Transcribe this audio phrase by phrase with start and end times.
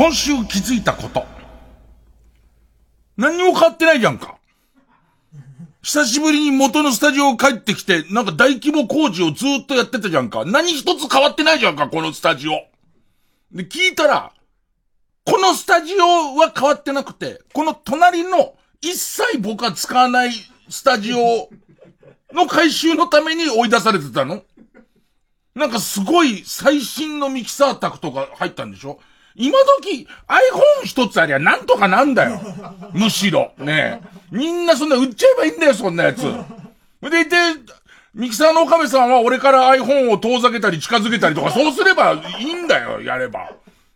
[0.00, 1.26] 今週気づいたこと。
[3.18, 4.39] 何にも変わってないじゃんか。
[5.82, 10.44] 久しぶりに元のスタジオ帰ってきて、なんか大規模工事をずっとやってたじゃんか。
[10.44, 12.52] 何一つ変わってないじゃんか、このスタジオ。
[13.50, 14.32] で、聞いたら、
[15.24, 20.32] このスタジオは変わってなくて、この隣の一切僕は使わない
[20.68, 21.48] スタジオ
[22.34, 24.42] の回収のために追い出されてたの
[25.54, 29.00] なんかすごい最新のミキサー宅とか入ったんでしょ？
[29.40, 32.40] 今時 iPhone 一つありゃなんとかなんだよ。
[32.92, 33.52] むしろ。
[33.58, 36.20] ねみんなそんな売っちゃえばいいんだよ、そんなやつ。
[36.22, 37.36] でいて、
[38.14, 43.50] ミキサーの岡部さんは俺から iPhone を遠ざけたり近づけたりとか、そうすればいいんだよ、やれば。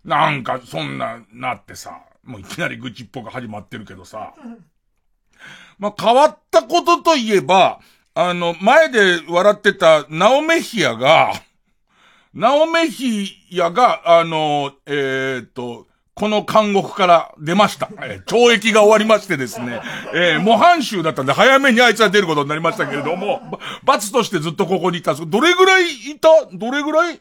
[0.05, 2.01] なんか、そんな、なってさ。
[2.25, 4.33] もういきなり愚痴っぽく始まってるけどさ。
[5.79, 7.81] まあ、変わったことといえば、
[8.15, 11.33] あの、前で笑ってたナオメヒアが、
[12.35, 17.89] ナオメヒヤが、あの、えー、っと、この監獄から出ました。
[18.03, 19.81] えー、懲役が終わりましてですね、
[20.13, 23.41] えー、模範囚だったんで早めにあいつは出ることになりましたけれども、
[23.85, 25.31] 罰としてずっとここにいたんです。
[25.31, 26.29] どれぐらいいた？
[26.53, 27.21] どれぐらい？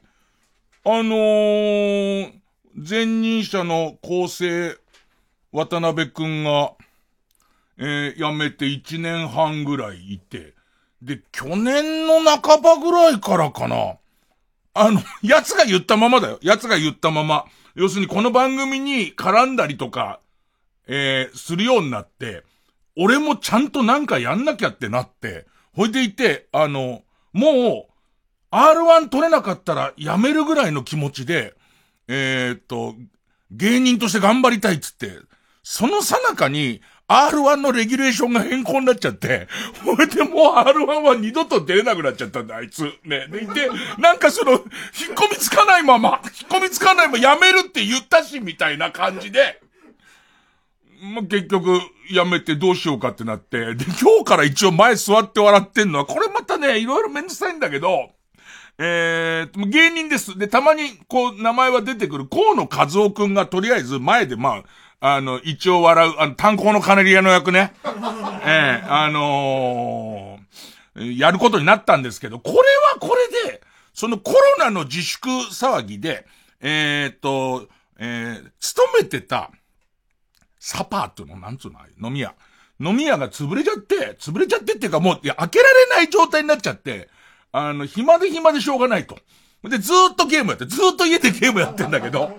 [0.85, 2.33] あのー、
[2.75, 4.77] 前任者の構成、
[5.51, 6.73] 渡辺くんが、
[7.77, 10.55] えー、辞めて1年半ぐらいいて、
[11.03, 13.95] で、去年の半ばぐらいからかな。
[14.73, 16.39] あの、 奴が言ったままだよ。
[16.41, 17.45] 奴が言ったまま。
[17.75, 20.19] 要するにこの番組に絡んだりとか、
[20.87, 22.43] えー、するようになって、
[22.95, 31.55] 俺もちゃんとなんかやんなきゃってなって、ほいでいて、あの、もう、R1 取れなかったらやめるぐらいの気持ちで、
[32.07, 32.95] えー、っと、
[33.49, 35.19] 芸人として頑張りたいっつって、
[35.63, 39.47] そのさなかに、R1 のレギュレーションが変更になっちゃって、
[39.83, 42.83] ほいでもう R1 は二度と出れなくなっちゃったんだ、あいつ。
[43.03, 43.27] ね。
[43.27, 43.69] で、で、
[43.99, 44.61] なんかその、引っ
[45.13, 49.61] 込みつかないまま、引っ込みつかないままやめるって言ったし、みたいな感じで、
[51.01, 58.11] まあ、結局、やめてどうしようかってなって、で、今日から一応前座って笑ってんのは、これまたね、いろいろめんどくさいんだけど、
[58.77, 60.37] えー、芸人です。
[60.37, 64.63] で、たまに、こう、名前は出てくる、河野和夫くんがとりあえず前で、まあ、
[65.05, 67.73] あの、一応笑う、あの、炭鉱のカネリアの役ね。
[68.45, 73.13] ええー、あのー、やることになったんですけど、これはこ
[73.45, 73.61] れで、
[73.93, 76.25] そのコロナの自粛騒ぎで、
[76.61, 77.67] えー、っと、
[77.99, 79.51] えー、勤めてた、
[80.57, 82.33] サパーっていうの、なんつうの、飲み屋。
[82.79, 87.09] 飲み屋が潰れちゃって、潰れちゃってっていうかもう、いや、開けられない状態になっちゃって、
[87.51, 89.19] あの、暇で暇でしょうがないと。
[89.63, 92.31] で、ずーっとゲームやって、ずーっと家でゲームやってんだけど、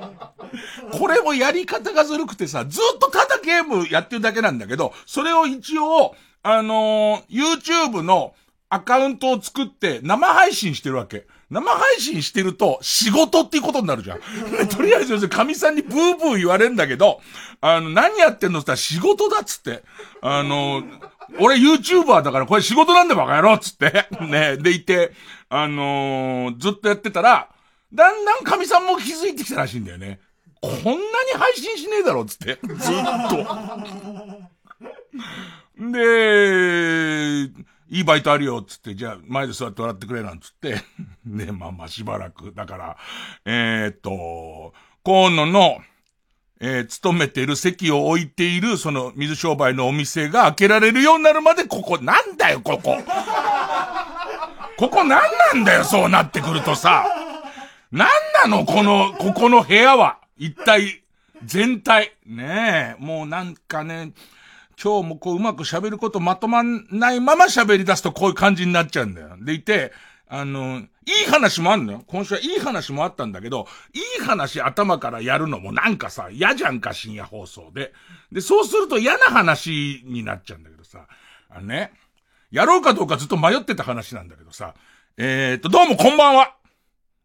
[0.92, 8.34] これもやり方がずるくてさ、ずーっとただゲームやってるだけなんだけど、それを一応、あのー、YouTube の
[8.68, 11.26] アカウントを作って生配信してるわけ。
[11.50, 14.18] 生配信してると仕事っていうことになるじゃん。
[14.68, 17.20] とりあえず、神さんにブーブー言われるんだけど、
[17.60, 19.84] あの、何やってんのって言ったら仕事だっつって。
[20.20, 20.82] あの、
[21.38, 24.06] 俺 YouTuber だからこれ仕事なんだバカ野郎っつって。
[24.20, 24.56] ね。
[24.56, 25.12] でいて、
[25.56, 27.48] あのー、ずっとやってたら、
[27.92, 30.18] だんだん神さんも気づいてきたらしいんだよね。
[30.60, 30.96] こんなに
[31.36, 32.58] 配信しねえだろっつって。
[32.60, 32.66] ずっ
[33.30, 33.36] と。
[35.92, 37.44] で、
[37.88, 40.82] いいバイトあるよつって、じゃあ前で座って笑ってくれなんつって。
[41.24, 42.52] ね、まあまあしばらく。
[42.52, 42.96] だから、
[43.44, 45.78] えー、っと、河野の、
[46.60, 52.96] えー、勤めてる席を置いている、その水商売のお店が開けられるようになるまで、ここ、なんだよ、ここ。
[54.76, 55.22] ここなん
[55.54, 57.04] なんだよ、そうなってくるとさ。
[57.92, 58.08] なん
[58.50, 60.18] なの、この、ここの部屋は。
[60.36, 61.02] 一体、
[61.44, 62.12] 全体。
[62.26, 64.12] ねえ、もうなんかね、
[64.82, 69.36] 今日もこううまく喋ることまとまんないまま喋り出すとこういう感じになっちゃうんだよ。
[69.40, 69.92] でいて、
[70.28, 72.02] あの、いい話もあんのよ。
[72.06, 77.92] 今週はいい話もあったんだけど、いい話頭からやるのもなんかさ、嫌じゃんか、深夜放送で。
[78.32, 81.06] で、そうすると嫌な話になっちゃうんだけどさ、
[81.50, 81.92] あのね、
[82.54, 84.74] やろうかどうかずっと迷ってた話なんだけどさ、
[85.16, 86.54] えー、っと、どうもこんばんは。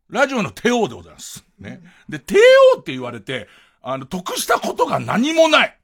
[0.09, 1.45] ラジオの帝王でございます。
[1.59, 1.81] ね。
[2.09, 2.37] で、帝
[2.75, 3.47] 王って言われて、
[3.83, 5.77] あの、得したことが何もない。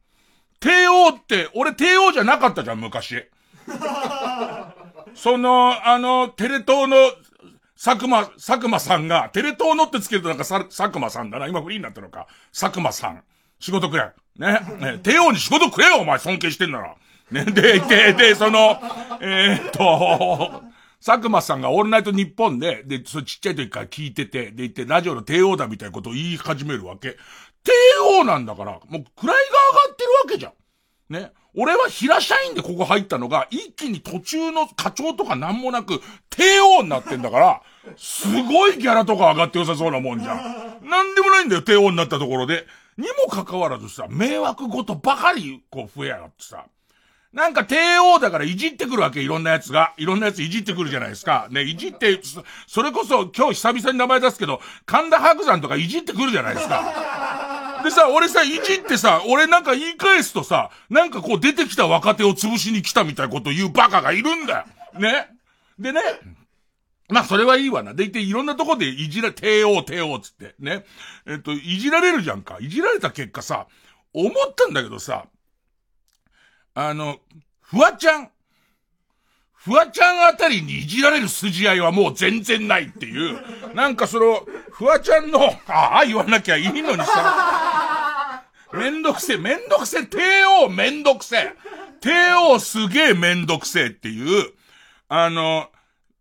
[0.60, 3.24] 帝王って、俺帝王じゃなかったじゃん、昔。
[5.14, 6.98] その、あの、テレ東の、
[7.76, 11.46] 佐久間、佐久間さんが、テレ東のってつけるとなんか佐久間さんだな。
[11.46, 12.26] 今フリーになったのか。
[12.52, 13.24] 佐久間さん。
[13.60, 14.10] 仕事くれ。
[14.38, 14.60] ね。
[14.80, 15.00] ね。
[15.04, 16.18] 帝王に仕事くれよ、お前。
[16.18, 16.96] 尊敬してんなら。
[17.31, 18.80] ね、で、で、で、その、
[19.22, 20.63] えー、っと、
[21.04, 27.18] 佐久間さんがオールナイト日本で、で、そちっちゃい時から聞いてて、で、言って、ラジオの帝王だみたいなことを言い始めるわけ。
[27.63, 27.72] 帝
[28.19, 29.04] 王なんだから、もう位が上が
[29.92, 31.13] ってるわけじゃん。
[31.13, 31.31] ね。
[31.57, 37.62] 俺は平社員でここ入ったのが、一気に途中の課長とかなんもなく、帝王になってんだから、
[37.95, 40.89] すごいギャラとか上がって良さそうなもんじゃん。
[40.89, 42.66] なんでもないんだよ、帝王になったところで。
[42.98, 46.66] にもかかわらずさ、迷惑ごとばかり、こう増えやがってさ。
[47.36, 49.94] なんか帝王だからいじってくるわけ、いろんな奴が。
[49.98, 51.50] いろんな奴いじってくるじゃないですか。
[51.52, 52.22] ね、いじって、
[52.66, 57.82] それこそ今日久々に名前出すけど、神田伯山とかいじってくるじゃないですか。
[57.84, 64.66] でさ、俺さ、いじってさ、俺なんか言い返すとさ、なんかこう出てきた若手を潰しに来たみたいなこと言うバカがいるんだよ。
[64.98, 65.28] ね。
[65.78, 66.02] でね、
[67.10, 67.94] まあ、それはいいわな。
[67.94, 70.86] でいて、いろんなとこでいじら、帝王、帝王つって、ね。
[71.28, 72.60] えっと、いじられるじゃんか。
[72.62, 73.68] いじられた結果さ、
[74.14, 75.26] 思ったんだけどさ、
[76.77, 77.19] あの、
[77.62, 78.30] フワちゃん。
[79.54, 83.39] フワちゃんあたりにいじられる筋合いはもう全然ないっていう。
[83.74, 88.44] なんかその、フワちゃんの、ああ言わなきゃいいのにさ。
[88.74, 90.19] めんどくせえ、めんどくせえ、帝
[90.66, 91.54] 王めんどくせえ。
[92.01, 92.12] 帝
[92.51, 94.51] 王すげえめんどくせえっていう、
[95.07, 95.69] あの、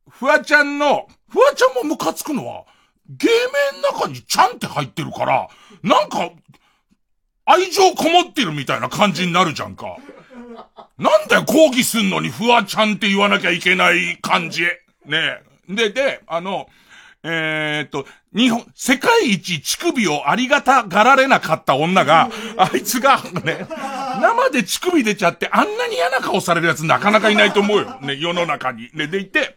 [0.08, 2.64] フワちゃんの、フワちゃんもムカつくのは、
[3.08, 3.26] 芸
[3.72, 5.48] 名の中にちゃんって入ってるから、
[5.82, 6.30] なんか、
[7.44, 9.98] 愛情こもってるみたいな感じになるじゃんか。
[10.98, 14.62] なんだよ、抗議すんのにフワちゃんって言わなきゃいけない感じ。
[15.06, 16.68] ねで、で、あの、
[17.22, 22.28] えー、っと、日本、世界一乳首をありがたがられなかった女が、
[22.58, 23.66] あいつが、ね、
[24.20, 27.98] 生で乳首出ちゃってあんなに嫌な顔されるやつなかなかいないと思うよ。
[28.02, 28.90] ね、世の中に。
[28.92, 29.56] ね、でいて、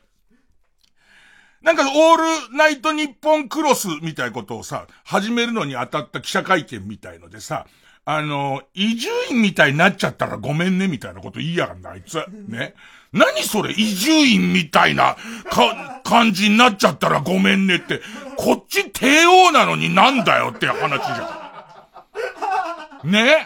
[1.61, 7.65] なんか、オールナイト日本クロスみたいなことをさ、始めるのに当たった記者会見みたいのでさ、
[8.09, 12.23] あの、移住員みたいになっちゃったらごめんね、みたいなこと言いやがんな、あいつ。
[12.47, 12.73] ね。
[13.11, 15.17] 何それ、移住員みたいな、
[15.49, 17.99] か、感じになっちゃったらごめんねって、
[18.37, 23.11] こっち帝王なのになんだよって話じゃん。
[23.11, 23.45] ね。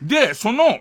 [0.00, 0.80] で、その、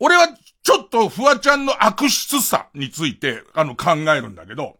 [0.00, 0.28] 俺は
[0.62, 4.76] ちょっとフワちゃんの悪質さについて、あの、考えるんだけど、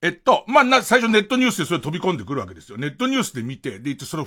[0.00, 2.78] えっと、まあ、な、最初ネットニュースでそれ飛び込んでくるわけですよ。
[2.78, 4.26] ネットニュースで見て、で、言って、その、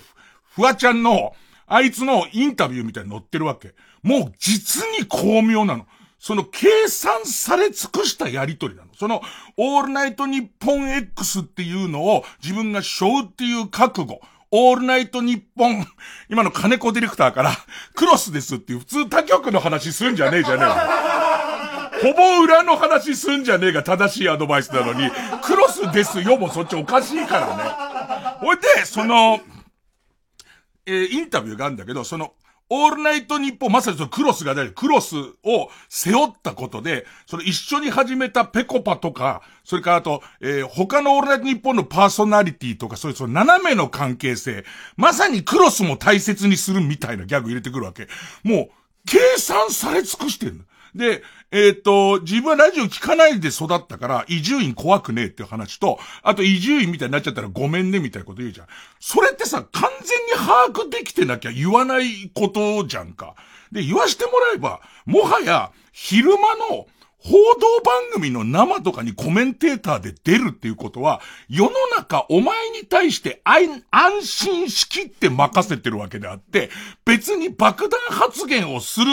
[0.56, 1.36] フワちゃんの、
[1.68, 3.74] あいつのインタビューみたいに載ってるわけ。
[4.04, 5.86] もう実に巧妙なの。
[6.20, 8.90] その計算され尽くしたやりとりなの。
[8.98, 9.22] その、
[9.58, 14.22] オールナイトニッポン X っていうのを自分が背負うっていう覚悟。
[14.52, 15.86] オールナイトニッポン、
[16.30, 17.52] 今の金子ディレクターから、
[17.94, 25.10] クロスですっていう普通他局の話すんじゃねえじゃねえほぼ裏の話すんじゃねえが正しいアドバイスなのに、
[25.44, 27.64] クロスですよもそっちおかしいからね。
[28.40, 29.40] ほいで、その、
[30.86, 32.34] えー、インタビューがあるんだけど、その、
[32.70, 44.66] オールナイト日本、まさにそのクロスが大クロスを背負ったことで、その一緒に始めたペコパとか、それからあと、えー、他のオールナイト日本のパーソナリティとか、そういうその斜めの関係性、
[44.98, 48.08] まさにクロスも大切にするみたいなギャグ入れてくるわけ。
[48.44, 48.70] もう、
[49.06, 50.66] 計算され尽くしてる
[50.96, 51.22] で、
[51.52, 58.68] えっ、ー、と、自分はラジオ聞かないで育ったから、移住院怖くねえっていう話と、あと移住院みたいになっちゃったらごめんねみたいなこと言うじゃん。
[59.00, 63.36] それってさ、完全に把握できてなきゃ言わないことじゃんか。
[63.72, 66.88] で、言わしてもらえば、もはや、昼間の、
[67.26, 73.82] 報道番組の生とかにコメンテーターで出るっていうことは、世の中お前に対して安
[74.22, 76.70] 心しきって任せてるわけであって、
[77.04, 79.08] 別に爆弾発言をする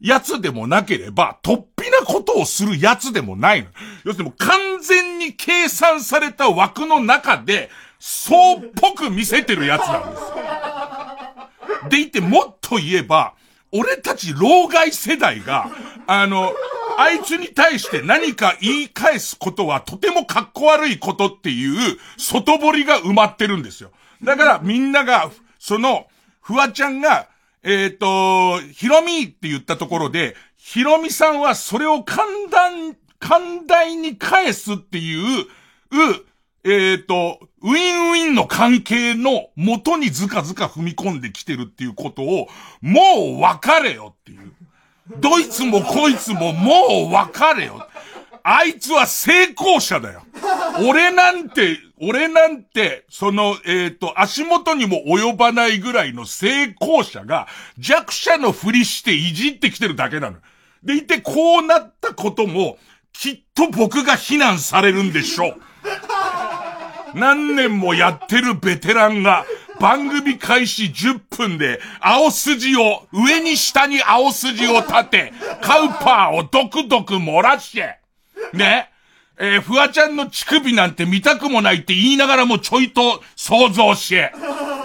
[0.00, 3.68] やつでもなければ、突飛なことをするやつでもないの。
[4.04, 11.88] 要するにもう完全に計算された枠の中で、そうっぽく見せてるやつなんですよ。
[11.90, 13.34] でいて、もっと言えば、
[13.72, 15.68] 俺たち老害世代が、
[16.06, 16.52] あの、
[16.96, 23.90] あいつに対して何か言い返すことはとてもかっこ悪いことっていう外堀が埋まってるんですよ。
[24.22, 26.06] だからみんなが、その、
[26.40, 27.28] フワちゃんが
[27.70, 35.44] えっ、ー、と、ヒロミって言ったところで、ヒロミさんはそれを簡単、寛大に返すっていう、
[36.64, 42.48] えっ、ー、と、ウィンウィンの関係の元にずかずか踏み込んできてるっていうことを、
[42.80, 44.50] もう別れよっていう。
[45.18, 47.86] ドイツもこいつももう別れよ。
[48.50, 50.22] あいつは成功者だよ。
[50.88, 60.38] 俺なんて、俺なんて、その、えっ、ー、と、足元にも及ばないぐらいの成功者が弱者のふりしていじってきてるだけなの。
[60.82, 62.78] でいて、こうなったことも、
[63.12, 65.54] きっと僕が非難されるんでしょう。
[67.14, 69.44] 何年もやってるベテランが、
[69.78, 77.97] 番組開始10分で、青筋を、上に下に青筋を立て、カウパーをドクドク漏らして、
[78.52, 78.90] ね。
[79.40, 84.32] えー、フワちゃんの乳首なんて見たくもないって言いながらもちょいと想像して、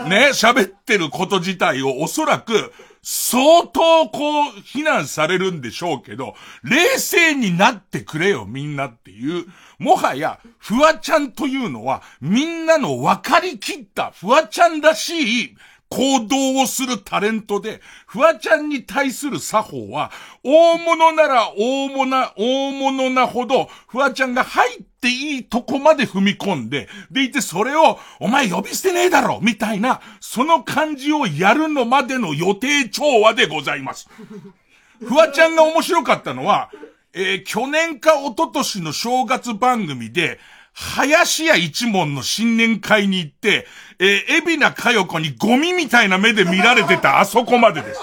[0.07, 9.45] ね、喋ってること自体をおそらく、相当こう、非難されるんでしょうけど、冷静になってくれよ、みんなっていう。
[9.77, 15.57] もはや、フワちゃんというのは、みんなの分かりきったフワちゃんらしい
[15.93, 20.11] 行動をするタレントで、フワちゃんに対する作法は、
[20.43, 34.09] 大物なら大物な、大物なほど、フワちゃんが入っていいとこまで踏み込んで、でいてそれを、お前呼び捨てねえだろみたいな、その感じをやるのまでの予定調和でございます。
[34.99, 36.71] フワちゃんが面白かったのは、
[37.13, 40.39] えー、去年か一昨年の正月番組で、
[40.73, 43.67] 林家一門の新年会に行って、
[43.99, 48.01] えー、海老名佳代子にゴミみたいな目で見られてた あそこまでです。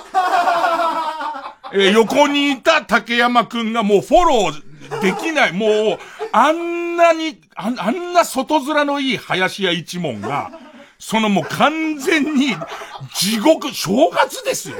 [1.72, 5.52] えー、横にいた竹山くんがもうフォローできない。
[5.52, 5.98] もう、
[6.32, 10.50] あんなに、ああんな外面のいい林家一門が、
[11.00, 12.54] そのもう完全に
[13.14, 14.76] 地獄、正月ですよ。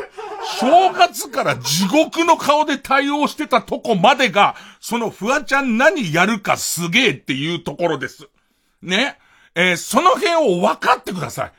[0.61, 8.29] 正月から地獄の顔で対応してたとこまでが、そのフワちゃん何やるかすげえっていうところです。
[8.83, 9.19] ね。
[9.55, 11.53] えー、その辺を分かってください。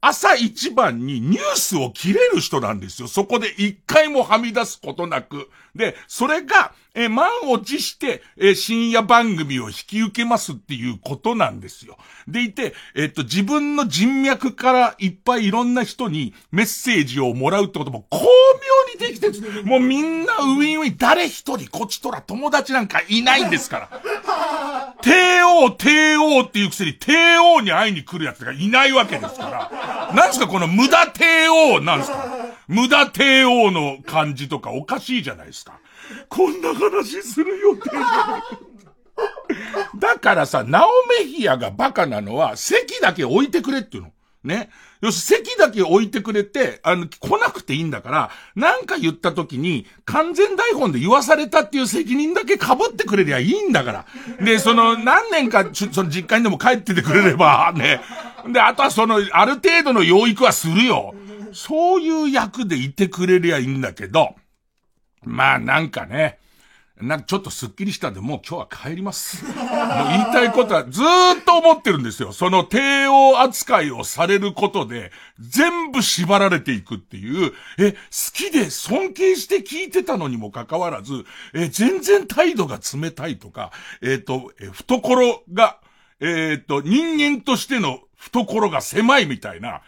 [0.00, 3.06] 朝一番にニュースを切れる人なんですよ。
[3.06, 5.48] そこで一回もはみ出すことなく。
[5.74, 11.96] で、それが、え満を持して、え深夜番組を引き受けますっていうことなんですよ。
[12.26, 19.64] でいて、えっと、自分の人脈からいっぱいいろんな人にメッセージをもらうってことも巧妙にできてる。
[19.64, 24.94] もうみんなウィンウィン、誰一人こっちとら友達なんかいないんですから。
[25.00, 30.12] 帝王、帝王っていうくせに帝王に会いに来る奴がいないわけですから。
[30.14, 35.80] なんですかこの無駄帝王なんですか無駄帝王の感じとかおかしいじゃないですか。
[36.28, 38.42] こんな話する予定じゃない。
[39.98, 44.12] だからさ、ナオメヒアがバカなのは、席だけ置いてくれっていうの。
[44.44, 44.70] ね。
[45.00, 54.06] よし、席だけ置いてくれて、あの、来なくていいんだから、なんか言った時に、完全台本で言わされたっていう責任だけ被ってくれりゃいいんだから。
[54.44, 58.00] で、その、何年か、その実家にでも帰っててくれれば、ね。
[58.52, 61.14] で、あとはその、ある程度の養育はするよ。
[61.52, 64.34] そういう役でいてくれりゃいいんだけど、
[65.24, 66.38] まあなんかね、
[67.00, 69.44] なんかちょっとスッキリしたんで、もう今日は帰ります。
[69.46, 72.32] もう言いたいことはずーっと思ってるんですよ。
[72.32, 77.98] その帝王扱いをされることで、全部縛られていくっていう、え、好
[78.32, 81.24] きで尊敬して聞いてたのにもかかわらず、
[81.54, 83.70] え、全然態度が冷たいとか、
[84.02, 85.78] えっ、ー、と、え、懐が、
[86.20, 86.24] え
[86.60, 89.82] っ、ー、と、人間としての懐が狭いみたいな、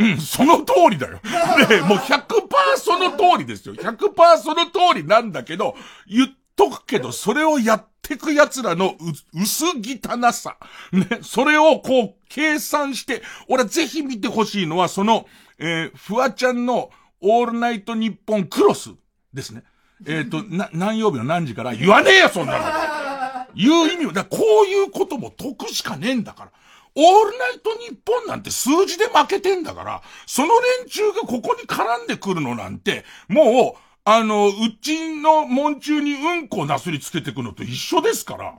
[0.00, 1.20] うん、その通りだよ。
[1.68, 3.74] ねもう100%その通りですよ。
[3.74, 5.76] 100%その通りなんだけど、
[6.08, 8.96] 言っとくけど、それをやってく奴らの
[9.34, 10.56] 薄汚さ。
[10.92, 15.26] ね、それをこう、計算して、俺ぜひ見てほしいのは、その、
[15.58, 16.90] えー、フワちゃんの
[17.20, 18.90] オールナイトニッポンクロス
[19.34, 19.64] ですね。
[20.06, 22.64] えっ、ー、と、な、何曜日の何時から言わねえよ、そんなの。
[23.54, 26.52] 言う意味を、だこういうことも得しかねえんだから。
[26.94, 38.54] オールナイトニッポンなんて数字で負けてんだから、その連中がここに絡んでくるのなんて、もう、あの、うちの門中にうんこをなすりつけてくのと一緒ですから。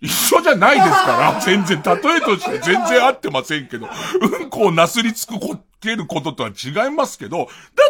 [0.00, 3.88] 一緒じゃないですから、 全然、例えとして全然合ってませんけど、
[4.20, 7.44] うんこをなすりつくこ、けることとは違いますけど、だ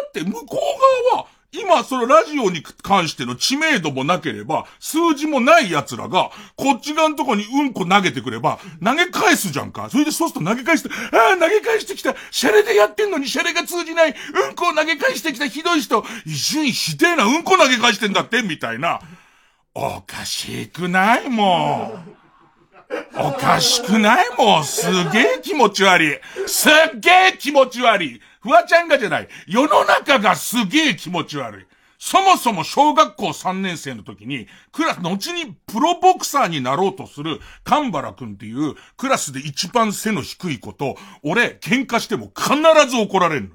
[0.05, 0.57] って向こ
[1.11, 1.27] う側は、
[1.59, 9.89] 今、そのラジオに関しての知名度もなければ、数字もない奴らが、こっち側のとこにうんこ投げてくれば、投げ返すじゃんか。
[9.89, 12.15] それでそうすると投げ返して、ああ、投げ返してきた。
[12.31, 14.09] シャレでやってんのにシャレが通じない。
[14.09, 16.03] うんこを投げ返してきたひどい人。
[16.25, 18.99] 一瞬ひでえな、うんこ投げ返してんだって、みたいな。
[19.73, 22.15] おかしくないもん。
[23.17, 24.65] おかしくないもん。
[24.65, 26.19] すげえ気持ち悪い。
[26.47, 28.21] すっげえ気持ち悪い。
[28.45, 29.27] フワちゃんがじゃない。
[29.47, 31.65] 世の中がすげえ気持ち悪い。
[31.97, 42.53] そもそも小学校3年生の時に、クラス、後にプロボクサーになろうとする、神原くんっていうクラスで一番背の低い子と、俺、喧嘩しても必
[42.87, 43.51] ず怒られる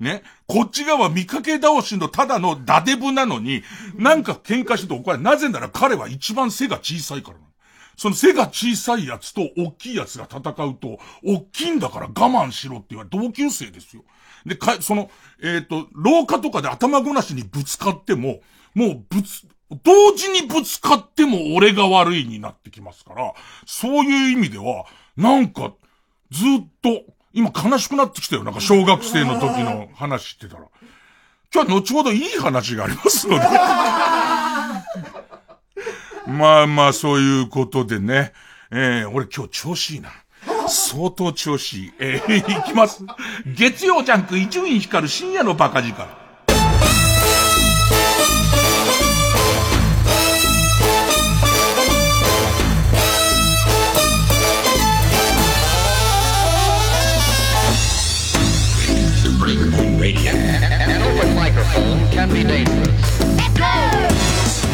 [0.00, 0.24] ね？
[0.48, 3.62] こっち側見かけ倒しのただのダデブなのに、
[3.94, 5.24] なんか喧嘩してて怒られる。
[5.24, 7.44] なぜなら彼は一番背が小さいからな
[7.96, 14.02] その背が小さいやつと大きいやつが戦うと、大きいんだから我慢しろって言われ、同級生ですよ。
[14.46, 15.10] で、か、その、
[15.42, 18.40] えっ、ー、と、廊下とかで頭ごなしにぶつかっても、
[18.74, 19.46] もうぶつ、
[19.82, 23.32] 同時にぶつかっても俺が悪いになってきますから、
[23.66, 24.84] そういう意味では、
[25.16, 25.72] なんか、
[26.30, 28.44] ずっと、今悲しくなってきたよ。
[28.44, 30.68] なんか小学生の時の話してたら。
[31.52, 33.40] 今日は後ほどいい話がありますので。
[36.26, 38.32] まあまあ、そういうことでね。
[38.70, 40.10] えー、俺今日調子いいな。
[40.68, 41.92] 相当調子いい。
[41.98, 43.04] えー、いきます。
[43.46, 46.24] 月曜ジャンク伊集院光る深夜のバカ力。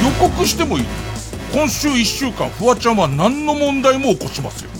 [0.03, 0.85] 予告してもいい
[1.53, 4.80] 今週一週間、フワちゃんは何の問題も起こしますよ。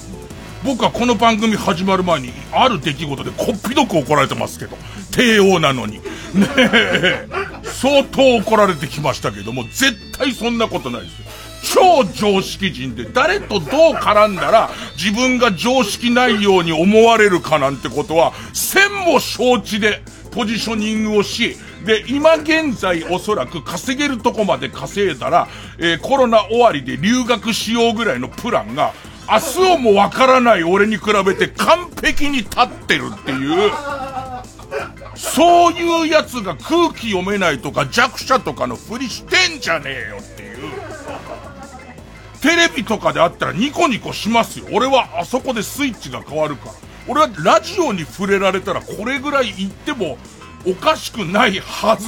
[0.65, 4.77] 僕はこの番組始まる前に、ある出来事でこっぴどく怒られてますけど、
[5.11, 5.95] 帝王なのに。
[5.95, 7.27] ねえ、
[7.65, 11.27] 相当怒られてきましたけども、絶対そんなことないですよ。
[11.63, 25.49] 超常識人で誰とどう絡んだら自分が常識ないように思われるかなんてことは、千も承知でポジショニングをし、で、今現在おそらく稼げるとこまで稼いだら、
[25.79, 28.93] えー、コロナ終わりで留学しようぐらいのプランが、
[29.31, 33.71] 明日をもわからない俺に比べて完璧に立ってるっていう、
[35.15, 40.59] そういう奴が空気読めないとか弱者とかのふりしてんじゃねえよっていう。
[42.41, 44.67] テレビとかであったらニコニコしますよ。
[44.73, 46.73] 俺はあそこでスイッチが変わるから。
[47.07, 50.19] 俺はラジオに触れられたらこれぐらい言っても
[50.67, 52.07] おかしくないはず。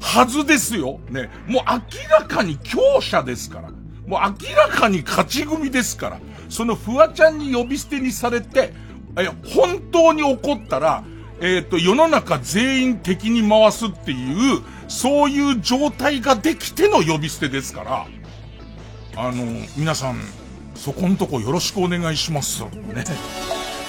[0.00, 1.00] はずですよ。
[1.10, 1.30] ね。
[1.46, 3.70] もう明らかに強者ですから。
[4.06, 6.20] もう明らかに勝ち組ですから。
[6.48, 8.72] そのフワちゃんに呼び捨てにされて、
[9.18, 11.04] え、本当に怒ったら、
[11.40, 18.06] えっ、ー、と、世の中全員敵に回すっていう、そういう状態ができての呼び捨てですから、
[19.16, 19.44] あの、
[19.76, 20.20] 皆さん、
[20.74, 22.62] そこんとこよろしくお願いします。
[22.64, 23.04] ね。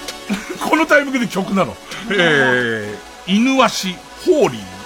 [0.68, 1.76] このタイミングで曲なの。
[2.12, 3.94] えー、犬足、
[4.26, 4.77] ホーリー。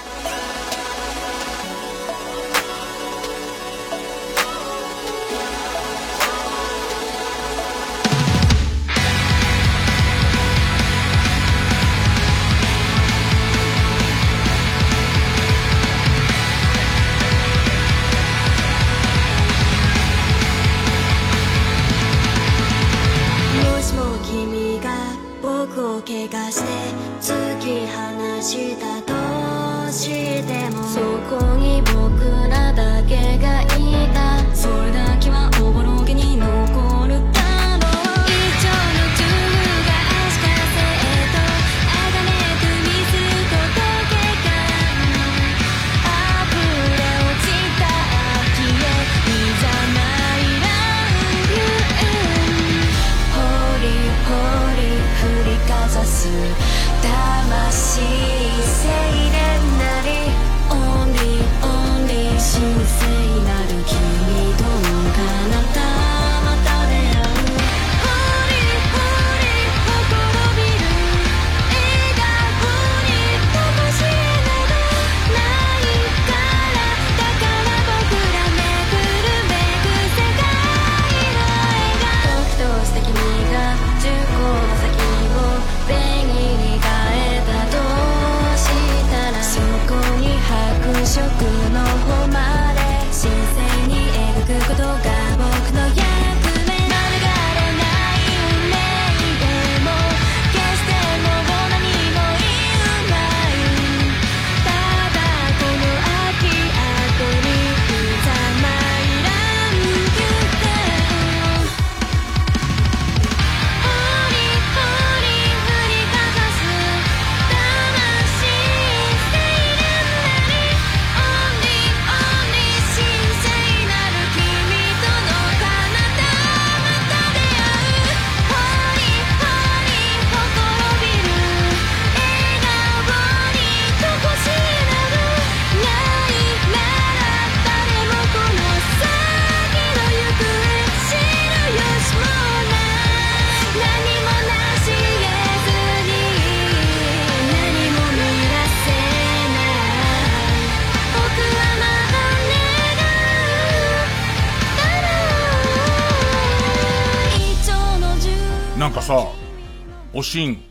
[160.21, 160.63] おしん、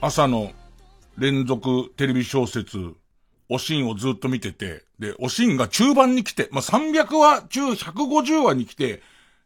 [0.00, 0.50] 朝の
[1.16, 2.92] 連続テレビ小説、
[3.48, 9.02] おしんをずっと見てて、で、おしんが中盤に来て、まあ、300話中150話に来て、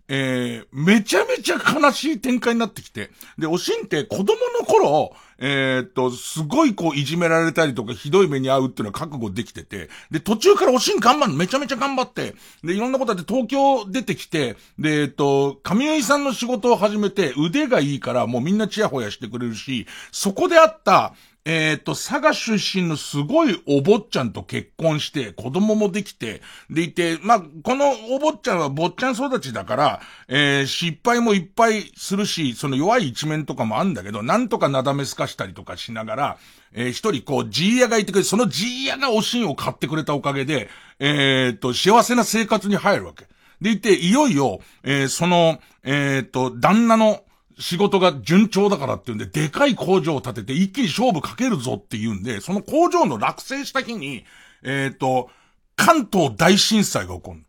[0.08, 21.14] えー、めちゃめちゃ悲しい展開になってきて、で、おしんって子供の頃、えー、っと、すごいこういじめられたりとかひどい目に遭うっていうのは覚悟できてて、で、途中からおしん頑張るめちゃめちゃ頑張って、で、いろんなことあって東京出てきて、で、えっと、神谷さんの仕事を始めて腕がいいからもうみんなチヤホヤしてくれるし、そこであった、
[21.46, 36.38] えっ、と、佐賀出身のすごいお坊ちゃんと結婚して、子供もできて、でいて、まあ、このお坊ちゃんは坊ちゃん育ちだから、えー、失敗もいっぱいするし、その弱い一面とかもあるんだけど、なんとかなだめすかしたりとかしながら、
[36.72, 43.26] えー、一人こう、ジーヤがいてくれそのジーヤがおしんを買ってくれたおかげで、えっ、と、幸せな生活に入るわけ。
[43.62, 47.24] でいて、いよいよ、えー、その、えっ、と、旦那の、
[47.60, 54.24] 仕事が順調だからっていうんで、でかい工場を建てて一気に勝負かけるぞっていうんで、その工場の落成した日に、
[54.62, 55.30] えっ、ー、と、
[55.76, 57.40] 関東大震災が起こる。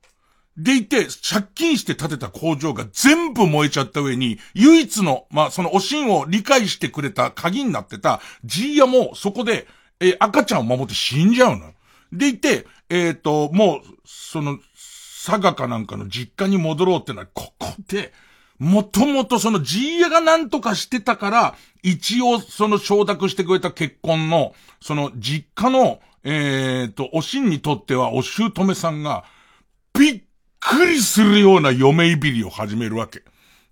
[0.57, 9.67] でいて、借金して建てた工場が全部燃えちゃった上に、唯一の、まあ、そのおしんを理解してくれた鍵になってたジーヤもそこで、
[9.99, 11.73] えー、赤ちゃんを守って死んじゃうの。
[12.11, 14.59] でいて、えっ、ー、と、もう、その、
[15.25, 18.11] 佐賀かなんかの実家に戻ろうってのは、ここで、
[18.61, 29.23] もともとその G エがなんとかしてたから、一応その承諾してくれた結婚の、その実家の、えっ、ー、と、おしんにとってはお姑さんが、
[29.97, 30.21] びっ
[30.59, 33.23] くりするような嫁いびりを始めるわけ。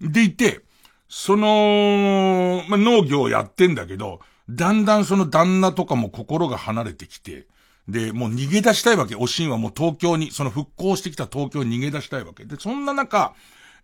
[0.02, 0.62] でいて、
[1.08, 7.46] その、まあ、農業をやってんだけど、だんだんその旦那とかも心が離れてきて、
[7.88, 9.16] で、もう逃げ出したいわけ。
[9.16, 12.46] おしんはもう東京に、その復興してきた東京に逃げ出したいわけ。
[12.46, 13.36] で、そんな中、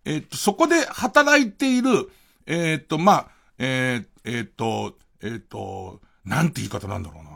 [0.05, 2.09] えっと、そこで働いている、
[2.45, 7.29] えっと、まあ、えー、えっと、えっと、なんて言い方なんだろうな。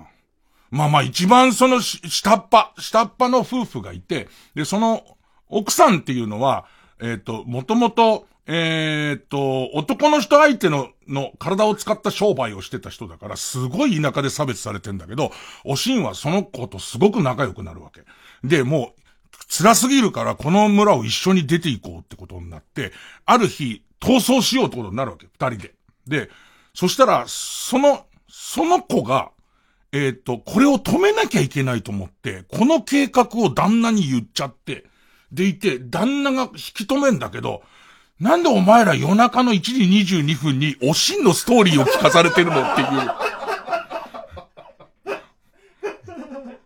[0.72, 5.04] まあまあ一番その下っ端、下っ端の夫婦がいて、で、その
[5.48, 6.66] 奥さんっていうのは、
[7.02, 15.32] えっと、もともと、えっと、男の人相手の、の体を使った商売をしてた人だから、すごい田舎で差別されてんだけど、
[15.64, 18.02] おしんはその子とすごく仲良くなるわけ。
[18.44, 18.99] で、もう、
[19.50, 22.94] 辛すぎるからこの村を一緒に出ていこうってことになって、
[23.26, 25.74] ある日、逃走しようってことになるわけ、二人で。
[26.08, 26.30] で、
[26.74, 29.32] そしたら、その、その子が、
[29.92, 34.86] えっ、と、これを止めなきゃいけないと思って、この計画を旦那に言っちゃって、
[35.32, 37.64] でいて、旦那が引き止めんだけど、
[38.20, 39.74] なんでお前ら夜中の1時
[40.18, 42.88] 22分におしんのストーリーを聞かされてるのっていう。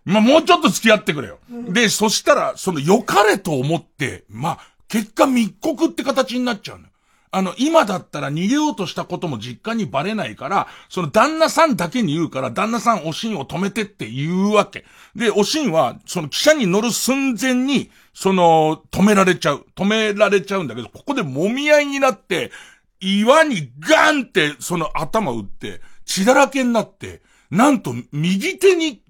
[0.05, 1.39] まあ、もうちょっと付き合ってくれよ。
[1.71, 6.87] で、そしたら、その良かれと思って、まあ、結果密告って形になっちゃうの。
[7.35, 14.85] あの、今だったら逃げようとしたことも実家にバレないから、その旦那さんだけに言うから、旦那さんおしんを止めてって言うわけ。
[15.15, 19.65] で、おしんは、その汽車に乗る寸前に、その、止められちゃう。
[19.75, 22.51] 止められちゃうんだけど、ここで揉み合いになって、
[22.99, 29.01] 岩にガンって、その頭打って、血だらけになって、なんと右手に、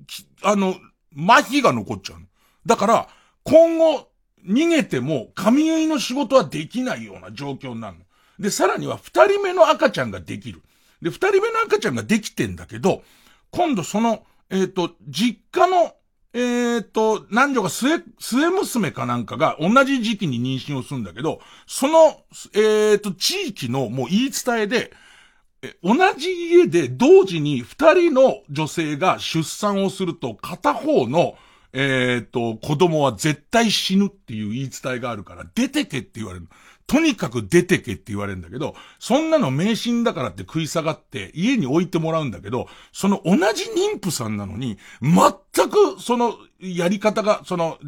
[0.43, 0.75] あの、
[1.17, 2.19] 麻痺が残っちゃう。
[2.65, 3.09] だから、
[3.43, 4.09] 今後、
[4.45, 8.03] 逃げても、髪結いの仕事はできないような状況になるの。
[8.39, 10.61] で、さらには二人目の赤ちゃんができる。
[11.01, 13.03] で、二人目の赤ちゃんができてんだけど、
[13.51, 15.93] 今度その、えっ、ー、と、実家の、
[16.33, 22.21] えっ、ー、と、男女が末、末娘かなんかが同じ時期に妊娠をするんだけど、その、
[22.53, 24.91] えっ、ー、と、地域のもう言い伝えで、
[25.81, 31.35] 同じ家で同時に二人の女性が出産をすると片方の、
[31.73, 36.47] えっ、と、子供は絶対死ぬっていう言い伝えがあるから、出てけって言われる。
[36.85, 47.79] とにかく出てけって言われるんだけど、そんなの迷信だからって食い下がって家に置いてもらうんだけど、その同じ妊婦さんなのに、全くそのやり方が、その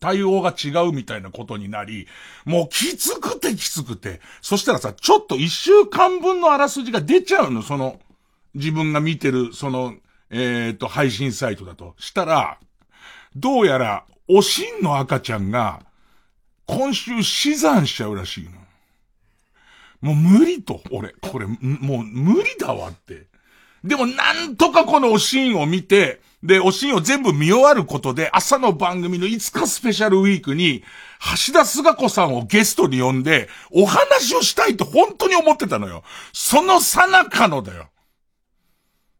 [0.00, 2.06] 対応が違うみたいなことになり、
[2.44, 8.00] もうきつくてきつくて、そしたらさ、ちょっと一週間分のあらすじが出ちゃうの、その、
[8.54, 9.94] 自分が見てる、その、
[10.30, 11.94] えっ、ー、と、配信サイトだと。
[11.98, 12.58] したら、
[13.40, 15.80] どうやら、おしんの赤ちゃんが、
[16.66, 18.50] 今週死産しちゃうらしいの。
[20.00, 23.26] もう無理と、俺、これ、もう無理だわって。
[23.84, 30.84] でもなんとかこのおしんを見て、で、おしんを全部見終わることで、朝の番組の5日スペシャルウィークに、
[31.46, 36.04] 橋田菅子さんをゲストに呼んで、お話をしたいと本当に思ってたのよ。
[36.32, 37.88] そのさなかのだよ。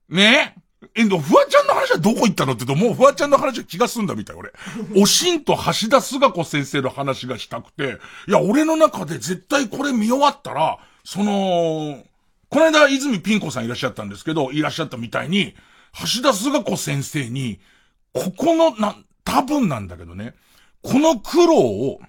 [0.08, 0.54] ね？
[0.94, 4.52] え、フワちゃんの話はどこ行ったのって言うと、もうフワちゃんの話は気が済んだみたい、俺。
[4.96, 12.04] おしんと橋田菅子先生の話がしたくて、いや、俺の中で絶対これ見終わったら、その、
[12.48, 15.54] この間、泉ピン子さんいらっしゃったんですけど、いらっしゃったみたいに、
[15.94, 17.58] 橋田壽賀子先生に、
[18.12, 20.34] ここの、な、多分なんだけどね、
[20.82, 22.00] この苦労を、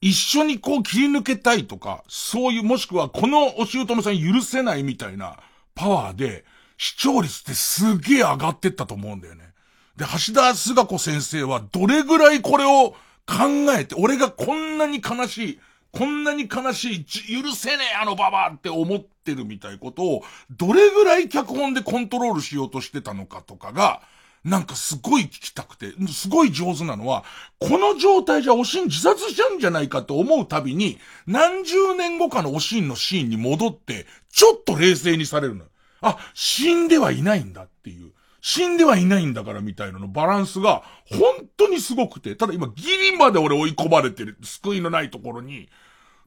[0.00, 5.36] 一緒にこう切り抜けたいとか、そういう、もしくはこのお姑さん許せないみたいな
[5.74, 6.44] パワーで、
[6.78, 9.52] 視聴率ってすげえ上がってったと思うんだよね。
[9.96, 12.94] で、橋田菅子先生はどれぐらいこれを
[13.26, 15.60] 考えて、俺がこんなに悲しい、
[15.90, 17.04] こんなに悲しい、
[17.42, 24.00] 許せねえあのババアって思ってるみたいことを、どれぐらい脚本でコントロールしようとしてたのかとかが、
[24.44, 27.24] なんかすごい聞きたくて、すごい上手なのは、
[27.58, 35.70] この状態じゃおしん自殺しちゃうんじゃないかって思うたびに、何十年後かのおしんのシーンに戻って、ちょっと冷静にされるのよ。
[36.00, 38.12] あ、死んではいないんだっていう。
[38.40, 45.68] 死んではいないんだからみたいなのバランスが本当にすごくて、ただ今ギリまで俺追い込まれてる、救いのないところに、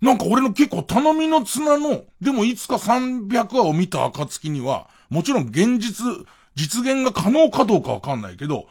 [0.01, 6.05] なんか俺の結構頼みの綱の、でもいつか300話を見た暁には、もちろん現実、
[6.55, 8.67] 実現が可能かどうかわかんないけど、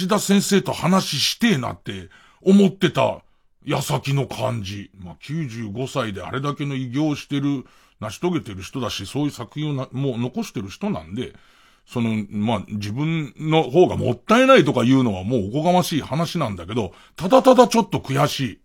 [0.00, 2.08] 橋田先生と話してえなって
[2.42, 3.22] 思ってた
[3.64, 4.90] 矢先の感じ。
[4.98, 7.64] まあ、95歳であれだけの偉業してる
[8.02, 11.34] 成し遂げてる人だし、そういう作品をな、もう残してる人なんで、
[11.86, 18.61] その、まあ、自分の方がもったいないとか言うのはもうおこがましい話なんだけど、ただただちょっと悔しい。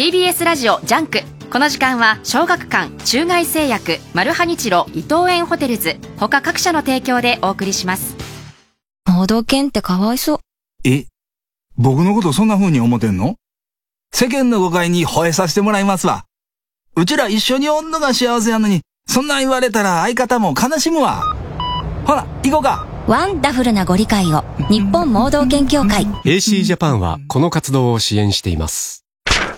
[0.00, 1.20] TBS ラジオジャンク
[1.52, 8.16] この時間は小学館中外製薬マルハニチロ伊藤園ホテルズ他各社の提供でお送りします。
[9.06, 10.38] 盲導犬ってかわいそう。
[10.84, 11.04] え？
[11.76, 13.34] 僕のことそんな風に思ってんの？
[14.10, 16.24] 世間の誤解に吠えさせてもらいますわ。
[16.96, 21.24] うちら一緒におんのが幸せやのにそんなん言われたら相方も悲しむわ。
[22.06, 22.86] ほら行こうか。
[23.06, 24.44] ワンダフルなご理解を。
[24.70, 26.06] 日本盲導犬協会。
[26.24, 29.04] AC ジャパンはこの活動を支援しています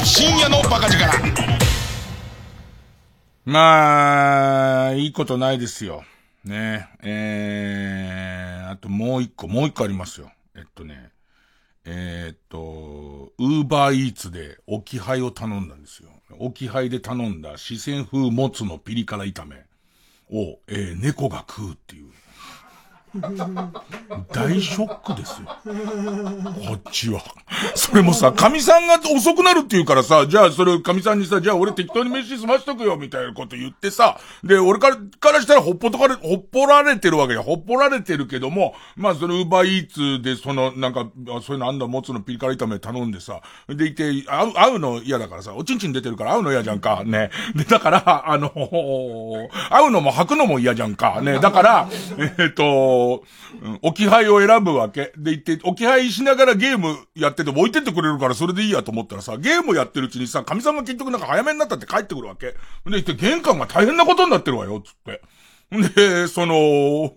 [0.06, 1.04] 深夜のバカ力。
[3.44, 6.02] まあ、いいことないですよ。
[6.44, 8.62] ねえ。
[8.66, 10.30] ー、あともう一個、もう一個ありますよ。
[10.56, 11.10] えっとね、
[11.84, 16.08] えー、っと、ウーバーイーツで置き配を頼んだんですよ。
[16.38, 19.56] 置き配で頼んだ四川風もつのピリ辛炒め
[20.30, 22.10] を、えー、猫が食うっていう。
[24.32, 25.48] 大ショックですよ。
[26.66, 27.22] こっちは。
[27.74, 37.42] それもさ、神さんが遅くなるって言うからさ、じゃあそれ神さんにさ、じゃあ俺適当に飯済ましとくよ、みたいなこと言ってさ、で、俺から、からしたらほっぽとかれ、ほっぽられてるわけや。
[37.42, 41.08] ほっぽられてるけども、まあそのウーバーイーツでその、なんか、
[41.42, 47.30] そういうのあんだ、もつのピリ辛炒め頼んでさ、でいて、会う、会うの嫌だからさ、おちんちん出てるから会うの嫌じゃんか、ね。
[47.54, 48.50] で、だから、あの、
[49.70, 51.38] 会うのも吐くのも嫌じゃんか、ね。
[51.38, 51.88] だから、
[52.38, 53.03] えっ、と、
[53.62, 55.12] うん、置き配を選ぶわけ。
[55.16, 62.46] で行って、置き配しながらゲームやってて置いてってくれるからそれでいいやと思ったらさ、ゲームやってるうちにさ、神さんが結局なんか早めになったって帰ってくるわけ。
[62.46, 65.22] で行って、玄関が大変なことになってるわよ、つって。
[65.94, 67.12] で、その、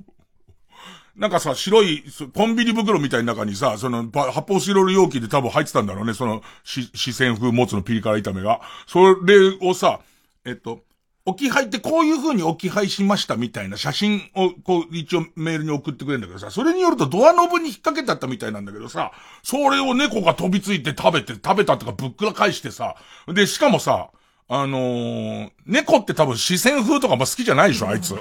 [1.17, 2.03] なんかさ、白い、
[2.35, 8.61] コンビニ袋みたいな中にさ、その、発泡スチロール容器で多分入ってたんだろうね、その、し、四川風もつのピリ辛炒めが。
[8.85, 9.99] それをさ、
[10.45, 10.81] えっと、
[11.27, 19.11] 置き配ってこういう風に置き配しましたみたいな写真をこう一応メールに送ってくれるんだけどさ、それによるとドアノブに引っ掛けてあったみたいなんだけどさ、
[19.43, 22.95] それを猫が飛びついて食べて、食べたとかぶっくら返してさ、
[23.27, 24.09] で、しかもさ、
[24.47, 28.15] あのー、猫って多分四川風とかも好きじゃないでしょ、あいつ。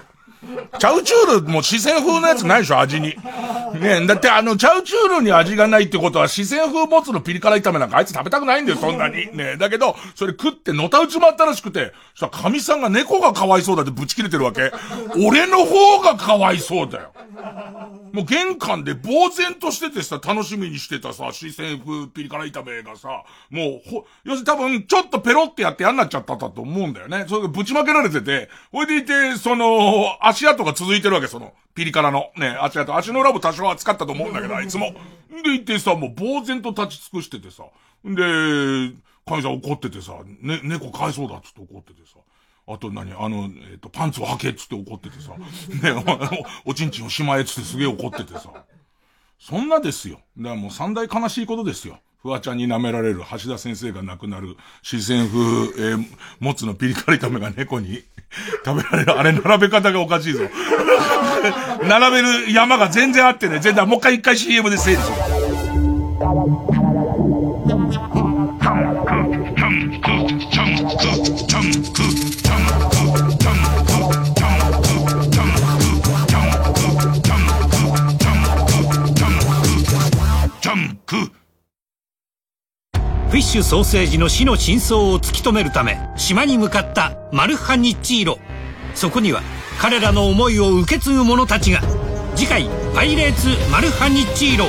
[0.79, 3.17] チャウチュールも四川風のやつないでしょ、味に。
[3.81, 9.35] ねだってあの、チャウチュールに味がないってことは、四川風もつのピリ辛炒めなんかあいつ食べたくないんだよ、そんなに。
[9.37, 14.73] ねだけど、それ食ってのたうちまったらしくて、そしたら神さんが猫がかわいそうだってぶち切れてるわけ。
[15.27, 17.13] 俺の方がかわいそうだよ。
[18.13, 27.27] もう玄関で呆然としててさ、楽しみにしてたさ、四川風ピリ辛炒めがさ、もう、ほ、要するに多分、ちょっとペロってやって嫌になっちゃったと思うんだよね。
[27.29, 32.31] それがぶちまけられてて、ほいでいて、その、足跡が続いてるわけ、その、ピリ辛の。
[32.37, 32.97] ね、足跡。
[32.97, 34.95] 足の裏も多少は使ったと思うんだけど、あいつも。
[35.45, 37.65] でいてさ、もう呆然と立ち尽くしててさ。
[38.05, 42.19] で、神さん怒っててさ、ね、猫かわいそうだっつって怒っててさ。
[42.69, 43.13] あと何？
[43.13, 45.35] あの、えっ、と、パンツを履けっつって怒っててさ。
[45.83, 46.05] ね、
[46.67, 48.51] お、おちんちんをしまえっつってすげえ怒っててさ。
[49.39, 50.21] そんなですよ。
[50.37, 52.01] だからもう三大悲しいことですよ。
[52.23, 55.39] フワちゃんに舐められる橋田先生が亡くなる四川風、
[55.91, 56.07] えー、
[56.41, 58.03] もつのピリ辛炒めが猫に
[58.65, 59.13] 食べられる。
[59.13, 60.41] あれ並べ方がおかしいぞ。
[61.89, 63.61] 並べる山が全然あってね。
[63.61, 65.17] 全然、もう一回一回 CM で整理する。
[83.29, 88.39] フィッシュソーセージの死の真相を突き止めるため島に向かったマルハニッチーロ。
[88.95, 89.43] そこには
[89.81, 91.83] 彼らの思いを受け継ぐ者たちが。
[92.37, 94.67] 次回「パイレーツマルハニッチーロ」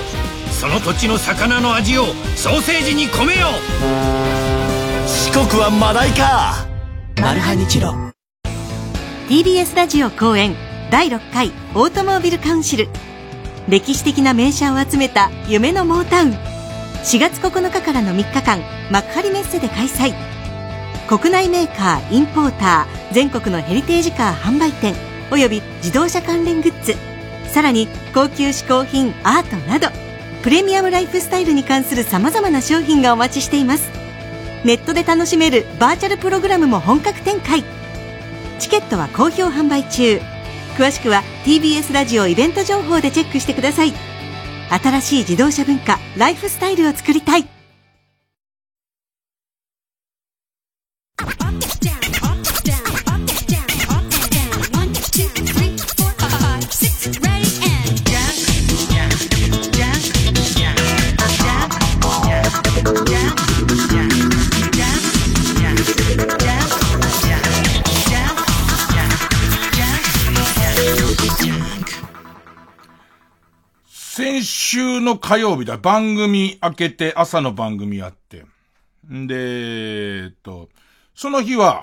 [0.51, 5.07] その土地の魚の味をソーセージに込めよう。
[5.07, 6.65] 四国はマダイか。
[7.21, 7.93] マルハニチロ。
[9.29, 10.55] TBS ラジオ公演
[10.89, 12.89] 第6回オートモービルカウンシル。
[13.67, 16.56] 歴史的な名車を集めた夢のモータウン
[17.07, 18.59] 4月9日からの3日間
[18.91, 20.13] 幕張メッセで開催。
[21.07, 24.93] 国内メーカーインポーター全国のヘリテージカー販売店
[25.31, 26.97] および自動車関連グッズ。
[27.49, 29.87] さらに高級嗜好品アートなど
[30.43, 33.89] プレミアムライフスタイルに関する様々な商品がお待ちしています。
[34.65, 37.63] ネットで楽しめるバーチャルプログラムも本格展開。
[38.59, 40.19] チケットは好評販売中。
[40.75, 44.16] 詳しくは TBS ラジオイベント情報でチェックしてください。
[44.69, 47.56] 新しい自動車文化ライフスタイルを作りたい。
[74.77, 75.77] 週の火曜日だ。
[75.77, 78.45] 番組開けて朝の番組やって。
[79.11, 79.35] んで、
[80.25, 80.69] えっと、
[81.15, 81.81] その日は、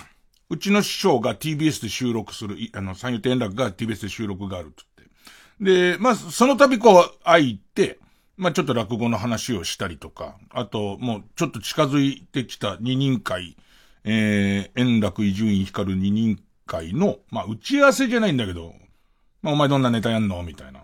[0.49, 5.97] うちの師匠が TBS で収録する、あの、三遊天楽が TBS で収録があるって言って。
[5.97, 7.99] で、まあ、その度こう、会いて、
[8.37, 13.57] まあ、ちょっと落語の話をしたりとか、あと、もう、ちょっと近づいてきた二人会、
[14.05, 18.73] えー、円楽伊集院光る二人会の、まあ、打ち合わせじゃないんだけど、
[19.43, 20.84] まあ、お前どんなネタやんのみたいな。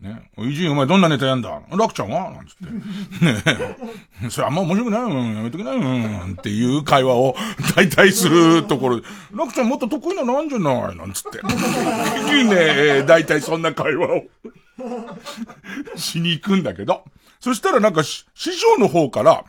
[0.00, 0.30] ね。
[0.38, 1.62] 伊集院お前どんなネタやんだ？
[1.70, 2.30] 楽ちゃんは？
[2.30, 2.64] なんつって。
[3.24, 3.42] ね
[4.24, 4.30] え。
[4.30, 5.08] それあんま面白くないよ。
[5.08, 6.26] やめときなよ。
[6.32, 7.34] っていう会話を
[7.74, 10.96] 大体するところで、楽ちゃんもっと得意なのあんじゃない？
[10.96, 11.40] なんつって。
[12.44, 14.24] ね大体そんな会話を
[15.96, 17.04] しに行くんだけど。
[17.40, 19.44] そしたらなんか師匠の方から、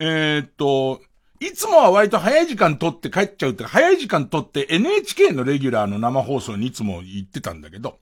[0.00, 1.00] えー、っと、
[1.40, 7.98] いつもは割と早い時間撮って帰っちゃうって、早い時間撮って NHK のレギュラーの生放送にいつも行ってたんだけど、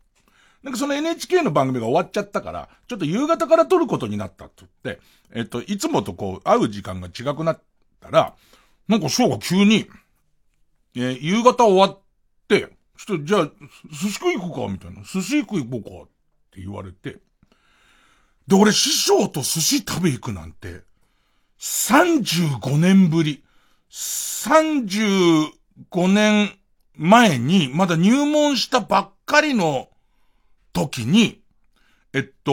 [0.62, 7.60] なんかその NHK の番組が終わっちゃったから、ちょっと夕方から撮ることになったって言って、えっと、いつもとこう、会う時間が違くなっ
[8.00, 8.34] たら、
[8.88, 9.86] なんか翔が急に、
[10.94, 12.00] えー、夕方終わっ
[12.48, 12.68] て、
[12.98, 13.50] ちょっとじゃあ、
[13.90, 15.02] 寿司食い行くかみたいな。
[15.02, 16.08] 寿司食い行こうかっ
[16.50, 17.18] て言われて。
[18.46, 20.82] で、俺師匠と寿司食べ行くなんて、
[21.60, 23.44] 35年ぶり。
[23.90, 25.52] 35
[26.08, 26.52] 年
[26.94, 29.89] 前に、まだ入門したばっかりの
[30.72, 31.40] 時に、
[32.12, 32.50] えっと、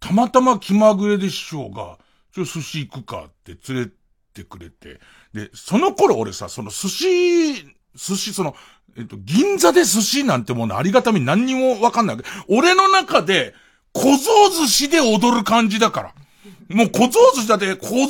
[0.00, 1.98] たまたま気まぐれで師匠が、
[2.34, 3.90] ちょ、寿司行くかって連れ
[4.34, 5.00] てくれて、
[5.32, 7.54] で、その頃俺さ、その寿司、
[7.94, 8.54] 寿司、その、
[8.96, 12.16] えっと、銀座で寿司なんてものありがたみ何にもわかんない。
[12.48, 13.54] 俺の中で、
[13.92, 16.14] 小僧寿司で踊る感じだから。
[16.68, 18.06] もう小僧寿司だって、小僧で踊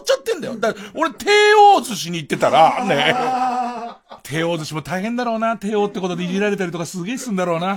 [0.00, 0.56] っちゃってんだよ。
[0.56, 1.30] だ俺、帝
[1.76, 3.14] 王寿司に行ってたら、ね。
[4.22, 5.56] 帝王寿司も大変だろうな。
[5.56, 7.76] 帝王ってことでいじられたりとかすげえすんだろうな。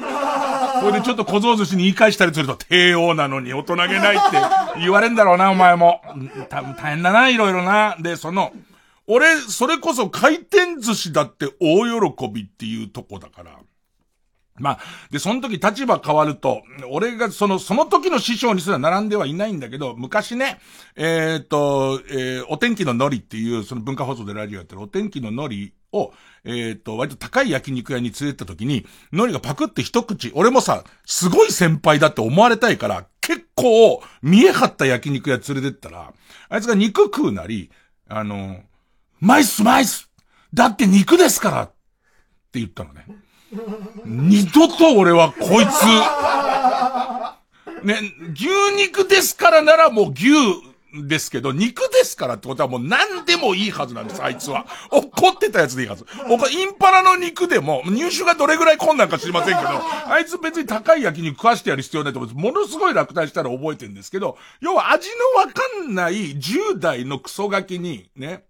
[0.82, 4.38] これでちょっと小僧寿司に言い返したりすると、帝王なのに大人げないって
[4.80, 6.02] 言われんだろうな、お前も。
[6.50, 7.96] 多分大変だな、いろいろな。
[8.00, 8.52] で、その、
[9.08, 13.52] 俺、それこそ回転寿司だって大喜びっていうとこだから。
[14.58, 14.80] まあ、
[15.12, 20.60] で、その時立場変わると、俺がその、その時の師匠にすら並んではいないんだけど、昔ね、
[20.96, 36.14] えっ、と、えー、お天気の海苔っていう、その文化放送でラジオやってるお天気の海苔を、えっ、ー、と、割と高い焼肉屋に連れてった時に、海苔がパクって一口、俺もさ、すごい先輩だって思われたいから、結構、見え張った焼肉屋連れてったら、
[36.50, 37.72] あいつが肉食うなり、
[38.08, 38.62] あの、
[39.20, 40.12] マイスマイス
[40.54, 41.68] だって肉ですからっ
[42.52, 43.06] て言ったのね。
[44.06, 45.84] 二度と俺はこいつ、
[47.86, 48.00] ね、
[48.34, 50.30] 牛肉ですからならもう牛
[51.04, 54.66] ですけど、肉ですからってことはもう何でもいいはずなんです、あいつは。
[54.92, 56.06] 怒ってたやつでいいはず。
[56.28, 59.70] 僕インパラの肉でも、入手がどれぐらい困難か知りませんけど、
[60.08, 62.44] あいつ別に高い焼肉食わしてやる必要ないと思うんです。
[62.44, 68.46] ものすごい落胆したら覚えてるんですけど、要は味のわかんない10代のクソガキに、ね、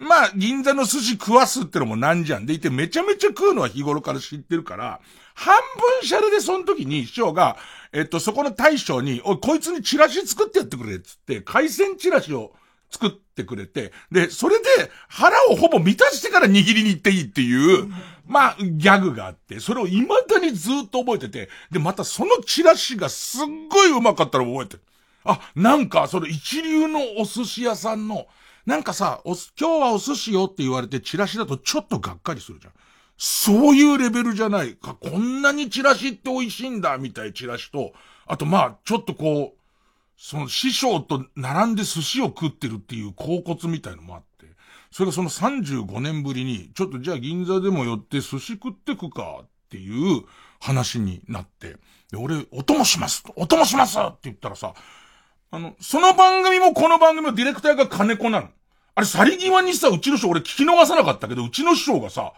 [0.00, 2.46] まあ、銀座の寿司食わすってのもなんじゃん。
[2.46, 5.00] でいてめちゃめちゃ食うのは日頃から知ってるから、
[5.34, 5.54] 半
[6.00, 7.58] 分シャレでその時に師匠が、
[7.92, 12.52] えっと、そこの大将に、おい、こいつにチラシ作ってやってくれ、つって、海鮮チラシを
[12.90, 14.64] 作ってくれて、で、それで
[15.08, 17.88] 腹をほぼ満たしてから握りに行っていいっていう、
[18.26, 24.82] まあ、ギャグがあって、それを未だにずっと覚えてて、で、またそのチラシがすっごいうまかったら覚えてる。
[25.24, 28.26] あ、なんか、その一流のお寿司屋さんの、
[28.66, 32.72] なんかさ、お、今日はお寿司よって言われてチラシだとちょっとがっかりするじゃん。
[33.22, 34.94] そういうレベルじゃないか。
[34.94, 37.92] こんなにチラシって美味しいんだ、みたいチラシと、
[38.26, 39.60] あとまあ、ちょっとこう、
[40.16, 44.46] その師匠と並んで寿司を食ってるっていう甲骨みたいのもあって、
[44.90, 50.24] それがその35年ぶりに、ちょっとじゃあ銀座でも寄って寿司食ってくかっていう
[50.58, 51.76] 話になって、
[52.10, 54.72] で、俺、お供しますお供しますって言ったらさ、
[55.50, 58.48] あの、その番組もこの番組のディレクターが金子なの。
[58.94, 62.32] あれ、去り際にさ、うちの師匠俺聞き逃さなかったけど、うちの師匠がさ、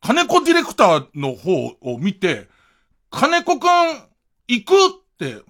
[0.00, 2.48] 金子ディレクターの方を見て、
[3.10, 3.68] 金子くん、
[4.48, 4.76] 行くっ
[5.18, 5.42] て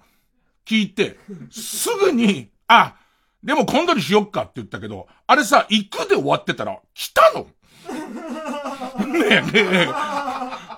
[0.65, 1.17] 聞いて、
[1.49, 2.95] すぐに、あ、
[3.43, 7.47] でも今度にしよっかって言ったけど、あれさ、行くで終わってたら、来たの
[9.07, 9.89] ねえねえねえ。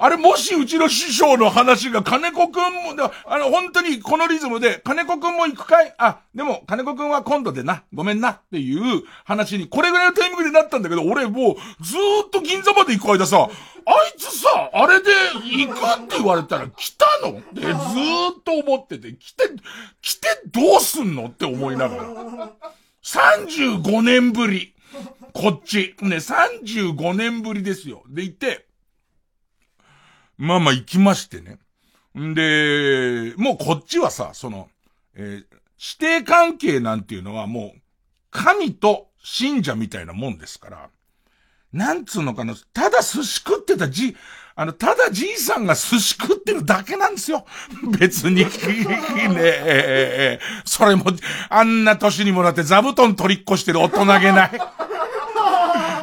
[0.04, 5.95] あれもしうちの師匠の話が金子くんも、あの、本当にこのリズムで、金子くんも行くかい？
[5.97, 15.10] あ、でも金子くんは今度でな、ごめんなっていう話に、これぐらいのタイミングでなったんだけど、俺もうずーっと銀座まで行く間さ、あいつさ、あれで
[15.41, 17.39] 行くって言われたら来たの？
[17.39, 19.43] ってずーっと思ってて、来て、
[20.01, 22.04] 来てどうすんのって思いながら。
[23.06, 24.76] 35年ぶり。
[25.32, 25.95] こっち。
[26.01, 28.04] ね、35年ぶりですよ。
[28.10, 28.66] でいて、
[30.44, 31.58] まあまあ行きましてね。
[32.20, 34.68] んで、もうこっちはさ、その、
[35.16, 35.46] えー、
[36.02, 37.80] 指定関係なんていうのはもう、
[38.30, 40.89] 神と信者みたいなもんですから、
[41.72, 44.18] なんつうのかな、ただ寿司食ってたじ、
[44.56, 47.46] あの、ただじいさんが寿司食ってるだけなんですよ。
[47.98, 48.44] 別に。
[48.44, 48.50] ね
[49.39, 51.06] え、それも、
[51.50, 54.52] あんな年にもらって座布団取りっこしてる大人げない。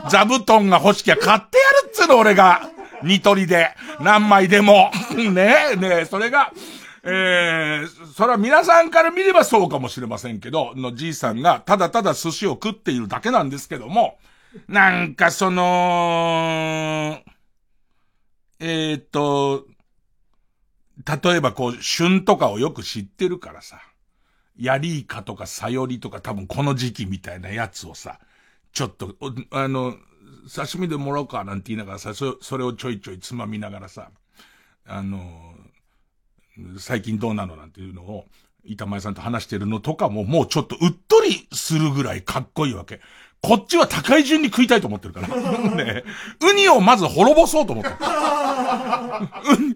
[0.09, 2.79] 座布団が欲しきゃ買ってやるっつうの、俺が。
[3.05, 3.70] ニトリで、
[4.01, 4.90] 何枚でも。
[5.14, 6.53] ねえ、ねえ、それが、
[7.03, 14.18] えー、それは皆さんから見ればそうかもしれませんけど、のじいさんがただただ寿司を食っているだけなんですけども、
[14.68, 17.20] なんかその、
[18.59, 19.66] えー、っと、
[21.07, 23.80] 例えばこう、旬とかをよく知ってるからさ、
[24.59, 28.20] ヤリイカとかサヨリとか多分この時期みたいなやつをさ、
[28.72, 29.16] ちょっと、
[29.51, 29.96] あの、
[30.49, 34.11] 刺身でもらおうかなんて言いながらさ、そそれをちょいちょいつまみながらさ、
[34.86, 35.55] あの、
[36.78, 38.26] 最近どうなのなんていうのを、
[38.64, 43.01] 板前さんと話してるのとかももうちょっとうっとりするぐらいかっこいいわけ。
[43.43, 45.28] こっちは高い順に食いたいと思ってるから。
[45.74, 46.05] ね
[46.43, 47.97] ウニをまず滅ぼそうと思ってる。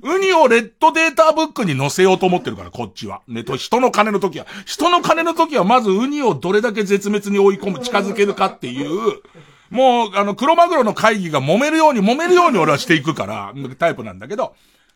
[0.03, 3.23] ウニをレッドデータブックに載せようと思ってるから、こっちは。
[3.27, 4.47] ね、と、人の金の時は。
[4.67, 9.23] 人の金の時はまずウニをどれだけ絶滅に追い込む、近づけるかっていう、
[9.71, 14.55] もう、あの、黒マグロの会議が揉めるように揉めるように俺はしていくから、タイプなんだけど、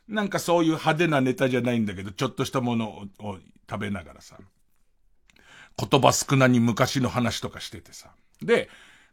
[0.08, 2.88] なんかそういう派手なネタじゃないんだけど、ちょっとしたもの
[3.18, 3.38] を
[3.68, 4.36] 食べながらさ、
[5.78, 8.10] 言葉少なに昔の話とかしててさ。
[8.42, 8.68] で、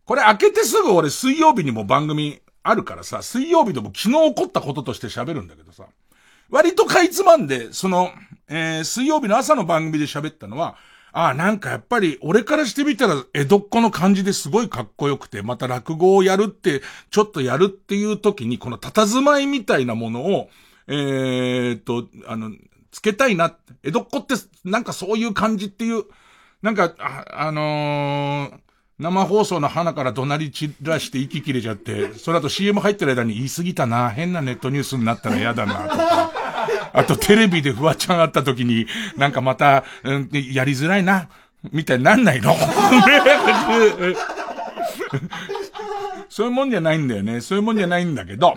[0.05, 5.85] これ開けてすぐ俺水曜日にも番組あるからさ、水曜日でも昨日起こったこととして喋るんだけどさ、
[6.49, 8.11] 割とかいつまんで、その、
[8.47, 10.77] えー、水曜日の朝の番組で喋ったのは、
[11.17, 20.49] ああ、なんかやっぱり、俺からしてみたら、江戸っ子の感じですごいかっこよくて、また落語をやるって、ちょっとやるっていう時に、この佇まいみたいなものを、
[20.87, 22.51] えー、と、あの、
[22.91, 23.55] つけたいな。
[23.81, 24.35] 江戸っ子って、
[24.65, 26.03] なんかそういう感じっていう、
[26.61, 28.59] なんか、あ、あのー、
[28.99, 36.44] 生放送の花から怒鳴り散らして息切れちゃって、その後 CM 入ってる間に言い過ぎたな、変なネットニュースになったら嫌だな、とか。
[36.93, 38.87] あとテレビでフワちゃんあった時に、
[39.17, 41.29] なんかまた、うん、やりづらいな、
[41.71, 42.55] みたいになんないの？
[46.29, 47.41] そういうもんじゃないんだよね。
[47.41, 48.55] そういうもんじゃないんだけど、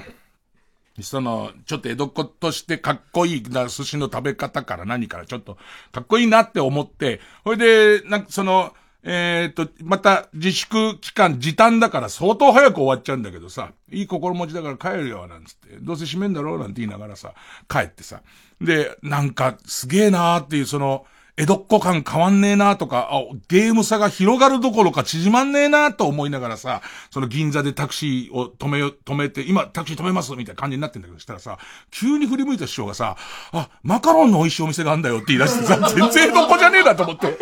[1.00, 5.56] その、ちょっと江戸っ子としてかっこいい、な寿司の食べ方から何からちょっと
[5.92, 8.74] かっこいいなって思って、ほいで、なんかその、
[9.04, 17.34] えっ、と、また自粛期間時短だから相当早く終わっちゃうんだけどさ、いい心持ちだから帰るよ、なんつって、どうせ閉めんだろうなんて言いながらさ、
[17.68, 18.22] 帰ってさ。
[18.60, 21.06] で、なんかすげえなーっていうその、
[21.40, 23.10] 江戸っ子感変わんねえなとか、
[23.46, 26.82] ゲーム差が広がるどころか縮まんねえなと思いながらさ、
[27.12, 31.58] その銀座でタクシーを止めよ、止めて、今タクシー止めますみたいな感じになってんだけど、したらさ、
[31.92, 33.16] 急に振り向いた師匠がさ、
[33.52, 37.38] あ、マカロンの美味しいお店があんだよって言い出してさ、全然江戸っ子じゃねえなと思って。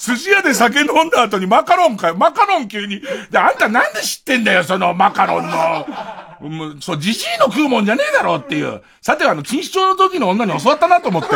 [0.00, 2.16] 寿司屋で酒飲んだ後にマカロンかよ。
[2.16, 3.02] マカロン急に。
[3.30, 6.48] で、あんたなんで知ってんだよ、そのマカロンの。
[6.48, 8.82] もう、そう、じじいの食うもんじゃねえだろっていう。
[9.02, 11.28] さては、あの、錦糸町の時の女に教わったなと思って。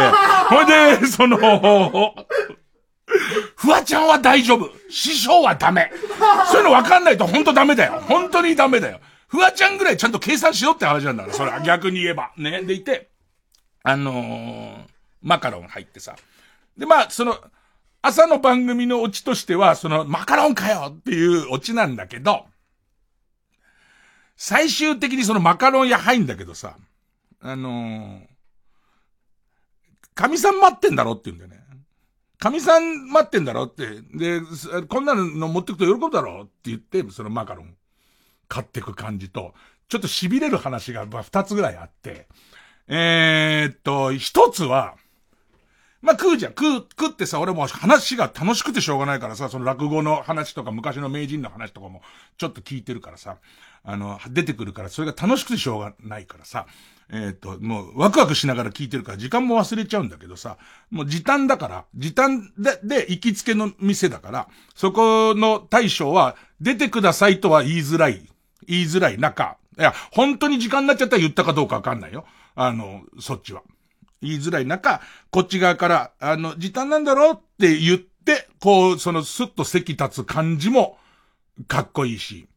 [0.49, 1.37] ほいで、その、
[3.57, 4.71] フワちゃんは大丈夫。
[4.89, 5.93] 師匠はダメ。
[6.51, 8.03] そういうの分かんないと本当ダメだよ。
[8.09, 8.99] 本当にダメだよ。
[9.29, 12.33] フワちゃんぐらいちゃんと計算しろって話なんだから、それは逆に言えば。
[12.39, 12.63] ね。
[12.63, 13.11] でいて、
[13.83, 14.85] あのー、
[15.23, 16.17] マカロン入ってさ。
[16.79, 17.39] で、まあ、その、
[18.07, 22.45] 朝の番組のオチとしては、その、マカロンかよっていうオチなんだけど、
[24.37, 26.77] 最終的にそのマカロン屋入んだけどさ、
[27.41, 28.27] あのー、
[30.15, 31.67] 神さん待ってんだろって言うんだよね。
[32.39, 34.03] 神さん待ってんだろって。
[34.13, 34.43] で、
[34.87, 37.75] こんなの持ってくと喜ぶだろって言って、そのマカロン
[38.49, 39.55] 買ってく感じと、
[39.89, 42.29] ちょっと痺れる話が二つぐらいあって、
[42.87, 44.97] えー、っと、一つは、
[46.05, 46.53] まあ、食うじゃん。
[46.53, 52.03] 食う、食ってさ、俺も話が楽しくてしょうがないからさ、その落語の話とか昔の名人の話とかも
[52.37, 53.39] ちょっと聞いてるからさ、
[53.83, 56.67] あの、出てくるから、それが楽しくてしょうがないからさ、
[57.11, 60.59] えっ、と、もうワクワクしながら聞いてるから時間も忘れちゃうんだけどさ、
[60.91, 68.29] もう時短だから、時短で、で、行きつけの店だから、そこの大将は、出てくださいとは言いづらい、
[68.67, 72.27] 言いづらい中、いや、本当に時間になっちゃったら言ったかどうかわかんないよ。
[72.55, 73.63] あの、そっちは。
[74.25, 75.01] 言いづらい中、
[75.31, 77.33] こっち側から、あの、時短なんだろ？
[77.33, 80.99] うって言って、こう、そのスッと席立つ感じも、
[81.69, 82.49] かっこいいし。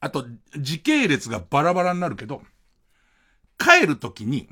[0.00, 0.26] あと、
[0.58, 2.42] 時系列がバラバラになるけど、
[3.58, 4.48] 帰るときに、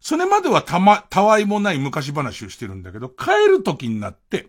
[0.00, 4.48] それまではたま、たわいもない昔話をしてるんだけど、帰るときになって、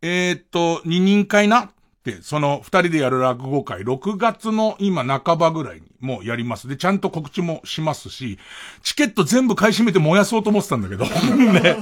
[0.00, 1.70] えー、っと、二人会な
[2.10, 6.68] って、その二人でやる落語会、6月の今半ばぐらいにもうやります。
[6.68, 8.38] で、ちゃんと告知もしますし、
[8.82, 11.04] チケット全部買い占めて燃やそうと思ってたんだけど、
[11.52, 11.76] ね。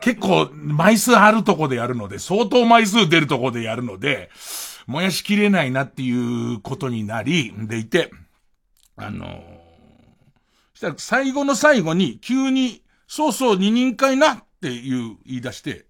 [0.00, 4.30] 結構枚数あるとこでやるので、相当枚数出るとこでやるので、
[4.86, 8.12] 燃やしきれないなっていうことになり、でいて、
[8.96, 9.30] あのー、
[10.74, 15.86] したら最後の最後に急に、そうそう二人会なっていう言い出して、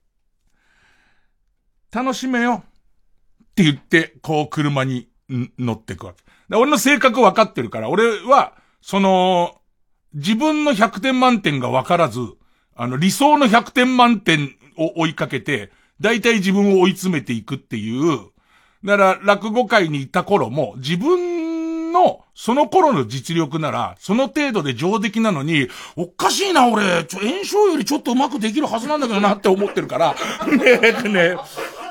[1.93, 2.65] 楽しめよ
[3.61, 5.09] って言って、こう車に
[5.59, 6.23] 乗ってくわけ。
[6.49, 9.61] で俺の性格分かってるから、俺は、その、
[10.15, 12.21] 自分の100点満点が分からず、
[12.75, 18.31] あの、理想の100点満点を追いかけて、大体自分を追い詰めていくっていう、
[18.85, 30.15] だから、落語会にいた頃も、自分の、その頃の実力なら、その程度で上出来なのに、おかしいな、俺、ちょ、炎症よりちょっとうまくできるはずなんだけどなって思ってるから、
[30.49, 31.37] ねえ、ね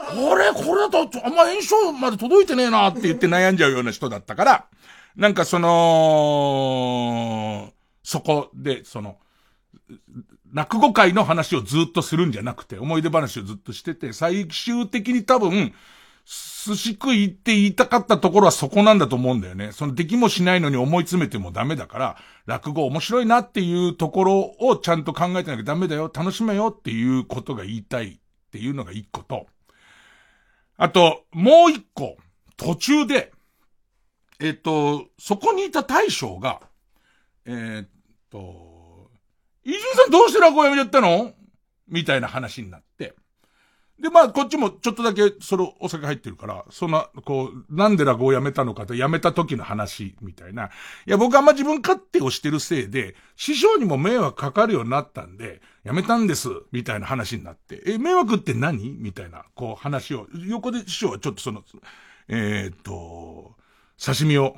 [0.10, 4.66] あれこれだと、あんま炎症まで届いてねえなって言って悩んじゃうような人だったから、
[5.16, 5.70] なんかその、
[8.04, 9.18] そこで、その、
[10.52, 15.74] 落語会の話をずっとするんじゃなくて、思い出話をずっとしてて、最終的に多分、
[16.26, 19.72] 寿司食いって言いたかったところはそこなんだと思うんだよね。
[19.72, 28.20] その出来もしないのに思い詰めてもダメだから、落語面白いなっていうところをちゃんと考えてなきゃダメだよ、楽しめよっていうことが言いたいっ
[28.52, 29.48] ていうのが一個と、
[30.82, 32.16] あと、もう一個、
[32.56, 33.34] 途中で、
[34.40, 36.62] えっと、そこにいた大将が、
[37.46, 37.90] えっ
[38.32, 39.12] と、
[39.66, 41.34] 伊集院さんどうして落語やめちゃったの？
[41.90, 42.89] みたいな話になって。
[44.02, 50.68] で、まあ、こっちもちょっとだけ、その、お酒入ってるから、そんな、こう、なんで落語をやめたのかと、やめた時の話、みたいな。
[50.68, 50.70] い
[51.06, 58.92] や、僕あんま自分勝手をしてるせいで、師匠にも迷惑かかるようになったんで、やめたんです、みたいな話になって、え、迷惑って何？
[58.92, 61.64] みたいな、こう、話を、横で師匠はちょっとその、
[62.30, 63.56] えー、っと、
[64.04, 64.56] 刺身を、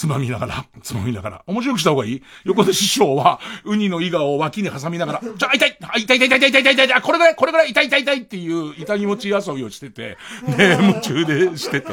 [0.00, 1.42] つまみながら、つまみながら。
[1.46, 2.22] 面白くした方がいい？
[2.44, 10.16] 横で師匠は、ウニのイガを脇に挟みながら、じゃあ痛い、痛い痛い痛い痛い痛い痛い痛いこれぐらいこれぐらい痛い痛い痛いっていう痛気持ち遊びをしてて、
[10.56, 11.92] ね、夢中でしてて。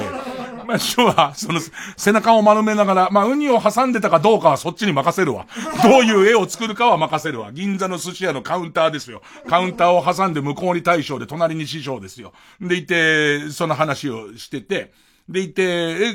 [0.66, 1.60] まあ、師匠は、その、
[1.98, 5.46] 背中を丸めながら、まあ、ウニを挟んでたかどうかはそっちに任せるわ。
[5.84, 7.52] どういう絵を作るかは任せるわ。
[7.52, 9.22] 銀座の寿司屋のカウンターですよ。
[9.50, 12.32] カウンターを挟んで向こうに大将で、隣に師匠ですよ。
[12.62, 14.94] でいて、その話をしてて、
[15.30, 16.14] でいて、え、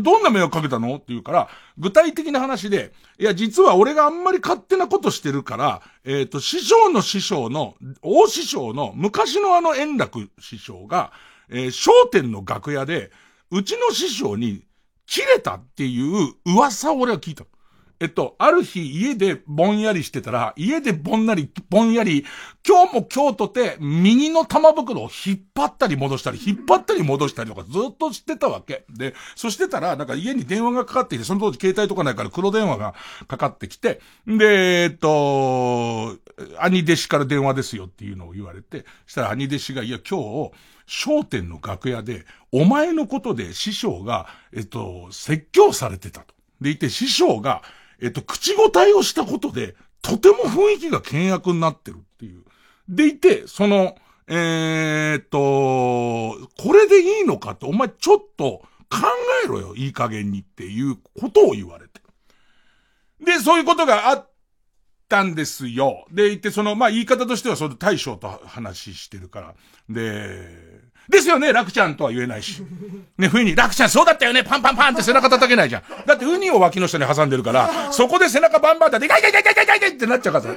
[0.00, 0.96] どんな迷惑かけたの？
[0.96, 11.12] って言うから、具体的な話で、いや、実は俺があんまり勝手なことしてるから、えっ、ー、と、師匠の師匠の、大師匠の、昔のあの円楽師匠が、
[11.50, 13.10] えー、商店の楽屋で、
[13.50, 14.62] うちの師匠に、
[15.08, 17.44] 切れたっていう噂を俺は聞いた。
[18.00, 22.24] えっと、ある日家でぼんやりしてたら、家でぼんなり、ぼんやり、
[22.66, 28.84] 今日も今日とて、右の玉袋を引っ張ったり戻したり、引っ張ったり戻したりとかずっとしてたわけ。
[28.88, 32.94] で、そしてたら、なんか家に電話がかかってきて、その当時携帯とかないから黒電話が
[33.26, 36.16] かかってきて、で、えっと、
[36.60, 40.52] 兄弟子から電話ですよっていうのを言われて、したら兄弟子が、いや今日、
[40.86, 46.34] 商店の楽屋で、お前のことで師匠が、えっと、説教されてたと。
[46.60, 47.62] でいて、師匠が、
[48.00, 52.44] えっと、口答えをしたことで、とても雰囲気が険悪になってるっていう。
[52.88, 53.96] でいて、その、
[54.28, 58.98] えー、っと、これでいいのかって、お前ちょっと考
[59.44, 62.00] えろよ、いい加減にっていうことを言われて。
[63.24, 64.30] で、そういうことがあっ
[65.08, 66.06] たんですよ。
[66.10, 69.54] で、言って、その、まあ、言い方としては、その大将と話してるから。
[69.88, 70.67] で、
[71.08, 72.62] ですよね、楽ちゃんとは言えないし。
[73.16, 75.82] ね、冬に、楽ちゃんそうだったよね、パンパンパンって背中叩けないじゃん。
[76.06, 80.54] だってウニを脇の下に挟んでるから、そこで背中バンバンだって、痛い痛い痛い痛い痛い痛いってなっちゃうから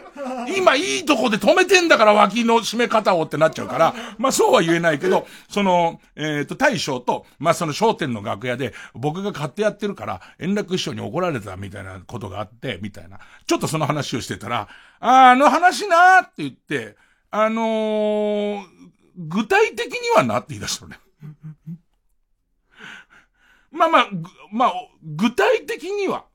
[0.56, 13.20] 今いいとこで止めてんだから脇の締め方をってなっちゃうから、まあそうは言えないけど、その、えっ、ー、と、大将と、まあその商店の楽屋で、僕が買ってやってるから、円楽師匠に怒られたみたいなことがあって、みたいな。
[13.48, 14.68] ちょっとその話をしてたら、
[15.00, 16.98] あ、あの話なーって言って、
[17.34, 18.66] あのー、
[19.18, 21.00] 具体的にはなって言い出したのね。
[23.72, 24.10] まあまあ、
[24.52, 26.26] まあ、具体的には、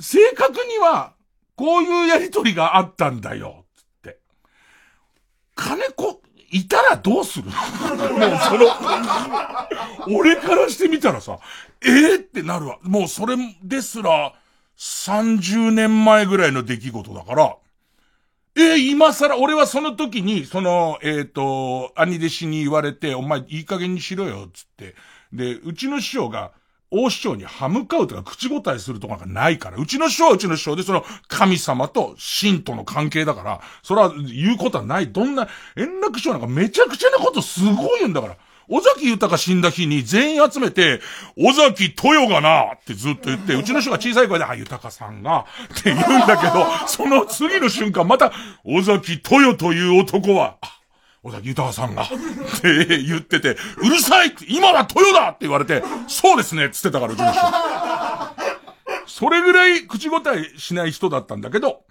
[0.00, 1.14] 正確には、
[1.56, 4.18] こういうやりとりがあったんだよ、つって。
[5.54, 7.46] 金子、いたらどうする？
[7.50, 11.38] もうその、俺からしてみたらさ、
[11.84, 12.78] ええー、ってなるわ。
[12.82, 14.32] もうそれですら、
[14.78, 17.56] 30年前ぐらいの出来事だから、
[18.58, 24.94] え、今更、俺はその時に、その、えっ、ー、と、兄弟子に言われて、お前いい加減にしろよ、つって。
[25.30, 26.52] で、うちの師匠が、
[26.90, 35.12] 大師匠に歯向かうとか口答えするとかがないから、うちの師匠はうちの師匠で、その神様と神との関係だから、それは言うことはない。
[35.12, 38.36] どんな、円楽師匠なんかめちゃくちゃなことすごい言うんだから。
[38.68, 41.00] 尾崎豊死んだ日に全員集めて、
[41.36, 48.32] 尾崎豊がなってずっと言って、うちの人が小さい声で、あ、豊さんが、って言うんだけど、 その次の瞬間また、
[48.64, 50.56] 尾崎豊という男は、
[51.22, 52.08] 尾崎豊さんが、っ
[52.60, 57.40] て言ってて、うるさい今は豊だって言われて、そうですねっつってたから、うちの人。
[59.06, 61.84] それぐらい口答えしない人だったんだけど、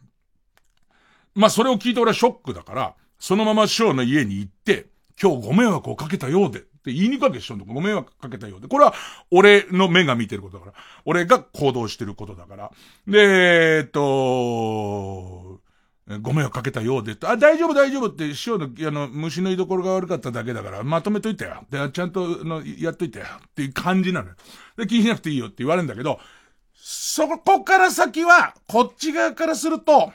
[1.33, 4.87] まあそれを聞いて俺はショックだから、そのまま師匠の家に行って、
[5.21, 8.67] 今日ご迷惑をかけたようで、って言いにかけしょんとご迷惑かけたようで。
[8.67, 8.93] これは、
[9.31, 10.77] 俺の目が見てることだから。
[11.05, 12.71] 俺が行動してることだから。
[13.07, 15.61] で、えっと、
[16.21, 21.65] ご迷惑かけたようで、あ、大丈夫大丈夫って、師匠の、あの、虫の居所が悪かっただけだから、まとめといてよ。
[21.71, 23.25] で、ちゃんと、の、やっといてよ。
[23.25, 24.35] っていう感じなのよ。
[24.77, 26.19] で、気にしなくていいよって言われるんだけど、
[26.87, 30.13] そこから先は、こっち側からすると、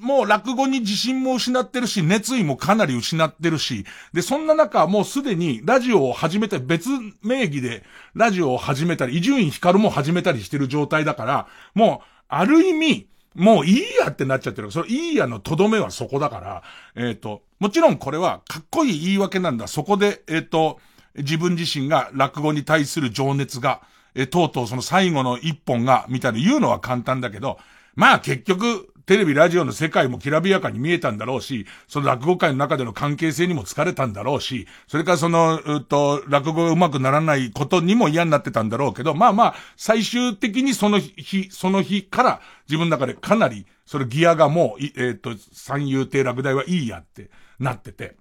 [0.00, 6.90] もう落語に自信も失ってるし、熱意もかなり失ってるし、で、そんな中、もうすでにラジオを始めたり、別
[7.22, 14.70] 名義でラジオを始めたり、伊集院光も始めたりしてる状態だから、もう、ある意味、もういいやってなっちゃってる。
[14.72, 16.62] そのいいやのとどめはそこだから、
[16.96, 19.68] えっ、ー、と、もちろんこれはかっこいい言い訳なんだ。
[19.68, 20.80] そこで、えっ、ー、と、
[21.16, 23.80] 自分自身が落語に対する情熱が、
[24.14, 27.58] え、とうとうその最後の一本が、みたいな言うのは簡単だけど、
[27.94, 48.16] まあ結局、テレビ、ラジオの世界もきらびやかに見えたんだろうし、その落語界の中での関係性にも疲れたんだろうし、それからその、うっと、落語がうまくならないことにも嫌になってたんだろうけど、まあまあ、最終的にその日、その日から自分の中でかなり、それギアがもう、えっ、ー、と、三遊亭落第はいいやってなってて。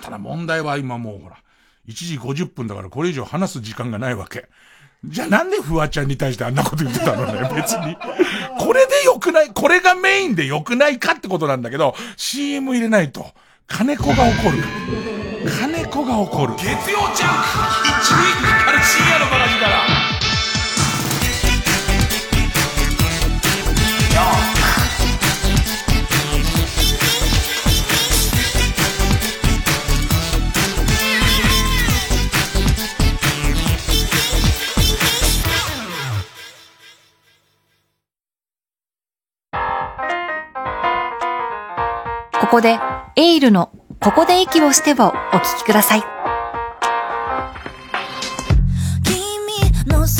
[0.00, 1.36] ただ問題は今もうほら、
[1.86, 4.48] 1時50分だからこれ以上話す時間がないわけ。
[5.04, 7.96] じゃあなんでフワちゃんに対してあんなこと言ってたのね、 別に。
[8.58, 13.32] これで良くない、これがメインで良くないかってことなんだけど、CM 入れないと、
[13.68, 14.64] 金子が怒る。
[15.60, 16.54] 金子が怒る。
[16.56, 16.74] 月曜
[17.14, 17.30] ちゃん、
[17.86, 20.08] 一日から深夜の話から。
[42.48, 42.78] ここで、
[43.16, 43.70] エイルの、
[44.00, 46.02] ここで息をしてをお聞きください。
[49.04, 50.14] 君の少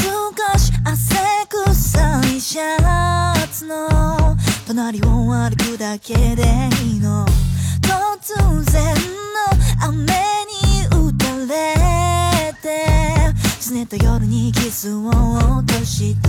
[0.59, 1.16] し汗
[1.49, 7.24] 臭いシャツの隣を歩くだけでいいの
[7.81, 8.37] 突
[8.72, 12.85] 然の雨に打たれて
[13.59, 16.29] 拗ねた夜にキスを落とした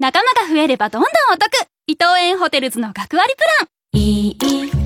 [0.00, 1.50] 仲間が増えればどんどんお得。
[1.86, 3.68] 伊藤園ホテルズの学割プラン。
[3.92, 4.36] いい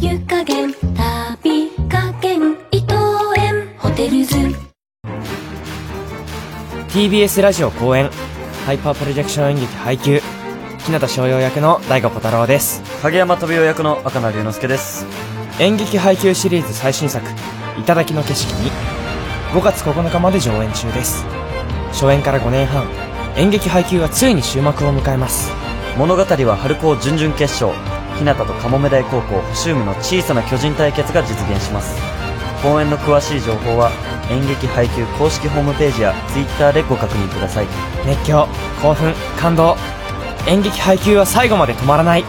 [0.00, 2.94] 湯加減、旅加減、伊藤
[3.38, 4.34] 園ホテルズ。
[6.88, 8.10] TBS ラジオ公演。
[8.66, 10.20] ハイパープロジェクション演劇配給。
[10.84, 12.82] 日向翔陽役の大悟小太郎です。
[13.02, 15.06] 影山飛雄役の赤名龍之介です。
[15.60, 17.24] 演劇配給シリーズ最新作
[17.86, 18.72] 「頂きの景色」に。
[19.52, 21.24] 5月9日まで上演中です。
[21.92, 22.88] 初演から5年半
[23.36, 25.50] 演劇配給はついに終幕を迎えます。
[25.98, 27.72] 物語は春高準々決勝
[28.16, 32.00] 日向とカモメ大高校補修部の小さな巨人対決が実現します。
[32.62, 33.90] 公演の詳しい情報は
[34.30, 37.66] 演劇配給公式ホームページや Twitter でご確認ください。
[38.06, 38.46] 熱狂
[38.80, 39.76] 興奮感動。
[40.46, 42.24] 演劇配給は最後まで止まらない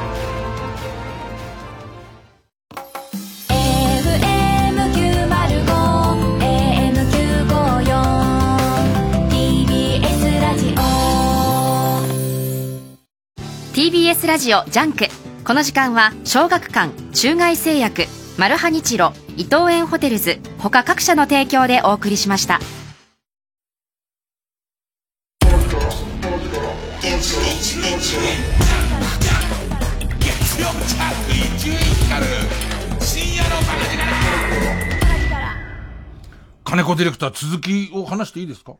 [13.75, 15.07] TBS ラジオ JUNK。
[15.43, 18.05] この時間は小学館中外製薬
[18.37, 22.61] マルハニチロ伊藤園ホテルズ他各社の提供でお送りしました。
[36.63, 38.75] 金子ディレクター続きを話していいですか、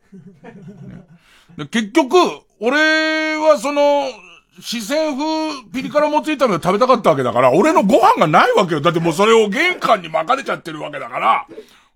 [1.58, 1.66] ね。
[1.66, 2.16] 結局、
[2.60, 4.08] 俺はその、
[4.60, 8.80] 四川風ピリ辛もつ炒めを食べたかったわけだから、俺のご飯がないわけよ。
[8.80, 11.46] だってもうそれを玄関に巻かれちゃってるわけだから。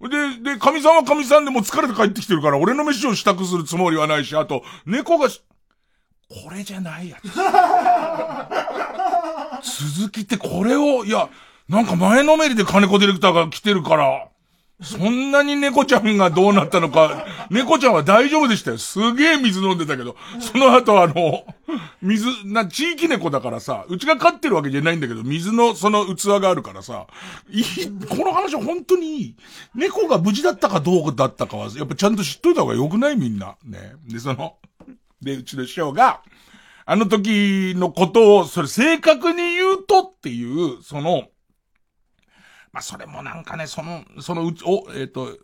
[0.01, 0.09] で、
[0.55, 5.43] で、神さんは神さんでもう疲れて帰ってきてるから、俺の飯を支度するつもりはないし、あと、猫がし、
[6.29, 7.29] これじゃないやつ。
[9.99, 11.29] 続きってこれを、いや、
[11.69, 14.29] なんか前のめりで金子ディレクターが来てるから、
[14.83, 18.79] そんなに猫ちゃんがどうなったのか、猫ちゃんは大丈夫でしたよ。
[18.79, 21.45] すげえ水飲んでたけど、その後あの、
[22.01, 27.07] 水、な、地域猫だからさ、うちが飼ってるわけじゃないんだけど、水のその器があるからさ、
[27.51, 27.65] いい、
[28.09, 29.37] この話本当にいい。
[29.75, 33.17] 猫が無事だったかどうだったかは、やっぱちゃんと知っといた方が良くない？
[33.17, 33.57] みんな。
[33.65, 33.93] ね。
[34.09, 34.57] で、その、
[35.21, 36.23] で、うちの師匠が、
[36.87, 41.25] あの時のことを、それ正確に言うとっていう、その、
[42.73, 45.37] まあ、それもなんかね、その、そのうち、お、えっ、と、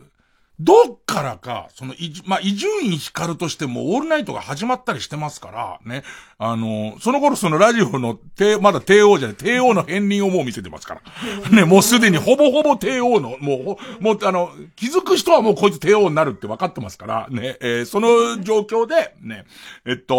[0.58, 6.02] どっからか、その、いじ、まあ、伊集院光としてもオールナイトが始まったりしてますから、ね。
[6.38, 11.02] あの、その頃そのラジオの帝、まだ帝王じゃない、帝王の片鱗をもう見せてますから。
[11.52, 19.44] ね、もうすでにほぼほぼ帝王の、もう、もう、あの、気づく人はもうこいつ帝王になるって分かってますから、ね、えーその状況で、ね、
[19.84, 20.14] えっと、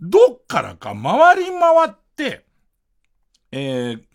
[0.00, 2.44] どっからか回り回って、
[3.52, 4.07] えー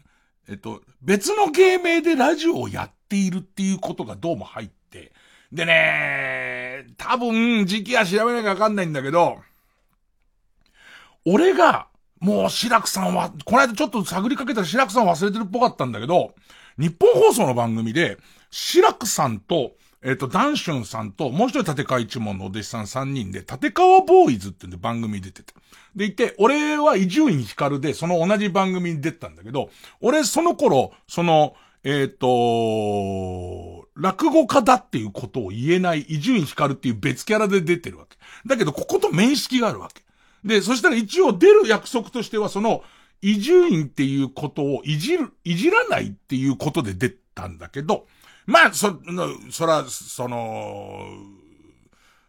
[0.50, 5.12] えっと、別の芸名でラジオをやっているっていうことがどうも入って、
[5.52, 9.38] でね、多分時期は調べなきゃわかんないんだけど、
[11.26, 11.88] 俺が、
[12.20, 16.34] もう白くさんは、この間ちょっと探りかけたら白くさん忘れてるっぽかったんだけど、
[16.78, 18.18] 日本放送の番組で、
[18.50, 19.74] 白くさんと、
[20.06, 25.54] えっ、と、ダンシュンさんと、もう一人立川一門のお弟子さん三人で、立川ボーイズってんで番組出てて。
[25.96, 29.70] でいて、俺は伊集院光で、その同じ番組に出てたんだけど、
[30.02, 38.18] 俺その頃、その、えっ、と、落語家だっていうことを言えない伊集院光っていう別キャラで出てるわけ。
[38.46, 40.04] だけど、ここと面識があるわけ。
[40.44, 42.84] で、そしたら一応出る約束としては、その、
[43.22, 48.06] 伊集院っていうことをいじる、いじらないっていうことで出たんだけど、
[48.46, 49.00] まあ、そ、
[49.52, 51.08] そら、その、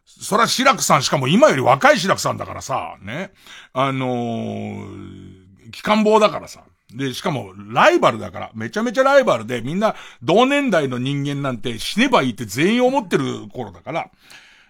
[0.07, 3.33] そら、白くさんしかも今より若い白くさんだからさ、ね。
[3.73, 6.65] あのー、機関棒だからさ。
[6.93, 14.11] で、しかも、ライバルだから、めちゃめちゃライバルで、みんな、同年代の人間なんて死ねばいいって全員思ってる頃だから、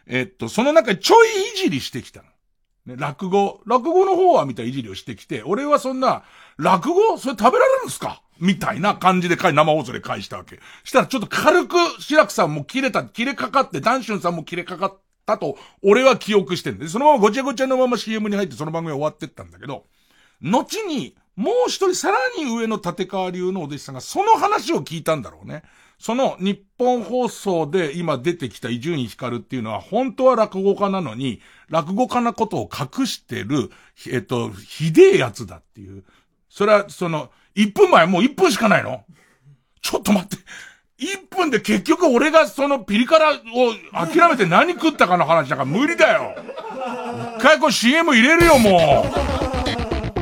[0.07, 2.29] えっと、その中ちょいいじりしてきたの。
[2.87, 6.23] ね、落語、落語の方はみたいいじりをしてきて、俺はそんな、
[6.57, 7.19] 落語？
[7.19, 8.23] それ食べられるんですか？
[8.39, 10.61] みたいな感じで返、生放送で返したわけ。
[10.85, 19.85] したらちょっと軽く、白くさんも切れた、切れかかって、ダンシュンさんも切れかかったと、俺は記憶してんで、そのままごちゃごちゃのまま CM に入ってその番組は終わってったんだけど、
[20.41, 25.63] 後に、もう一人さらに上の立川流のお弟子さんがその話を聞いたんだろうね。
[25.99, 33.71] その日本放送で今出てきた伊集院光っていうのは本当は落語家なのに、落語家なことを隠してる、
[34.11, 36.05] えっと、ひでえやつだっていう。
[36.49, 39.05] それは、その、1分前もう1分しかないの
[39.83, 40.37] ちょっと待って。
[40.99, 43.35] 1分で結局俺がそのピリ辛を
[43.93, 46.35] 諦めて何食ったかの話なんか無理だよ。
[47.39, 49.35] 一回こう CM 入れるよもう。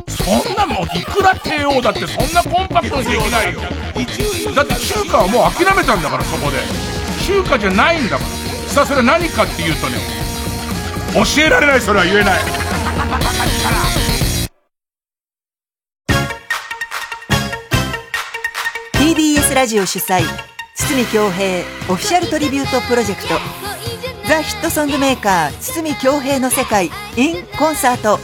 [0.09, 0.23] そ
[0.53, 3.61] んなもん、いくら帝王だってそんなコンパクトにできないよ。
[4.55, 6.57] だって中華はもう諦めたんだから、そこで。
[7.25, 8.29] 中華じゃないんだから。
[8.69, 9.97] さあ、それは何かっていうとね、
[11.13, 12.39] 教えられない、それは言えない。
[19.63, 20.23] ラジオ主催
[20.75, 21.59] 堤恭平
[21.89, 23.35] オフィシャルトリビュートプロジェクト。
[24.27, 28.19] ザ・ヒットソングメーカー堤恭平の世界 in コンサート。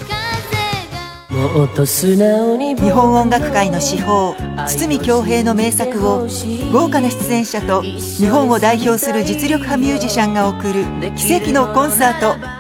[1.30, 4.36] 日本音楽界の至宝
[4.68, 6.28] 堤恭平の名作を
[6.74, 10.84] 豪華な出演者と日本を代表する実力派ミュージシャンが送る
[11.16, 12.59] 奇跡のコンサート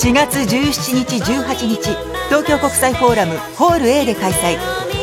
[0.00, 1.76] 4月17日18日
[2.30, 4.56] 東京国際フォーラムホール A で開催。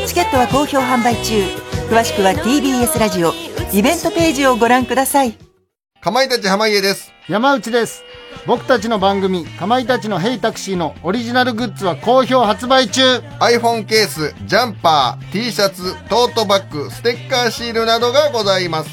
[0.08, 1.40] チケットは好評販売中。
[1.88, 3.32] 詳しくは TBS ラジオ。
[3.72, 5.38] イベントページをご覧ください。
[6.00, 7.12] かまいたち濱家です。
[7.28, 8.02] 山内です。
[8.44, 13.18] 僕たちの番組かまいたちのヘイタクシーのオリジナルグッズは好評発売中。
[13.38, 18.90] iPhone ケースジャンパー T シャツトートバッグステッカーシールなどがございます。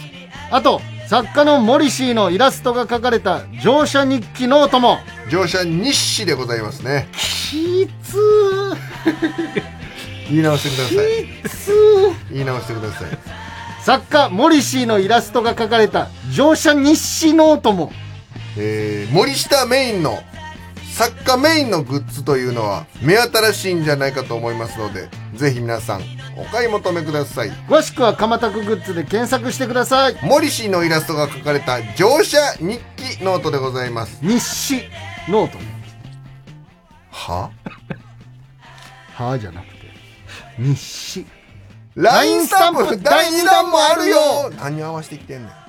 [0.52, 4.98] あと作家のモリシーのイラストが描かれた乗車日記ノートも。
[5.30, 7.08] 乗車日誌でございますね。
[7.14, 8.18] きつ
[10.30, 11.26] 言い直してください。
[11.44, 11.72] きつ
[12.32, 13.18] 言い直してください。
[13.84, 17.92] 作家モリシーのイラストが描かれた乗車日誌ノートも。
[18.58, 20.24] えー、森下メインの
[20.96, 27.50] 作家メインのグッズというのは目新しいんじゃないかと思いますのでぜひ皆さんお買い求めください。
[27.68, 30.18] 詳しくはかまたくグッズで検索してください。
[30.24, 34.20] モリシーのイラストが描かれた乗車日記ノートでございます。
[34.22, 34.84] 日誌
[35.30, 35.58] ノート。
[37.12, 37.50] は？
[39.16, 39.76] はじゃなくて。
[40.60, 41.26] 日誌。
[41.96, 44.52] LINE スタンプ第2弾もあるよ。
[44.60, 45.65] 何合わせてきてんねん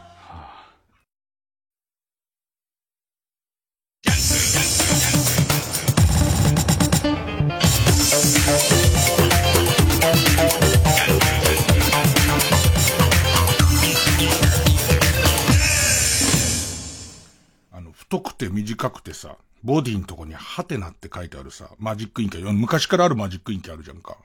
[18.09, 24.17] 太くて短くてさ、ボディのとこにハテナって書いてあるさ、マジックインキー、昔からあるマジックインキーあるじゃんか。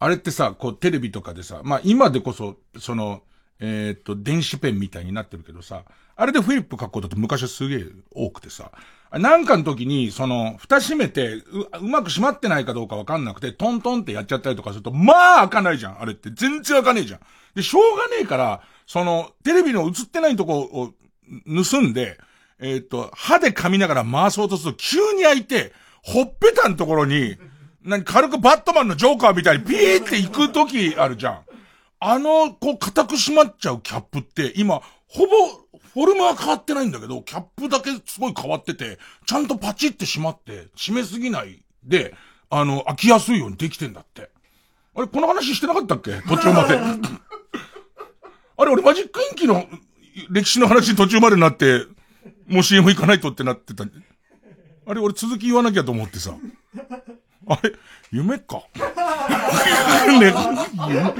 [0.00, 3.22] あれってさ、こうテレビとかでさ、まあ今でこそ、その、
[3.60, 5.84] えーっと、電子ペンみたいになってるけどさ、
[6.16, 8.72] あれでフリップ書くことって昔はすげえ多くてさ、
[9.12, 16.30] なんかの時に、その、蓋閉めて、う、うまく閉まってないかどうかわかんなくて、トントンってやっちゃったりとかすると、まあ開かないじゃん、あれって。
[16.30, 17.20] 全然開かねえじゃん。
[17.54, 20.92] で、しょうがねえから、その、テレビの映ってないとこを
[21.46, 22.18] 盗んで、
[22.60, 27.36] えーっと、歯で噛みながら回そうとすると急に開いて、ほっぺたのところに、
[27.82, 31.40] 何、軽くバットマンのジョーカーみたいにピーって行く時あるじゃん。
[32.00, 35.48] あの、こう、固く閉まっちゃうキャップって、今、ほぼ、
[35.94, 42.14] フォルムは変わってないんだけど、キャップだけすごい変わってて、ちゃんとパチって閉まって、閉めすぎないで、
[42.50, 44.30] あの、開きやすいようにできてんだって。
[44.94, 46.12] あれ、この話してなかったっけ？
[46.28, 46.78] 途中まで。
[48.60, 49.66] あれ、俺マジックインキの
[50.30, 51.82] 歴史の話途中までになって、
[52.48, 53.84] もう CM 行かないとってなってた。
[54.86, 56.34] あれ、俺続き言わなきゃと思ってさ。
[57.46, 57.72] あれ、
[58.10, 58.62] 夢か？
[60.20, 60.32] ね、
[60.88, 61.14] 夢、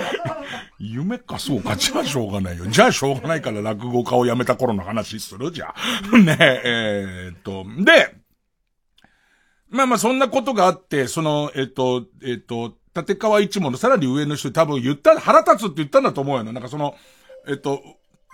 [0.79, 1.77] 夢か、そうか。
[1.77, 2.67] じゃあしょうがないよ。
[2.67, 5.75] じゃあしょうがないから落語家を辞めた頃の話するじゃ
[6.15, 6.25] ん。
[6.25, 8.15] ねえ、えー、っと、で、
[9.71, 16.45] まあまあそんなことがあって、その、えっと、えっと、立川一門のさらに上の人多分言った、腹立つって言ったんだと思うよ。
[16.45, 16.95] なんかその、
[17.47, 17.83] えっと、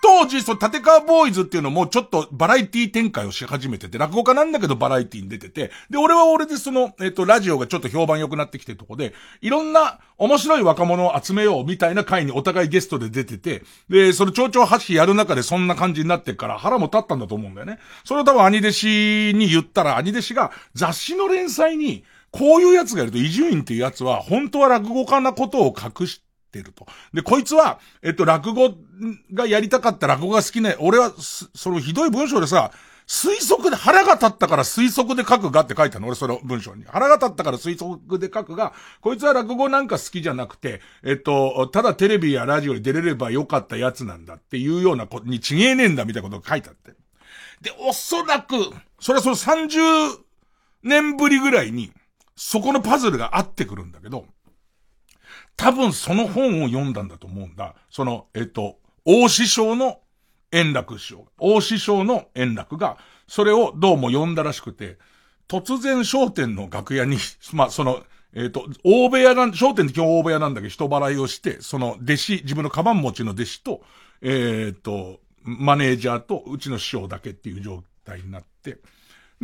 [0.05, 17.79] 当時、その、立川ボーイズっていうのもちょっとバラエティ展開をし始めてて、落語家なんだけどバラエティに出てて、で、俺は俺でその、えっと、ラジオがちょっと評判良くなってきてるとこで、いろんな面白い若者を集めようみたいな回にお互いゲストで出てて、で、その蝶々発揮やる中でそんな感じになってから腹も立ったんだと思うんだよね。
[18.03, 26.21] それを多分兄弟子に言ったら、兄弟子が雑誌の連載に、こういうやつがいると、伊集院っていうやつは、本当は落語家なことを隠し
[26.55, 26.85] て、てると。
[27.13, 28.73] で、こいつは、えっと、落語
[29.33, 32.71] がやりたかった落語が好きな、俺は、そのひどい文章でさ、
[33.07, 36.85] 推測で、腹が立ったから推測で書くがって書いたの俺その文章に。
[36.85, 46.91] 腹が立ったから推測で書くが、こいつは落語なんか好きじゃなくて、えっと、ただテレビやラジオに出れればよかったやつなんだっていうようなことにちげえねえんだみたいなことが書いてあって。
[47.61, 48.55] で、おそらく、
[48.99, 50.17] それはその30
[50.81, 51.91] 年ぶりぐらいに、
[52.35, 54.25] そこのパズルが合ってくるんだけど、
[55.57, 57.75] 多分その本を読んだんだと思うんだ。
[57.89, 59.99] その、えっと、大師匠の
[60.51, 61.25] 円楽師匠。
[61.37, 62.97] 大師匠の円楽が、
[63.27, 64.97] それをどうも読んだらしくて、
[65.47, 67.17] 突然商店の楽屋に、
[67.53, 68.03] まあ、その、
[68.33, 73.81] えっ、と、大部屋なん、商店って今日大部屋なんだけど、人払いをして、その弟子、自分のカバン持ちの弟子と、
[74.21, 78.79] えっ、と、マネージャーとうちの師匠だけっていう状態になって、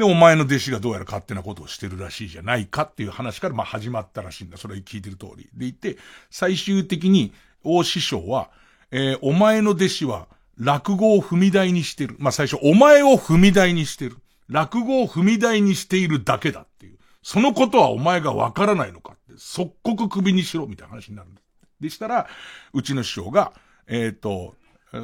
[0.02, 4.58] で、お前の弟子がどうやら勝手なことをしてるらしいじゃないかっていう話から、まあ始まったらしいんだ。
[4.58, 5.48] それ聞いてる通り。
[5.54, 5.98] でいて、
[6.32, 7.32] 最終的に、
[7.64, 8.50] 大師匠は、
[8.90, 10.28] えー、お前の弟子は、
[10.58, 12.16] 落語を踏み台にしてる。
[12.18, 14.18] まあ最初、お前を踏み台にしてる。
[14.50, 16.98] 落語を踏み台にしているだけだっていう。
[17.22, 21.42] そのことはお前がわからないのかって、即刻首にしろみたいな話になるんだ。
[21.80, 22.28] でしたら、
[22.74, 23.54] うちの師匠が、
[23.86, 24.56] えっ、ー、と、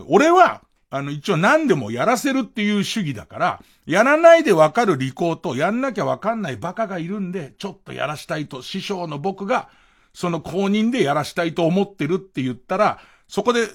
[0.07, 9.69] 俺は、あの、一応何でもやらせるっていう主義だから、やらないでわかる利口と、やんなきゃわかんないバカがいるんで、ちょっとやらしたいと、師匠の僕が、
[10.13, 13.67] その公認でやらしたいと思ってるって言ったら、そこで、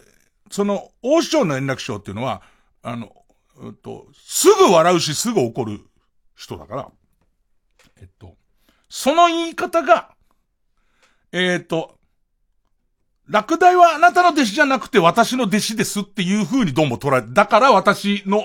[0.50, 2.42] その、王師匠の連絡賞っていうのは、
[2.82, 3.12] あの、
[3.62, 5.80] えっと、すぐ笑うし、すぐ怒る
[6.34, 6.90] 人だから、
[8.00, 8.36] えっと、
[8.88, 10.14] その言い方が、
[11.30, 11.98] えっと、
[13.28, 18.44] 落第はあなたの弟子じゃなくて私の弟子ですっていう風にどうも捉え、だから私の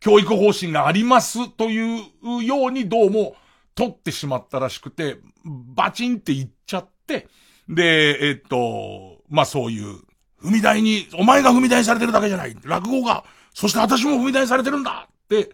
[0.00, 3.36] 教育方針がありますというようにどうも
[3.74, 7.28] 取ってしまったらしくて、バチンって言っちゃって、
[7.68, 10.00] で、えっと、まあ、そういう、
[10.42, 12.56] 踏み台に、お前が踏み台にされてるだけじゃない。
[12.64, 13.24] 落語が、
[13.54, 15.50] そして私も踏み台にされてるんだって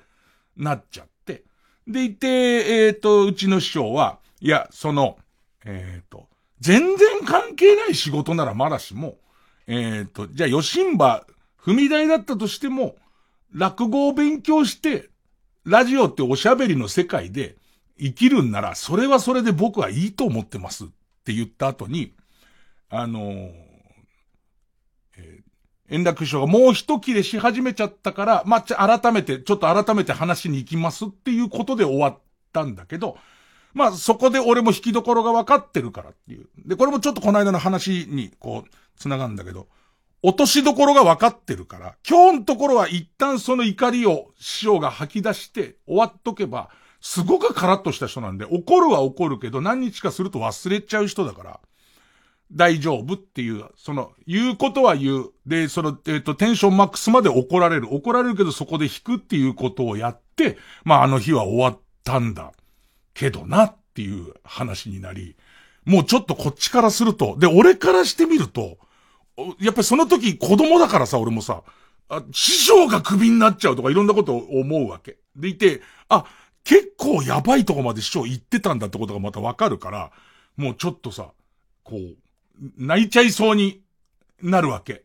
[0.56, 1.44] なっちゃって。
[1.86, 2.28] でいて、
[2.86, 5.18] えっ、と、うちの師匠は、いや、その、
[5.64, 6.28] えっ、と、
[6.62, 9.16] 全然関係ない仕事ならまだしも、
[9.66, 11.26] えっ、と、じゃあ、吉んば、
[11.60, 12.94] 踏み台だったとしても、
[13.52, 15.10] 落語を勉強して、
[15.64, 17.56] ラジオっておしゃべりの世界で
[17.98, 20.86] 生きるんなら、それはそれで僕はいいと思ってますっ
[21.24, 22.14] て言った後に、
[22.88, 23.52] あのー、
[25.16, 32.18] えー、円楽師匠がもう一切れし始めちゃったから、まあ、改めて、ちょっと改めて話しに行きますっていうことで終わっ
[32.52, 33.18] たんだけど、
[33.74, 36.46] まあそこで俺も引きどころが分かってるからっていう。
[36.66, 39.68] で、これもちょっとこの間の話にこう、繋がるんだけど、
[40.22, 46.70] 落としどころが分かってるから、今日のところは一旦その怒りを師匠が吐き出して終わっとけば、
[47.00, 51.60] すごくカラッとした人なんで、怒るは怒るけど何日かすると忘れちゃう人だから、
[52.52, 55.30] 大丈夫っていう、その、言うことは言う。
[55.46, 57.94] で、その、えっ、ー、と、テンションマックスまで怒られる。
[57.94, 62.52] 怒られるけどそこで引くっていうことをやって、まああの日は終わったんだ。
[63.14, 65.36] けどなっていう話になり、
[65.84, 68.78] もうちょっとこっちからすると、で、俺からしてみると、
[69.60, 71.62] やっぱりその時子供だからさ、俺もさ、
[72.08, 75.16] あ師匠がクビになっちゃうとかいろんなことを思うわけ。
[75.34, 76.26] でいて、あ、
[76.64, 80.12] 結構やばいとこまで師匠行ってたんだってことがまたわかるから、
[80.56, 81.32] もうちょっとさ、
[81.82, 82.16] こう、
[82.76, 83.82] 泣いちゃいそうに
[84.42, 85.04] なるわけ。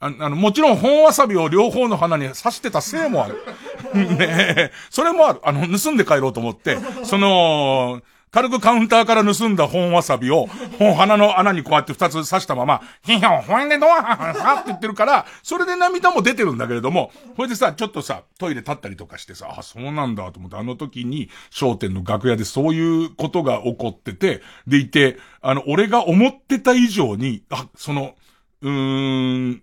[0.00, 3.36] ああの、もちろん本わさびを両方の鼻に刺してたせいもある。
[3.94, 5.40] ねえ、それもある。
[5.44, 10.46] あの、盗んで帰ろうと思って、その、軽くカウンターから盗んだ本わさびを、
[10.78, 28.14] 本鼻の穴にこうやって二つ刺したまま、ヒヒョン、ほんでドアハハって言ってるから、それで涙も出てるんだけれども、それでさ、ちょっとさ、トイレ立ったりとかしてさ、あ、そうなんだと思って、あの時に、商店の楽屋でそういうことが起こってて、でいて、あの、俺が思ってた以上に、あ、その、
[28.62, 29.62] うーん、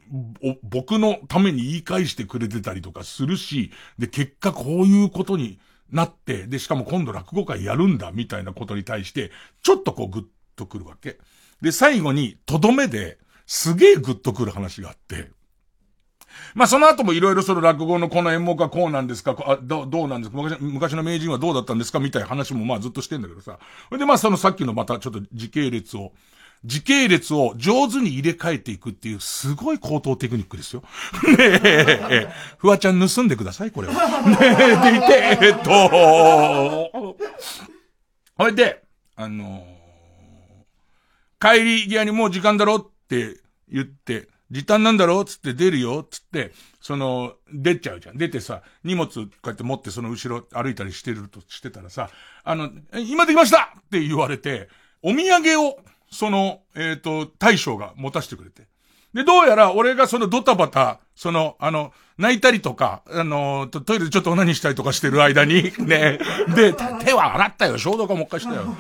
[0.63, 5.59] 僕のために言い返してくれてたりとかするし、で、結果こういうことに
[5.91, 9.31] なって、で、しかも今度落語会やるんだ、みたいなことに対して、
[9.61, 10.25] ちょっとこうグッ
[10.55, 11.19] とくるわけ。
[11.61, 15.31] で、最後に、とどめで、すげえグッとくる話があって、
[16.53, 23.59] まあ、その後もいろいろその落語のこの演目はこうなんですか、あどうどうなんですか昔、昔の名人はどうだったんですかみたいな話もまあずっとしてんだけどさ。
[23.91, 26.13] でまあそのさっきのまたちょっと時系列を、
[26.65, 30.83] 時系列を上手に入れ替えていくっていうすごい高等テクニックですよ。
[31.23, 33.93] ねえ、ええフワちゃん盗んでください、これは。
[34.21, 37.15] ねえ、でいて、えっと、
[38.35, 38.83] ほいで、
[39.15, 39.77] あのー
[41.39, 43.37] 帰り際にもう時間だろって
[43.69, 46.51] 言って、時短なんだろつって出るよつって、
[46.81, 48.17] その、出ちゃうじゃん。
[48.17, 52.09] 出てさ、荷物こうやって持ってその後ろ歩いたりしてるとしてたらさ、
[52.43, 54.69] あの、今できましたって言われて、
[55.03, 55.77] お土産を、
[56.11, 58.63] その、えっ、と、大将が持たせてくれて。
[59.13, 66.19] で、どうやら俺がそのドタバタ、その、あの、泣いたりとか、あの、トイレでちょっと何したりとかしてる間に、 ね、
[66.55, 68.75] で、手は洗ったよ、消毒はもう一回したよ。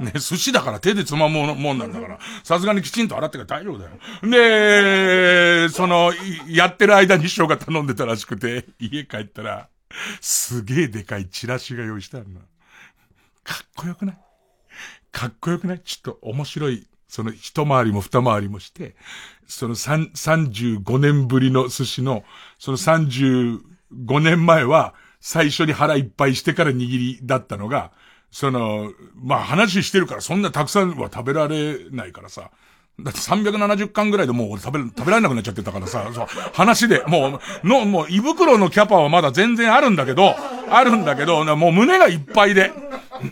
[0.00, 3.90] ね、寿司だから手でつまむもんなんだから、さすがにきちんと洗ってから大丈夫だよ。
[4.22, 6.12] で、その、
[6.48, 9.68] やってる間に師匠が頼んでたらしくて、家帰ったら、
[10.20, 12.40] すげえでかいチラシが用意してあるの。
[13.44, 14.31] かっこよくない？
[15.12, 15.80] かっこよくない？
[15.80, 18.96] ちょっと面白い、その一回りも二回りもして、
[19.46, 20.10] その三、
[20.50, 22.24] 十五年ぶりの寿司の、
[22.58, 23.58] その三十
[24.04, 27.92] 五年前は、最初に腹いっぱいしてから握りだったのが、
[28.30, 32.50] その、まあ話してるからそんなたくさんは食べられないからさ、
[33.00, 40.34] だって370巻ぐらいでもう俺食べ、食べられなくなっちゃってたからさ、そう、話で、もう、の、もう胃袋のキャパはまだ全然あるんだけど、
[40.70, 42.70] あるんだけど、もう胸がいっぱいで、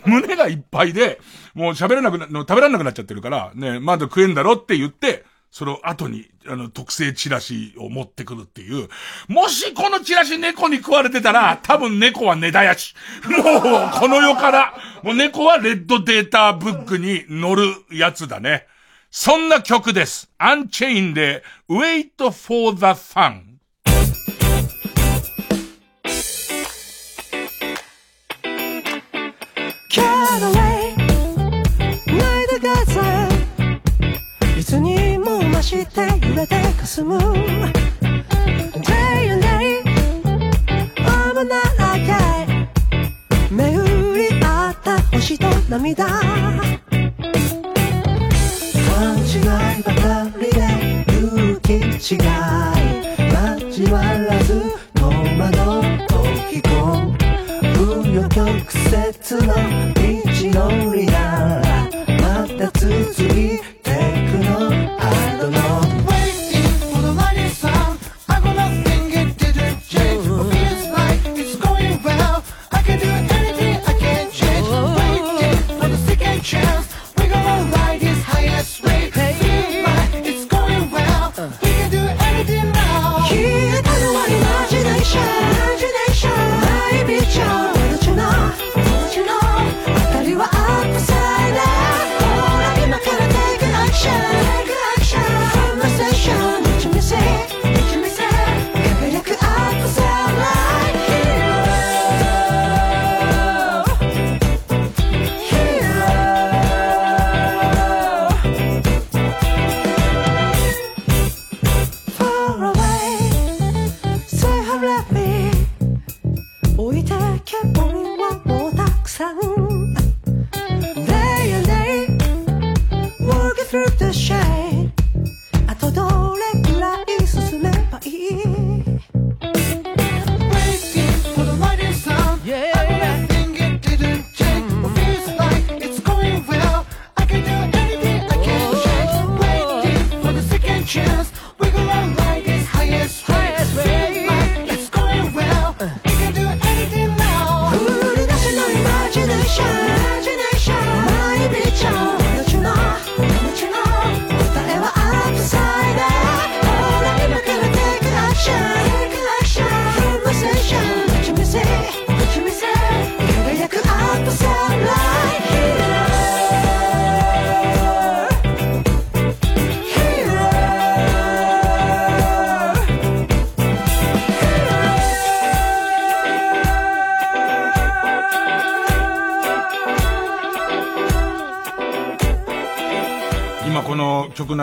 [0.05, 1.19] 胸がいっぱいで、
[1.53, 8.87] もう喋れなくな、食べられなくなっちゃってるから、ね、まだ食えんだろって言って、その後に、あの、特製チラシを持ってくるっていう。
[9.27, 12.95] もしこのチラシ猫に食われてたら、多分猫は根絶やし。
[13.25, 18.65] もう、この世から、もう猫はレッドデータブックに乗るやつだね。
[19.13, 20.31] そんな曲です。
[20.37, 23.57] アンチェインで、Wait for the Fun。
[29.89, 30.95] Get away
[32.07, 33.01] 泣いた風
[34.57, 37.33] いつにも増して揺れて霞む Day
[39.33, 39.81] and day
[41.05, 41.97] 雨ならか
[42.43, 42.45] い
[43.51, 46.07] 巡り合った星と涙
[49.33, 52.81] 違いばかりで勇気違い。
[53.71, 54.53] 交わらず
[54.95, 56.15] の窓と
[56.51, 56.69] 聞こ
[57.61, 58.43] 紆余曲
[58.91, 59.53] 折の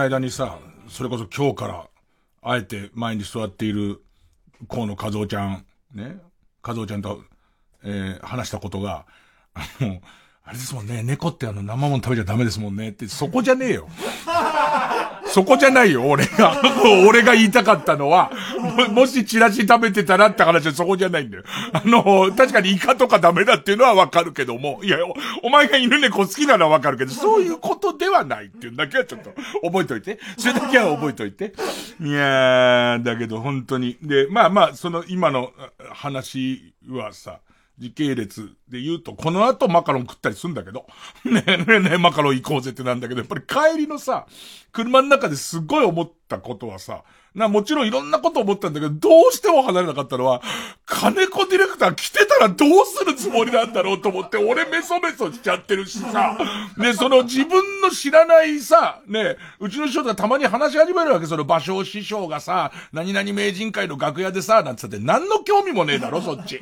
[0.09, 0.59] 間にさ、
[0.89, 1.87] それこそ今日から、
[2.41, 4.01] あえて前に座っている
[4.67, 6.17] 河野和夫ちゃん、ね、
[6.63, 7.23] 和夫ちゃんと、
[7.85, 9.05] えー話したことが、
[9.53, 10.01] あの、
[10.45, 13.89] あれですもんね、猫ってあの生もの食べちゃダメですもんねって、そこじゃねえよ。
[15.31, 16.61] そこじゃないよ、俺が。
[17.07, 18.31] 俺が言いたかったのは、
[18.89, 21.45] ももしチラシ食べてたらって話はそこじゃないんだよ。
[21.73, 24.99] あの、確かにイカとかダメだっていうのはわかるけども、いや、
[25.43, 29.31] お前が犬猫好きなのはわかるけど、そういうことではないっていうだけはちょっと
[29.63, 30.19] 覚えといて。
[30.37, 31.53] それだけは覚えといて。
[32.01, 33.97] いやー、だけど本当に。
[34.03, 35.53] で、まあまあ、その今の
[35.93, 37.41] 話はさ、
[37.79, 40.87] 時系列で言うと、この後マカロン食ったりすんだけど、
[41.25, 44.27] ねえねえねえマカロン行こうぜってなんだけど、やっぱり帰りのさ、
[44.73, 50.43] 車の中ですっごい思ったことはさ、な、もちろんいろんなこと思ったんだけど、どうしても離れなかったのは、
[50.85, 56.37] 金子ディレクター来てたらどうするつもりなんだろうと思って、俺メソメソしちゃってるしさ、
[56.77, 66.61] ね、その自分の知らないさ、ね、うちの師匠とかたまに話し始めるわけ、その芭蕉師匠がさ、何々名人会の楽屋でさ、なんつって何の興味もねえだろ、そっち。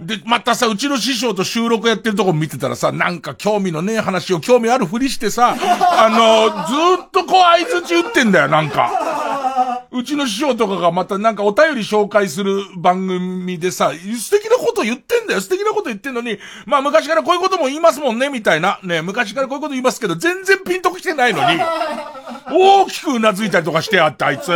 [0.00, 6.48] で、またさ、うちの師匠と収録やってるとこ見てたらさ、なんか興味のねえ話を興味あるふりしてさ、 あの、
[6.96, 8.90] ずーっとこう合図打ってんだよ、なんか。
[9.92, 18.78] うちの師匠とかがまたなんかお便り紹介する番組でさ、素敵なこと言ってんだよ、素敵なこと言ってんのに、まあ昔からこういうことも言いますもんね、みたいな。
[18.82, 21.60] ね、昔からこういうこと言いますけど、全然ピンときてないのに、
[22.50, 24.50] 大きくうなずいたりとかしてあって、あいつ。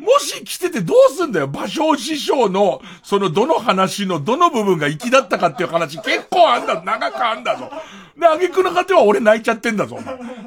[0.00, 7.70] もし来ててどうすんだよ芭蕉師匠の、そのどの話のどの部分が粋だったかっていう話結構あんだ、長くあんだぞ。
[8.18, 9.98] で、挙句の果ては俺泣いちゃってんだぞ、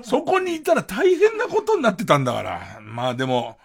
[0.02, 2.62] そこにいたら大変なことになってたんだから。
[2.82, 3.58] まあでも、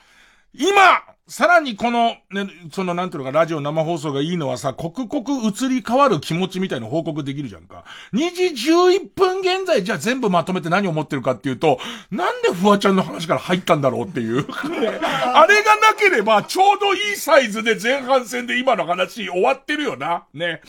[0.54, 7.84] 今さらにこの、ね、そのなんていうのか、ラジオ生放送がいいのはさ、刻々移り変わる気持ちみたいな報告できるじゃんか。
[8.14, 11.78] 2時11分現在、じゃあ全部まとめて何を思ってるかっていうと、
[12.10, 14.38] なんでフワちゃんの話から入ったんだろうっていう。
[14.38, 14.46] ね
[15.04, 20.24] あれがなければ、ちょうどいいサイズで前半戦で今の話終わってるよな。
[20.32, 20.62] ね。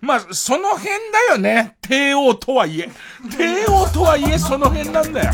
[0.00, 0.88] まあ、その辺
[1.28, 1.76] だよね。
[1.82, 2.90] 帝王とはいえ。
[3.36, 5.30] 帝王とはいえ、その辺なんだよ。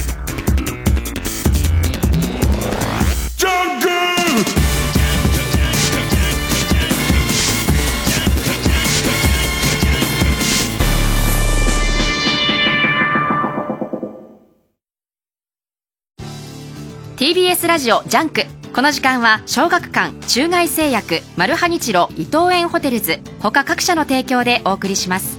[17.17, 18.45] TBS ラジオ JUNK。
[18.75, 25.39] この時間は小学館中外製薬マルハニチロ伊藤園ホテルズ他各社の提供でお送りします。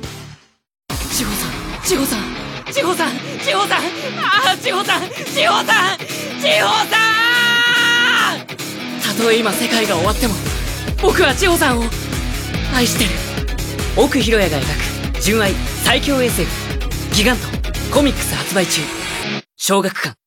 [1.16, 3.12] 千穂さん千穂さん千穂さん
[3.46, 5.98] 千穂さんああ千穂さん千穂さん
[6.42, 6.98] 千穂さ
[8.42, 9.16] ん！
[9.16, 10.34] たとえ今世界が終わっても
[11.00, 11.84] 僕は千穂さんを
[12.76, 13.12] 愛してる。
[13.96, 16.50] 奥博也が描く純愛最強 SF
[17.14, 17.44] ギガント
[17.94, 18.82] コミックス発売中。
[19.58, 20.18] 小学館。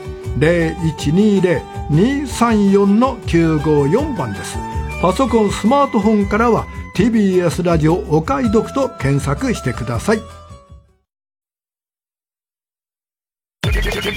[1.90, 4.56] 0120-234-954番です。
[5.02, 10.22] パソコンスマートフォンからは TBS ラジオお買い得と検索してください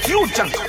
[0.09, 0.61] 月曜ジャンク伊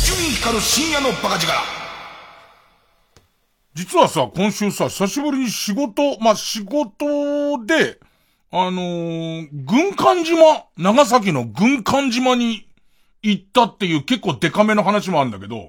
[0.00, 1.52] 集院光る深夜のバカ力。
[3.74, 7.04] 実はさ、今週さ、久しぶりに仕事、まあ、仕事
[7.66, 7.98] で、
[8.50, 12.66] あのー軍艦島、長崎の軍艦島に
[13.22, 15.68] 行ったっていう結構デカめの話もあるんだけど、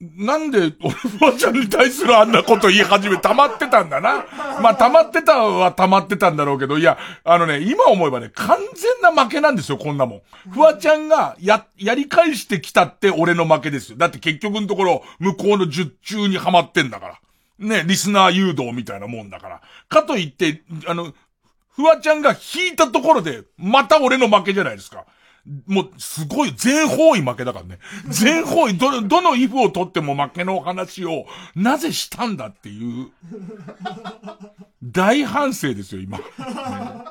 [0.00, 4.24] なんで、俺、フワちゃんに対するあんなこと言い始め、溜まってたんだな。
[4.62, 8.58] まあ、溜まってたは溜まってたんだろうけど、いや、あのね、今思えばね、完
[9.02, 10.22] 全な負けなんですよ、こんなもん。
[10.52, 13.98] フワちゃんが、や、やり返してきたって俺の負けですよ。
[13.98, 17.20] だって結局のところ、向こうの術中にはまってんだから。
[17.58, 19.60] ね、リスナー誘導みたいなもんだから。
[19.90, 21.12] かといって、あの、
[21.76, 25.04] フワちゃんが引いたところで、また俺の負けじゃないですか。
[25.66, 27.78] もう、すごい、全方位負けだからね。
[28.08, 33.10] 全方位、ど、どのイフを取っても負けの話を、なぜしたんだっていう、
[34.82, 36.18] 大反省ですよ、今。
[36.18, 36.24] ね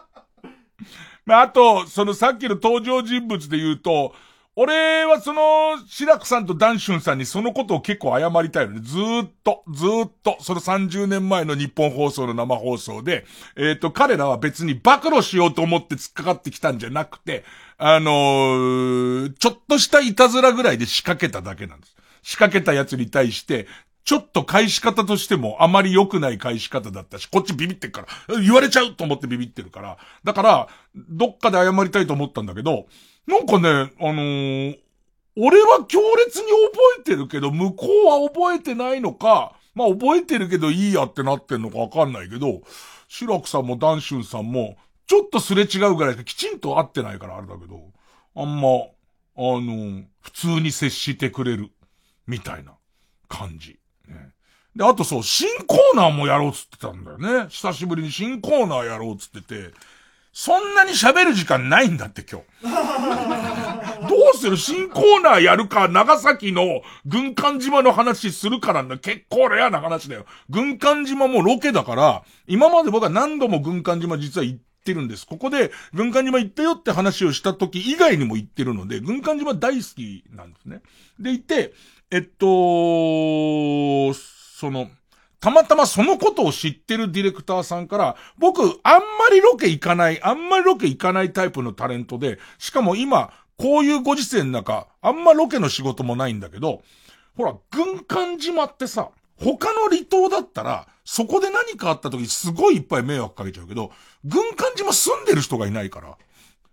[1.25, 4.15] まあ、あと、そのさっきの登場人物で言うと、
[4.61, 5.41] 俺はその、
[5.87, 8.81] 白くさんとダンシュンさんにそのことを結構謝りたいのね。
[8.83, 13.23] ずーっと、ずーっと、その30年前の日本放送の生放送で、
[13.55, 17.45] えっ、と、彼らは別に暴露しようと思って突っかかってきたんじゃなくて、
[17.77, 21.95] あのーちょっとしたいたずらぐらいで仕掛けただけなんです。
[22.21, 23.65] 仕掛けたやつに対して、
[24.03, 29.97] ちょっと返し方としてもあまり良くない返し方だったし、こっちビビってっから、言われちゃうと思ってビビってるから。
[30.25, 32.87] だから、どっかで謝りたいと思ったんだけど、
[33.29, 34.79] なんかね、あのー
[35.41, 42.61] 俺は強烈に覚えてるけど、向こうは覚えてないのか、まあ覚えてるけどいいやってなってんのかわかんないけど、
[43.07, 44.75] 白くさんもダンシュンさんも、
[45.07, 47.79] ちょっとすれ違うぐらいしかきちんと会ってないからあれだけど、
[48.35, 48.81] あんま、あ
[49.37, 51.69] の、普通に接してくれる、
[52.27, 52.73] みたいな
[53.29, 53.79] 感じ。
[54.09, 54.31] ね
[54.75, 57.47] で、あとそう、新コーナーもやろうっつってたんだよね。
[57.49, 59.71] 久しぶりに新コーナーやろうっつってて、
[60.41, 64.07] そんなに喋る時間ないんだって今日。
[64.07, 68.97] どうする新コーナーやるか、長崎の軍艦島の話するからな。
[68.97, 70.25] 結構レアな話だよ。
[70.49, 75.27] 軍艦島もロケだから、今まで僕は何度も軍艦島実は行ってるんです。
[75.27, 80.79] ここで軍艦島行ったよって話をした時以外にも行ってるので、軍艦島大好きなんですね。
[81.19, 81.73] でいて、
[82.11, 84.89] えっと、その、
[85.39, 96.81] たまたまそのことを知ってるディレクターさんから、僕、あんまりロケ行かない、あんまりロケ行かないタイプのタレントで、しかも今、こういうご時世の中、あんまロケの仕事もないんだけど、
[97.37, 103.91] ほら、軍艦島ってさ、他の離島だったら、そこで何かあった時すごいいっぱい迷惑かけちゃうけど、
[104.25, 106.17] 軍艦島住んでる人がいないから、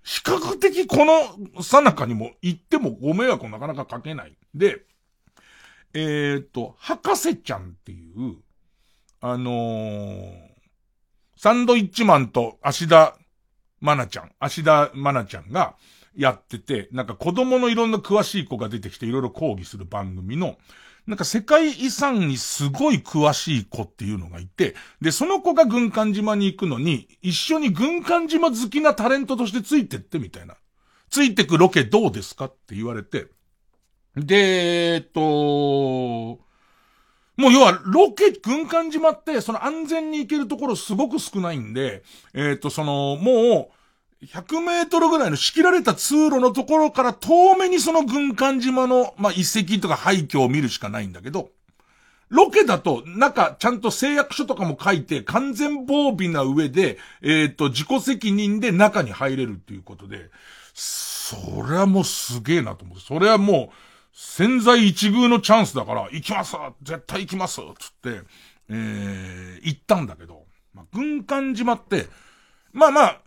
[0.03, 4.37] 比較的この最中にも行ってもご迷惑をなかなかかけない。
[4.55, 4.83] で、
[5.95, 8.37] えーっと、博士ちゃんっていう、
[9.21, 10.47] あのー
[11.37, 13.17] サンドイッチマンと芦田
[13.83, 15.77] 愛菜ちゃん、芦田愛菜ちゃんが
[16.17, 20.57] やってて、なんか子供のいろんな詳しい子が出てきていろいろ講義する番組の、
[21.07, 30.57] なんか世界遺産にすごい詳しい子っていうのがいて、で、その子が軍艦島に行くのに、一緒に軍艦島好きなタレントとしてついてってみたいな。
[31.11, 33.27] ついてくロケどうですかって言われて、
[34.17, 36.41] で、えっと、
[37.37, 42.03] もう要は、ロケ、軍艦島って、その安全に行けるところすごく少ないんで、
[42.33, 43.71] えっ、と、その、も
[44.23, 51.51] う、100メートルぐらいの仕切られた通路のところから遠目にその軍艦島の、まあ、遺跡とか廃墟を見るしかないんだけど、
[52.29, 60.31] ロケだと、中、ちゃんと誓約書とかも書いて、完全防備な上で、えっ、と、自己責任で中に入れるっていうことで、
[60.75, 61.37] そ
[61.69, 63.01] れはもうすげえなと思う。
[63.01, 63.86] それはもう、
[64.19, 68.23] 潜在一遇のチャンスだから、行きます絶対行きますつって、
[68.71, 72.07] えー、行ったんだけど、まあ、軍艦島って、
[72.73, 73.21] まあまあ、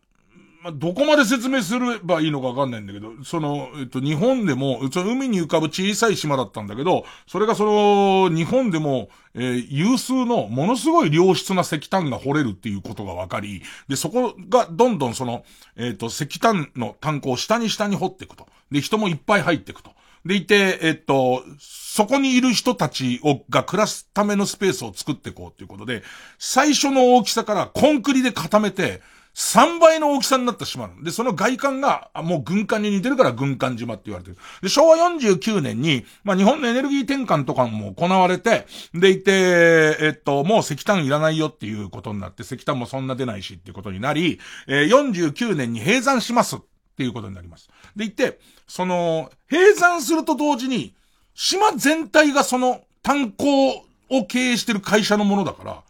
[0.63, 15.45] まあ、どこまで説明すればいいのかわかんないんだけど、その、えっと、日本でも、その海に浮かぶ小さい島だったんだけど、それがその、日本でも、えー有数のものすごい良質な石炭が掘れるっていうことがわかり、で、そこがどんどんその、
[15.75, 18.47] えっ、と、石炭の炭鉱を下に下に掘っていくと。
[18.71, 19.91] で、人もいっぱい入っていくと。
[20.25, 26.03] でいて、えっと、そこにいる人たちを、が暮らすためのスペースを作っていこうということで、
[26.37, 29.01] 最初の大きさからコンクリで固めて、
[29.35, 31.03] 3倍の大きさになった島なの。
[31.03, 34.37] で、その外観が、もう軍艦に似てるから軍艦島って言われてる。
[34.61, 46.57] で、昭和49年に、まあ日本のエネルギー転換とかも行われて、でいて、えっと、もう石炭いらないよっていうことになって、石炭もそんな出ないしっていうことになり、えー49年に閉山します
[46.99, 47.69] っていうことになります。
[47.95, 50.93] でいて、その、閉山すると同時に、
[51.33, 53.69] 島全体がその炭鉱
[54.09, 55.83] を経営してる会社のものだから、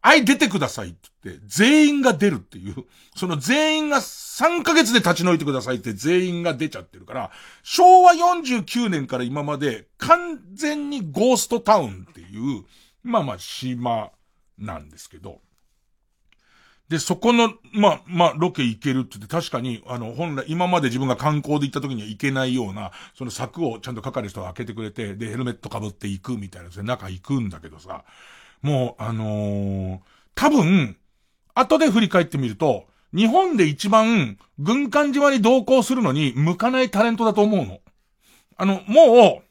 [0.00, 2.76] はい、出てくださいって言って、全員が出るっていう、
[3.16, 7.32] その全員が3ヶ月で立ち退いてくださいって全員が出ちゃってるから、
[7.64, 12.64] 昭和49年から今まで完全にゴーストタウンっていう、
[13.02, 14.12] まあまあ島
[14.58, 15.40] なんですけど、
[16.92, 28.04] で、そこの、まあ、まあ、ロケ行けるって言って、確かに、あの、本来、今まで自分が観光で行った時には行けないような、その柵をちゃんと係る人が開けてくれて、で、ヘルメット被って行くみたいなで中行くんだけどさ、
[28.60, 29.98] もう、あのー
[30.34, 30.96] 多分、
[31.54, 37.80] 後で振り返ってみると、日本で一番、軍艦島に同行するのに向かないタレントだと思うの。
[38.56, 39.44] あの、もう、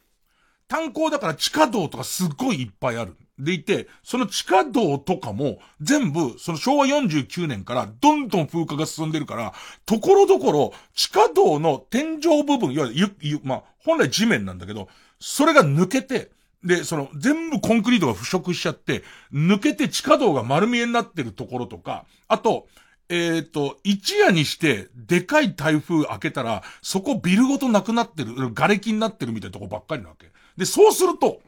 [0.68, 3.16] 炭鉱だから地下道とかすっごいいっぱいある。
[3.44, 9.54] でいて、その地下道とかも全部、その昭和49年からどんどん風化が進んでるから、
[9.86, 14.88] ところどころ地下道の天井部分、いわゆるゆ、ゆ、まあ、本来地面なんだけど、
[15.20, 16.32] それが抜けて、
[16.64, 19.04] で、その、全部コンクリートが腐食しちゃって、
[19.34, 22.68] 抜けて地下道が丸見えになってるところとか、あと、
[23.10, 30.32] えっ、と、一夜にして、でかい台風開けたら、そこビルごとなくなってる、瓦礫になってるみたいなとこばっかりなわけ。
[30.56, 31.42] で、そうすると、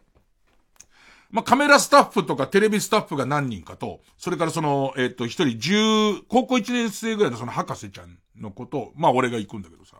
[1.34, 9.98] まあ、カメラスタッフとかテレビスタッフが何人かと、それからその、えっ、と、一人十、高校一年生ぐらいのその博士ちゃんのことを、まあ、俺が行くんだけどさ。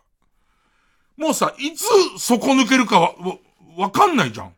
[1.18, 1.86] もうさ、いつ
[2.20, 3.38] 底抜けるかは、わ、
[3.78, 4.54] わかんないじゃん。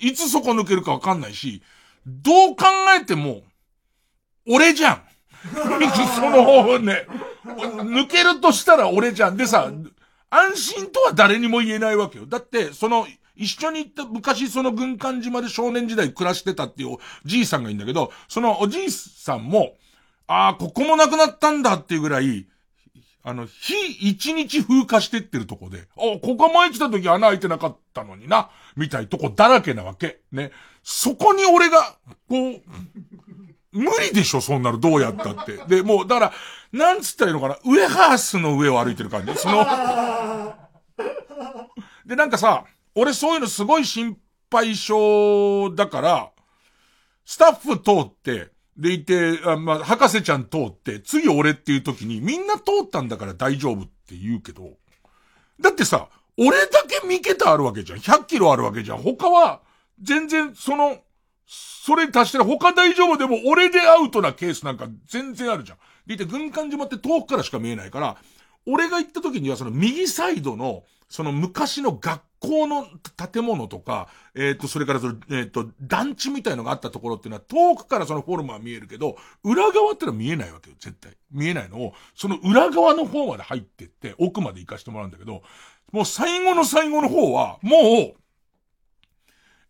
[0.00, 1.62] いつ底抜けるかわかんないし、
[2.04, 2.64] どう考
[3.00, 3.42] えても、
[4.48, 5.02] 俺じゃん。
[5.54, 7.06] そのね、
[7.44, 9.36] 抜けるとしたら俺じゃん。
[9.36, 9.70] でさ、
[10.28, 12.26] 安心とは誰にも言えないわけよ。
[12.26, 13.06] だって、その、
[13.36, 19.74] 一緒に行った、昔その軍艦島で少年時代暮らしてたっていうおじいさんがいいんだけど、そのおじいさんも、
[20.26, 22.46] ああ、ここもなくなったんだっていうぐらい、
[23.22, 23.74] あの、日
[24.08, 30.20] 一日風化してってるとこで、あ、ここ前来た時穴開いてなかったのにな、みたいとこだらけなわけ。
[30.30, 30.52] ね。
[30.82, 31.96] そこに俺が、
[32.28, 32.62] こう、
[33.72, 35.56] 無理でしょ、そんなの、どうやったって。
[35.66, 36.32] で、もう、だから、
[36.72, 39.34] なんつったらいいのかな、ウエハースの上を歩いてる感じ。
[39.34, 39.66] その、
[42.06, 42.64] で、なんかさ、
[42.96, 44.16] 俺そういうのすごい心
[44.50, 46.30] 配性だから、
[47.26, 54.70] スタッフ通って、でいて、あまあ、博士ちゃん通って、次俺っていう時にみんな通ったんだから大丈夫って言うけど、
[55.60, 56.08] だってさ、
[56.38, 57.98] 俺だけ見桁あるわけじゃん。
[57.98, 58.98] 100キロあるわけじゃん。
[58.98, 59.60] 他は、
[60.00, 60.98] 全然その、
[61.46, 65.78] それ足したら他大丈夫でも俺でアウトなケースなんか全然あるじゃん。
[66.06, 68.16] でいて、軍艦島って遠くからしか見えないから、
[68.66, 72.86] 俺が行った時にはその右サイドの、その昔の学校の
[73.30, 81.16] 建物とか、えっ、と、それからその、えっ、と、団地みたいのがあったところっていうのは遠くからそのフォルムは見えるけど、裏側ってのは見えないわけよ、絶対。
[81.30, 85.42] 見えないのを、その裏側の方まで入ってって、奥まで行かしてもらうんだけど、
[85.92, 88.14] もう最後の最後の方は、もう、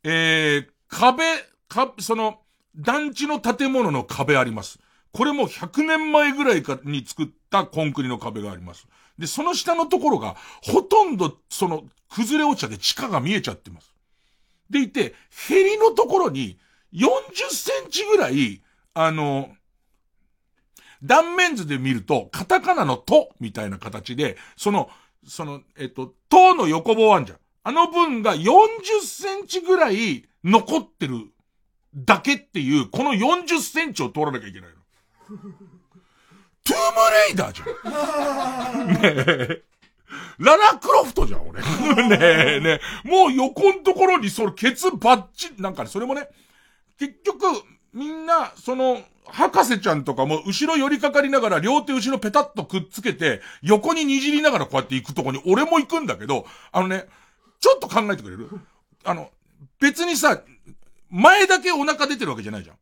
[0.05, 1.25] えー、壁、
[1.69, 2.41] か、その、
[2.77, 4.79] 団地の建物の壁あります。
[5.13, 8.87] これも100年前ぐらいかに作ったコンクリの壁があります。
[9.19, 13.93] で、その下のところが、ほとんど、その、崩れ落ちちゃって地下が見えちゃってます。
[14.71, 15.15] でいて、
[15.49, 16.59] ヘリのところに、
[16.93, 17.05] 40
[17.51, 18.63] センチぐらい、
[18.95, 19.51] あの、
[21.03, 24.91] 断面図で見ると、カタカナのと、みたいな形で、その、
[25.27, 27.39] その、えっと、との横棒あんじゃん。
[27.65, 28.47] あの分が40
[29.05, 31.33] センチぐらい残ってる
[31.97, 34.77] だけっていう、この40センチを通らなきゃいけないの。
[36.67, 38.89] トゥームレイダーじゃん。
[38.89, 39.63] ねえ。
[40.39, 41.63] ララクロフトじゃん、俺。
[42.09, 43.09] ねえ、ねえ。
[43.09, 46.29] もう横のところにそのケツバッチ、なんかね、それもね、
[46.99, 47.47] 結局、
[47.93, 57.09] みんな、その、博士ちゃんとかも後ろ寄りかかりながら両手後ろペタッとくっつけて、横ににじりながらこうやって行くとこに俺も行くんだけど、あのね、
[57.61, 58.49] ちょっと考えてくれる
[59.05, 59.31] あの、
[59.81, 60.43] 別にさ、
[61.11, 62.77] 前だけお腹出てるわけじゃないじゃん。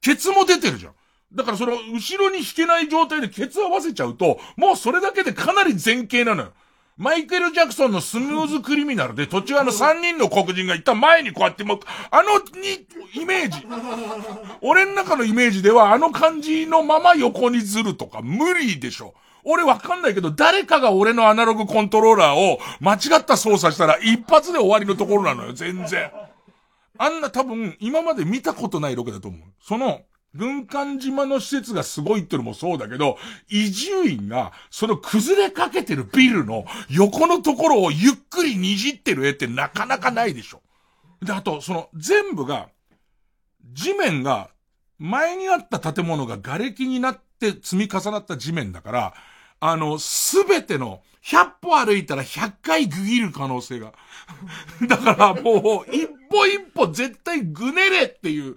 [0.00, 0.94] ケツも出てるじゃん。
[1.34, 6.52] だからそれを後ろに引けない状態でケツ合わせちゃうと、もうそれだけでかなり前傾なのよ。
[6.98, 11.80] マイケル・ジャクソンのスムーズクリミナルで途中あの3人の黒人が一旦前にこうやっても、
[12.10, 12.86] あのに、
[13.20, 13.66] イメージ。
[14.60, 19.14] 俺の中のイメージではあの感じのまま横にずるとか無理でしょ。
[19.44, 26.12] 俺わかんないけど、誰かが俺のアナログコントローラーを間違った操作したら一発で終わりのところなのよ、全然。
[26.98, 29.40] あんな多分今まで見たことないロケだと思う。
[29.60, 30.02] その、
[30.34, 33.18] 軍艦島の施設がすごいってのもそうだけど、
[33.48, 40.62] 移住員が、その崩れかけてるビルの横のところをゆっくりにじってる絵ってなかなかないでしょ。
[41.22, 42.68] で、あと、その全部が、
[43.72, 44.50] 地面が、
[44.98, 49.14] 前にあった建物が瓦礫になって積み重なった地面だから、
[49.60, 53.92] あの、すべての、100歩歩いたら100回グギる可能性が。
[54.86, 58.56] だからもう、一歩一歩絶対ぐねれっていう、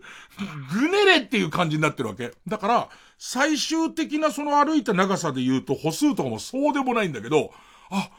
[0.73, 2.33] ぐねれっていう感じになってるわけ。
[2.47, 7.53] だから、最終的なその歩いた長さで言うと歩数とかもそうでもないんだけど、
[7.91, 8.09] あ、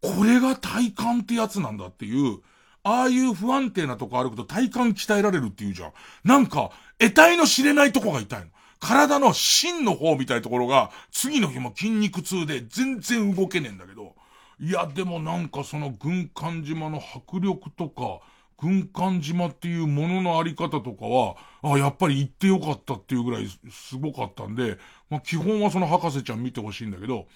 [0.00, 2.40] これが体幹ってやつなんだっていう、
[2.84, 5.92] ああいう不安定なとこ歩くと体幹鍛えられるっていうじゃん。
[6.22, 8.46] なんか、得体の知れないとこが痛いの。
[8.84, 14.14] 体の芯の方みたいなところが、次の日も筋肉痛で全然動けねえんだけど、
[14.60, 18.20] いや、でもなんかその軍艦島の迫力とか、
[18.58, 24.76] 軍艦島っていうもののあり方とかは、あ、やっぱり行ってよかったっていうぐらいすごかったんで、
[25.08, 27.26] まあ基本はその博士ちゃん見てほしいんだけど、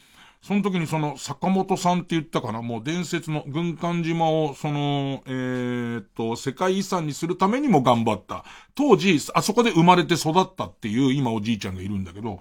[0.42, 8.44] その時にその坂本さんって言ったかな、もう伝説の軍艦島をその、えー、っと、世界遺産にするためにも頑張った。
[8.74, 12.38] 当時、あそこで生まれて育ったっていう今おじいちゃんがいるんだけど、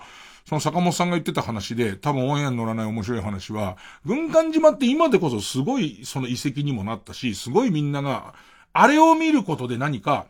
[0.48, 8.34] その坂本さんが言ってた話で、多分オンエアに乗らない面白い話は、軍艦島って今でこそすごいその遺跡にもなったし、すごいみんなが、
[8.72, 10.28] あれを見ることで何か、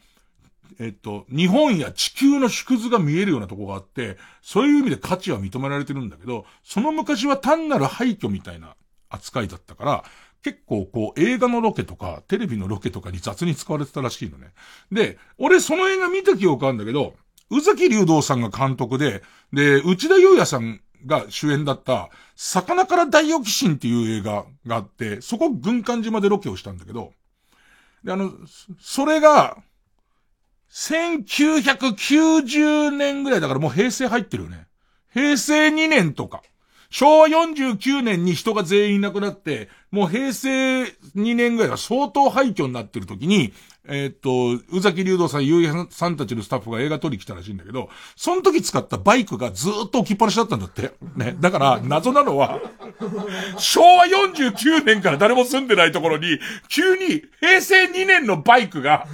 [0.80, 8.76] えっと、日本や地球の縮図が見えるようなとこがあって、そういう意味で価値は認められてるんだけど、その昔は単なる廃墟みたいな
[9.10, 10.03] 扱いだったから、
[10.44, 14.53] 結構こう映画のロケとかテレビのロケとかに雑に使われてたらしいのね。
[14.91, 17.15] で、俺その映画見た記憶あるんだけど、
[17.49, 19.23] 宇崎竜道さんが監督で、
[19.53, 27.14] で、内田祐也さんが主演だった、魚から大オキシンっていう映画があって、そこ軍艦島でロケをしたんだけど、
[28.03, 28.34] で、あの、
[28.80, 29.57] それが、
[30.72, 34.68] 1990年ぐらいだからもう平成入ってるよね。
[35.14, 36.41] 平成2年とか。
[36.89, 43.53] 昭和49年に人が全員いなくなって、もう平成2年ぐらいが相当廃墟になってる時に、
[43.89, 50.91] えーっと、宇崎竜道さん、ゆうやさんたちのスタッフが映画撮り来たらしいんだけど、その時使ったバイクがずっと置きっぱなしだったんだって。
[51.15, 51.38] ね。
[51.39, 52.60] だから、謎なのは、
[53.57, 56.38] 昭和49年から誰も住んでないところに、
[56.68, 59.07] 急に平成2年のバイクが、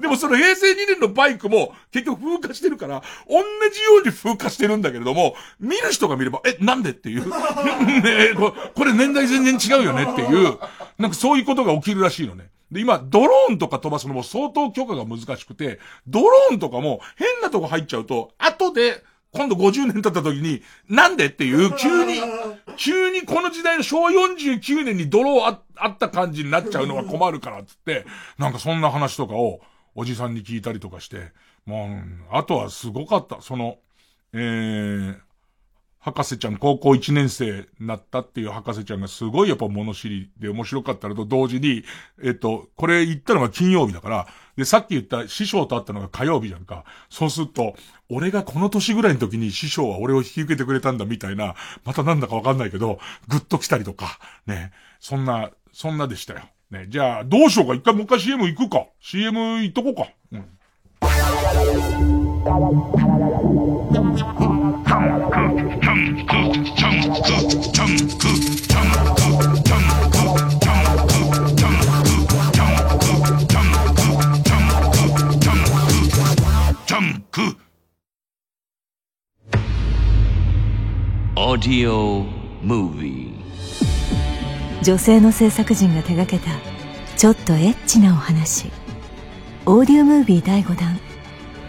[0.00, 3.36] でもその平成2年のバイクも結局風化してるから、同
[3.70, 7.26] じように風化してるんだけれども、見る人が見れば、え、なんでっていう。
[8.02, 10.58] ねここれ年代全然違うよねっていう、
[10.98, 12.50] なんかそういうことが起きるらしいのね。
[12.70, 22.20] で、今、ドローンとか飛ばすのも相当許可が難しくて、ドローンとかも変なとこ入っちゃうと、後で、今度50年経った時に、なんでっていう、急に、
[22.76, 28.06] 急にこの時代の昭和49年にドローンああった感じになっちゃうのが困るからっつって、
[28.38, 29.60] なんかそんな話とかを、
[29.94, 31.32] おじさんに聞いたりとかして、
[31.64, 33.40] もう、あとはすごかった。
[33.40, 33.78] その、
[34.32, 35.16] えー、
[35.98, 41.82] 博士ちゃん高校1年生になったっていう博士ちゃんがすごいやっぱ物知りで面白かったのと同時に、
[42.22, 44.26] えっと、これ言ったのが金曜日だから、
[44.56, 46.84] で、さっき言った師匠と会ったのが火曜日じゃんか。
[47.10, 47.76] そうすると、
[48.08, 51.54] 俺がこの年ぐらいの時に師匠は俺を引き受けてくれたんだみたいな、
[51.84, 56.40] またなんだかわかんないけど、ぐっと来たりとか、ね、そんな、そんなでしたよ。
[56.70, 57.74] ね、じゃあ、どうしようか。
[57.74, 58.86] 一回もう一回 CM 行くか。
[59.00, 60.08] CM 行っとこうか。
[60.32, 60.46] うん。
[81.58, 82.26] 女
[84.98, 86.50] 性の制作陣が手掛けた
[87.16, 88.70] ちょっとエッチなお話。
[89.64, 91.00] オーディオムービー第5弾。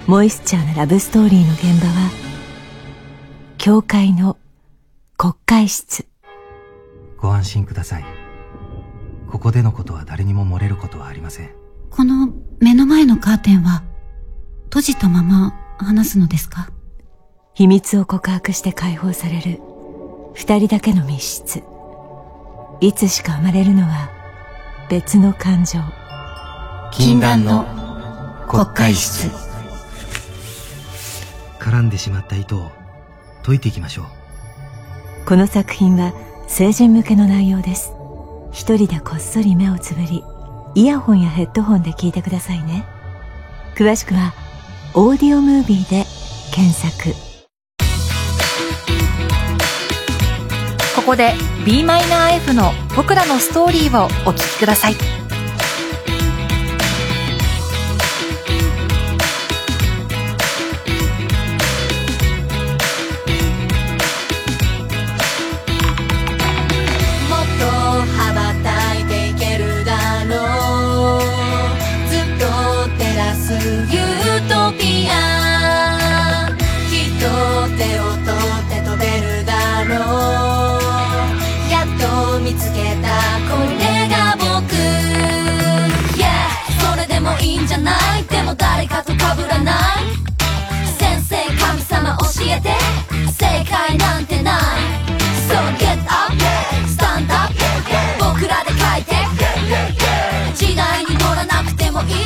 [0.05, 2.09] モイスチャーなラブストーリーの現場は
[3.57, 4.35] 教会の
[5.15, 6.05] 国会室。
[7.17, 8.05] ご安心ください。
[9.29, 11.51] ここでのことは誰にも漏れることはありません。
[11.91, 13.83] この目の前のカーテンは
[14.65, 16.69] 閉じたまま話すのですか？
[17.53, 19.61] 秘密を告白して解放される
[20.37, 21.63] 二人だけの密室。
[22.79, 24.11] いつしか生まれるのは
[24.87, 25.79] 別の感情。
[26.91, 27.65] 禁断の
[28.47, 29.31] 国会室。
[31.59, 32.71] 絡んでしまった糸を
[33.43, 34.05] 解いていきましょう。
[35.25, 36.13] この作品は
[36.47, 37.93] 成人向けの内容です。
[38.51, 40.23] 一人でこっそり目をつぶり
[40.75, 42.85] イヤホンやヘッドホンで聞いてくださいね。
[43.73, 44.35] 詳しくは
[44.93, 46.05] オーディオムービーで
[46.53, 47.26] 検索
[51.07, 51.31] ここで
[51.65, 55.16] b マイナー F の僕らのストーリーをお聞きください。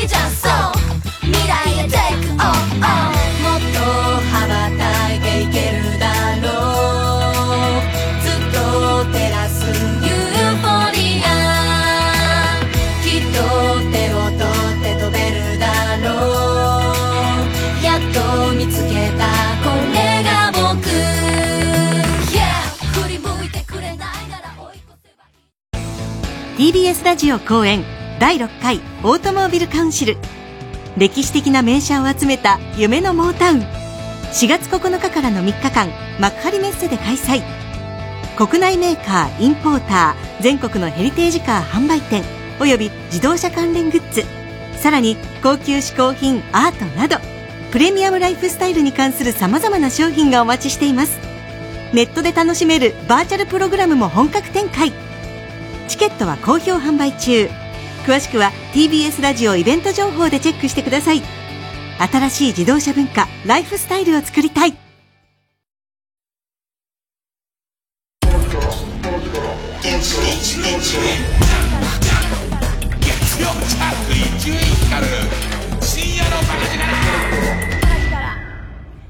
[0.01, 0.51] いいじゃんそう
[1.21, 3.77] 未来へ take off、もっと
[4.31, 6.09] 羽ばたいていけるだ
[6.41, 6.49] ろ
[7.77, 7.85] う
[8.23, 8.57] ずっと
[9.05, 11.29] 照らすユーフォリア
[13.03, 13.37] きっと
[13.91, 15.69] 手を取って飛べるだ
[16.01, 16.09] ろ
[17.45, 18.17] うやっと
[18.53, 19.21] 見つけた
[19.61, 20.89] これが僕
[22.31, 22.49] Yeah
[23.03, 23.97] 振り向いてくれない
[24.29, 24.49] なら
[26.57, 28.00] 追い TBS ラジオ公演。
[28.21, 30.15] 第6回オートモービルカウンシル。
[30.95, 33.61] 歴史的な名車を集めた夢のモータウン。
[33.61, 35.89] 4月9日からの3日間
[36.19, 37.41] 幕張メッセで開催。
[38.37, 42.23] 国内メーカーインポーター全国のヘリテージカー販売店
[42.59, 44.23] および自動車関連グッズ。
[44.79, 47.17] さらに高級嗜好品アートなど
[47.71, 51.17] プレミアムライフスタイルに関する様々な商品がお待ちしています。
[51.91, 54.93] ネットで楽しめるバーチャルプログラムも本格展開。
[55.87, 57.49] チケットは好評販売中。
[58.05, 61.21] 詳しくは TBS ラジオイベント情報でチェックしてください。
[61.99, 64.75] 新しい自動車文化ライフスタイルを作りたい。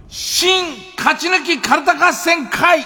[0.09, 0.65] 新
[0.97, 2.85] 勝ち抜きカルタ合戦会。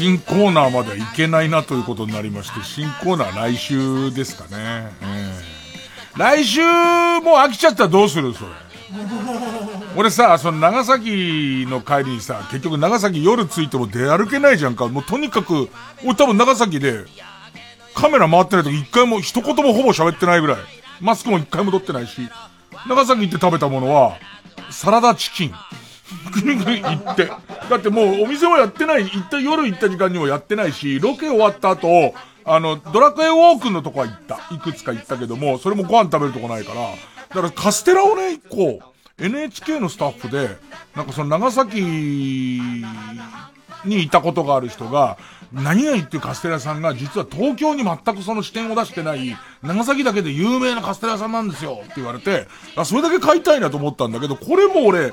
[0.00, 4.90] 新コーナーまではいけないなということになりまして、新コーナー来週ですかね。
[5.02, 5.60] ええ
[6.16, 8.50] 来週もう飽きちゃったらどうするそれ？
[9.96, 14.88] 俺さ、その長崎の帰りにさ、結局長崎夜着いても出歩けないじゃんか。
[14.88, 15.68] もうとにかく、
[16.02, 17.04] 俺多分長崎で、
[17.94, 20.56] カメラ回ってない時一回も一言もほぼ喋ってないぐらい。
[21.02, 22.22] マスクも一回も取ってないし。
[22.88, 24.16] 長崎行って食べたものは、
[24.70, 25.52] サラダチキン。
[26.30, 27.26] ぐるぐる行って。
[27.26, 34.38] だってもうお店はやってない、行った夜行った時間にもやってないし、ロケ終わった後、あの、ドラクエウォークのとこは行った。
[34.54, 36.80] いくつか行ったけども、それもご飯食べるとこないから。
[37.28, 38.80] だからカステラをね、一個、
[39.18, 40.56] NHK のスタッフで、
[40.96, 41.80] なんかその長崎
[43.84, 45.18] にいたことがある人が、
[45.52, 52.46] 何々っていうカステラさんが実は東京に全くその視点を出してない、長崎だけで有名なカステラさんなんですよって言われて、
[52.76, 55.12] あ、それだけ買いたいなと思ったんだけど、これも俺、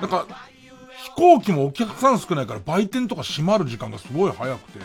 [0.00, 0.26] なんか、
[1.14, 4.78] 飛行機もお客さん少ないから売店とか閉まる時間がすごい早くて、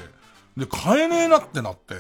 [0.58, 1.96] で、買えねえなってなって、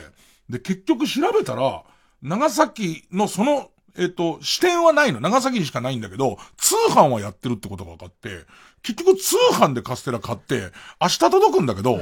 [0.49, 1.83] で、結局調べたら、
[2.21, 5.19] 長崎のその、えっ、と、支店はないの。
[5.19, 8.45] 長崎にしかないんだけど、通販はやってるってことが分かって、
[8.83, 10.71] 結局通販でカステラ買って、
[11.01, 11.99] 明日届くんだけど、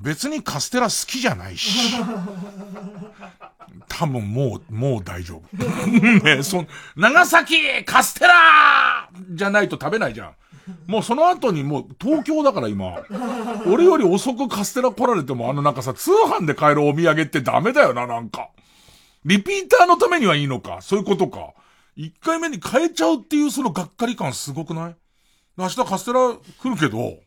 [0.00, 1.96] 別にカステラ好きじゃないし。
[3.88, 5.56] 多分もう、もう大丈夫。
[6.24, 6.66] ねそ、
[6.96, 10.34] 長崎カステラじゃないと食べないじゃん。
[10.86, 13.02] もうその後にもう東京だから今。
[13.66, 18.50] 俺より遅くカステラ来られてもあのなんかさ、通販で買えるお土産ってダメだよな、なんか。
[19.24, 20.78] リピーターのためにはいいのか。
[20.80, 21.52] そういうことか。
[21.96, 24.96] 一回目に変えちゃうっていうそのがっかり感すごくない？
[25.56, 27.18] 明日カステラ来るけど、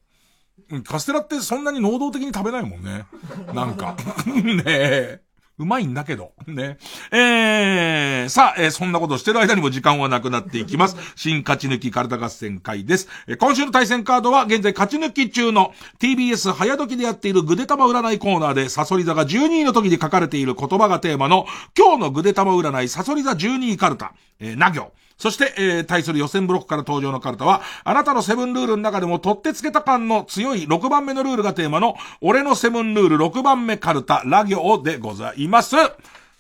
[0.83, 3.05] カステラってそんなに能動的に食べないもんね。
[3.53, 3.95] なんか。
[4.25, 5.21] ねえ。
[5.59, 6.31] うまいんだけど。
[6.47, 6.77] ね。
[7.11, 10.97] えー、さあ、えーそんなことをしてる間にも時間はなくなっていきます。
[11.15, 13.07] 新勝ち抜き体合戦会です。
[13.27, 21.45] えー今週の対戦カードは現在勝ち抜き中の TBS 早時でやっているぐでたま占いコーナーでサソリ座が12位の時に書かれている言葉がテーマの
[21.77, 24.91] 今日のぐでたま占いサソリ座12位カルタ、えー、な行。
[25.18, 35.76] そして、えー対する予選ブロックから登場のカルタは、あなたのセブンルールの中でも取ってつけた感の強い6番目のルールがテーマの、俺のセブンルール6番目カルタ、ラ行でございます。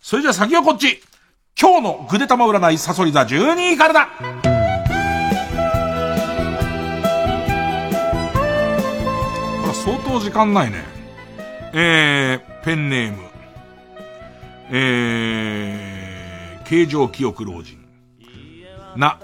[0.01, 1.01] それじゃあ先はこっち。
[1.59, 4.09] 今日のぐでたま占いサソリ座12位カルタ。
[9.83, 10.77] 相当時間ないね。
[11.73, 13.17] えー、ペンネーム。
[14.71, 17.82] えー、形状記憶老人。
[18.95, 19.19] な、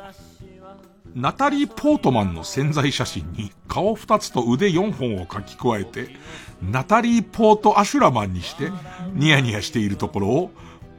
[1.15, 6.09] ナタリー・ポートマンの潜在写真に顔二つと腕四本を書き加えて、
[6.61, 8.71] ナタリー・ポート・アシュラマンにして、
[9.13, 10.51] ニヤニヤしているところを、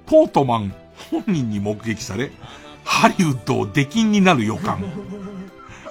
[0.07, 0.75] ポートマン
[1.11, 2.33] 本人に目撃され、
[2.85, 4.85] ハリウッドを出禁になる予感。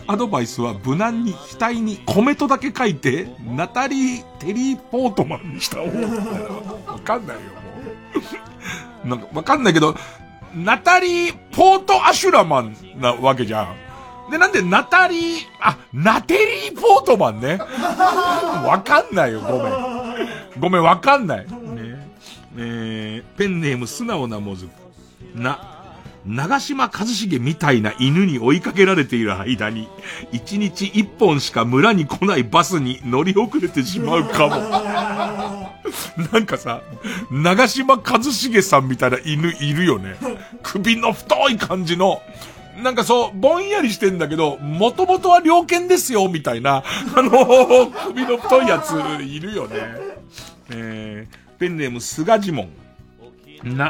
[0.08, 6.94] アドバイスは無難に額にコメントだけ書いて、ナタリー・テリー・ポートマンにした方が。
[6.94, 7.48] わかんないよ、も
[9.06, 9.08] う。
[9.08, 9.96] なんかわかんないけど、
[10.56, 14.32] ナタリー・ポート・アシュラマンなわけじゃん。
[14.32, 17.58] で、なんでナタリー、あ、ナテリー・ポートマンね。
[18.66, 19.74] わかんないよ、ごめん。
[20.60, 21.40] ごめん、わかんない。
[21.40, 21.48] ね
[22.58, 24.70] えーペンネーム素直なもずく。
[25.36, 25.80] な、
[26.26, 29.88] 長島一茂みたいな犬に追いかけられている間に、
[30.32, 34.56] 一日一本しか村に来ないバスに乗り遅れてしまうかも。
[36.32, 36.82] なんかさ、
[37.32, 40.16] 長島一茂さんみたいな犬いるよね。
[40.64, 42.22] 首の太い感じの、
[42.84, 46.84] なんかそう、ぼんやりしてんだけど、もともとは猟犬ですよ、みたいな、
[47.16, 48.92] あの、首の太いやつ
[49.24, 49.78] いるよね。
[50.72, 52.64] えー、ペンネーム菅ジモ
[53.64, 53.76] ン。
[53.76, 53.90] な、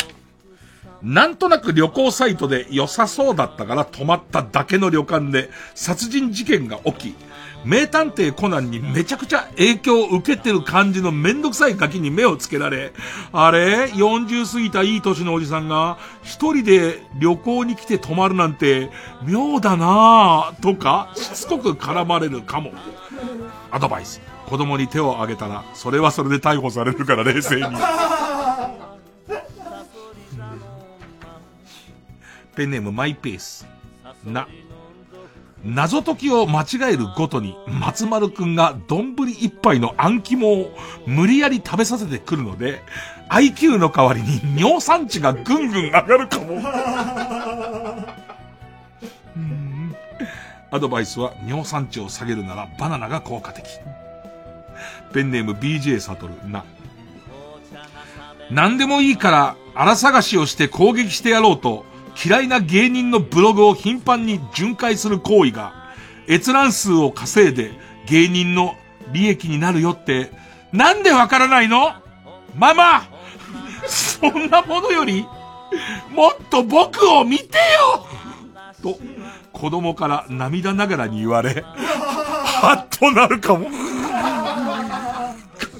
[1.02, 7.16] なんとなく旅行サイトで良さそうだったから泊まっただけの旅館で殺人事件が起き、
[7.65, 12.94] 名探偵コナンにめちゃくちゃ影響を受けてる感じのめんどくさいガキに目をつけられ、
[13.31, 18.90] あれ ?40 過ぎたいい年のおじさんが一人で旅行に来て泊まるなんて
[19.23, 22.72] 妙だなぁとかしつこく絡まれるかも。
[23.72, 24.22] アドバイス。
[24.49, 27.61] 子供に手を挙げたら、それはそれで逮捕されるから冷静に。
[32.56, 33.68] ペンネームマイペース。
[34.26, 34.48] な。
[35.64, 40.72] 謎解きを間違えるごとに、松丸くんが丼一杯の暗肝を
[41.06, 42.81] 無理やり食べさせてくるので、
[43.30, 46.61] IQ の代わりに尿酸値がぐんぐん上がるかも。
[50.72, 53.65] アドバイスは尿酸値を下げるならバナナが効果的。
[55.14, 56.64] ペンネーム BJ サトルな。
[58.52, 61.86] 何でもいいから荒探しをして攻撃してやろうと
[62.24, 65.74] 嫌いな芸人のブログを頻繁に巡回する行為が
[66.28, 67.72] 閲覧数を稼いで
[68.08, 68.76] 芸人の
[69.12, 70.32] 利益になるよって
[70.72, 71.94] なんでわからないの？
[72.56, 73.04] ママ
[73.88, 75.26] そんなものより
[76.12, 78.08] もっと僕を見てよ
[78.82, 78.98] と
[79.54, 83.66] 子供から涙ながらに言われ、はっとなるかも。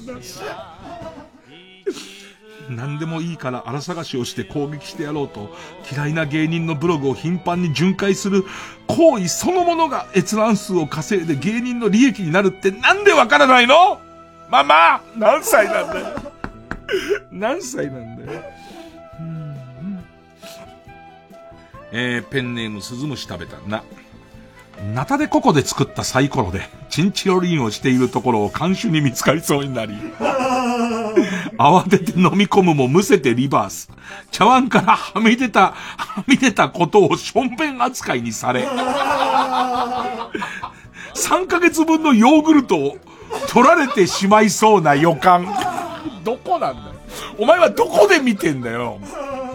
[0.06, 0.69] 悲しい。
[2.70, 5.54] 何でもいいから荒探しをして攻撃してやろうと、
[5.92, 8.44] 嫌いな芸人のブログを頻繁に巡回する
[8.86, 14.00] 行為そのものが閲覧数を稼いで芸人の利益になるってなんでわからないの？
[14.48, 16.06] ママ何歳なんだよ？
[17.30, 18.42] 何歳なんだよ？
[21.92, 23.82] えー、ペンネームスズムシ食べたな。
[24.94, 29.92] ナタデココで作ったサイコロで、チンチロリンをしているところを監修に見つかりそうになり、
[31.60, 33.90] 慌てて飲み込むもむせてリバース。
[34.30, 38.66] 茶碗からはみ出た、はみ出たことをしょんべん扱いにされ、
[41.14, 42.96] 3ヶ月分のヨーグルトを
[43.50, 45.44] 取られてしまいそうな予感。
[46.24, 46.94] どこなんだよ。
[47.38, 48.98] お前はどこで見てんだよ。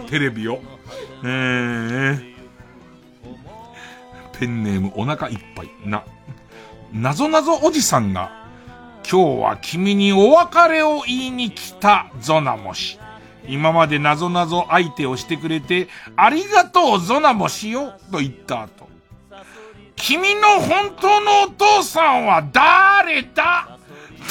[0.08, 0.60] テレビを。
[1.24, 2.20] えー、
[4.38, 6.04] ペンネームお腹いっぱいな。
[6.92, 8.45] なぞなぞおじさんが、
[9.08, 12.98] 今日は君にお別れを言いに来たゾナモシ。
[13.46, 18.88] 今までなぞなぞ相手をしてくれて、ありがとうゾナモシよ、と言った後。
[19.94, 23.78] 君の本当のお父さんは誰だ？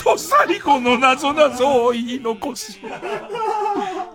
[0.03, 2.81] と最後のなぞなぞを言い残し。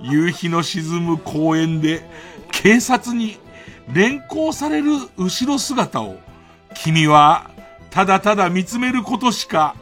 [0.03, 2.05] 夕日の沈む公園で、
[2.53, 3.39] 警察に
[3.91, 6.19] 連行される後ろ姿を、
[6.75, 7.51] 君は
[7.89, 9.75] ただただ見つめることしか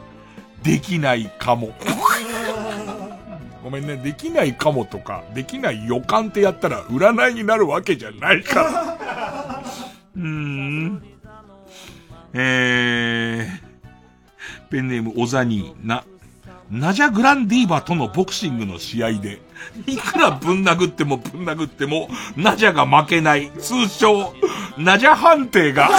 [0.63, 1.73] できないかも。
[3.63, 9.63] ごめんね、できないかもとか、できない予感ってやったら占いになるわけじゃないから。
[10.15, 11.03] うーん。
[12.33, 16.03] えー、ペンネームオザニーな。
[16.71, 19.41] ナジャ・グランディーバとのボクシングの試合で、
[19.87, 24.35] いくらぶん殴ってもぶん殴っても、ナジャが負けない、通称、
[24.77, 25.89] ナジャ判定が、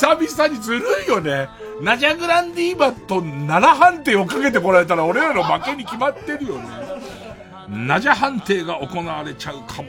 [0.00, 1.50] 久々にずるいよね。
[1.82, 6.64] ナジャ・グランディーバと7判定をかけてこられたら俺らの負けに決まってるよね。
[7.68, 9.88] ナジャ判定が行われちゃうかも。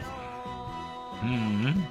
[1.23, 1.87] うん。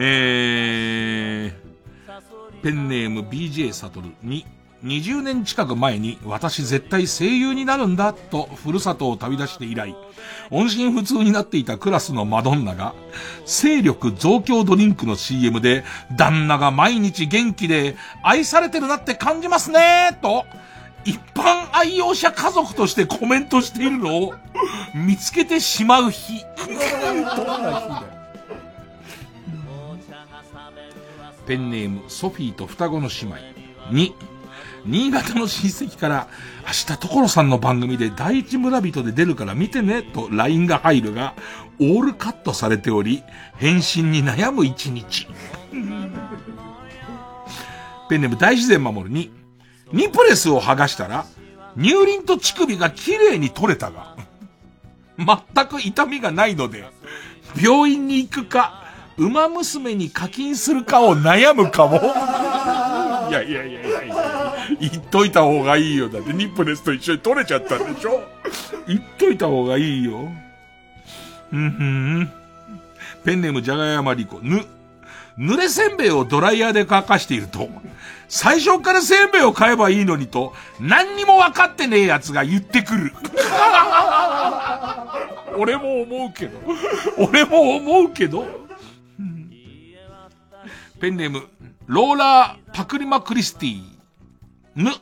[0.00, 4.44] えー、ペンネーム BJ サトルに、
[4.84, 9.96] 20年近く前に私絶対声優になるんだとふるさとを旅立して以来、
[10.50, 12.94] 音信不通になっていたクラスのマドンナが、
[13.46, 15.84] 勢力増強ドリンクの CM で、
[16.16, 20.44] 旦那が毎日元気で愛されてるなって感じますねと、
[21.06, 24.34] 一般愛用者家族としてコメントしているのを
[24.94, 26.44] 見つけてしまう日。
[31.46, 33.36] ペンネームソフィーと双子の姉妹
[33.90, 34.14] に、
[34.86, 36.28] 新潟の親戚から、
[36.66, 41.34] 明日所さんの番組で第一村人で出るから見てね、と LINE が入るが、
[41.80, 43.22] オールカットされており、
[43.56, 45.26] 返信に悩む一日。
[48.10, 49.32] ペンネーム大自然守るに、
[49.92, 51.24] ニプレスを剥がしたら、
[51.76, 54.14] 乳輪と乳首が綺麗に取れたが、
[55.18, 56.84] 全く痛みがないので、
[57.60, 58.84] 病院に行くか、
[59.16, 62.00] 馬娘に課金するかを悩むかも。
[63.30, 64.43] いやいやいやいやいや、
[64.80, 66.08] 言っといた方がいいよ。
[66.08, 68.22] だってニップレスと一緒に取れちゃったんでしょ？
[68.86, 70.28] 言っといた方がいいよ。
[71.52, 72.32] うんふん。
[73.24, 74.64] ペンネームじゃがやまりこ、ぬ、
[75.38, 77.68] 濡れせんべいをドライヤーで乾かしていると、
[78.28, 83.12] 最初からせんべいを買えばいいのにと、何にも分かってねえ奴が言ってくる。
[85.56, 86.58] 俺も思うけど。
[87.16, 88.44] 俺も思うけど。
[91.00, 91.42] ペンネーム、
[91.86, 93.82] ローラー・パクリマ・クリスティ。
[94.76, 94.92] ぬ。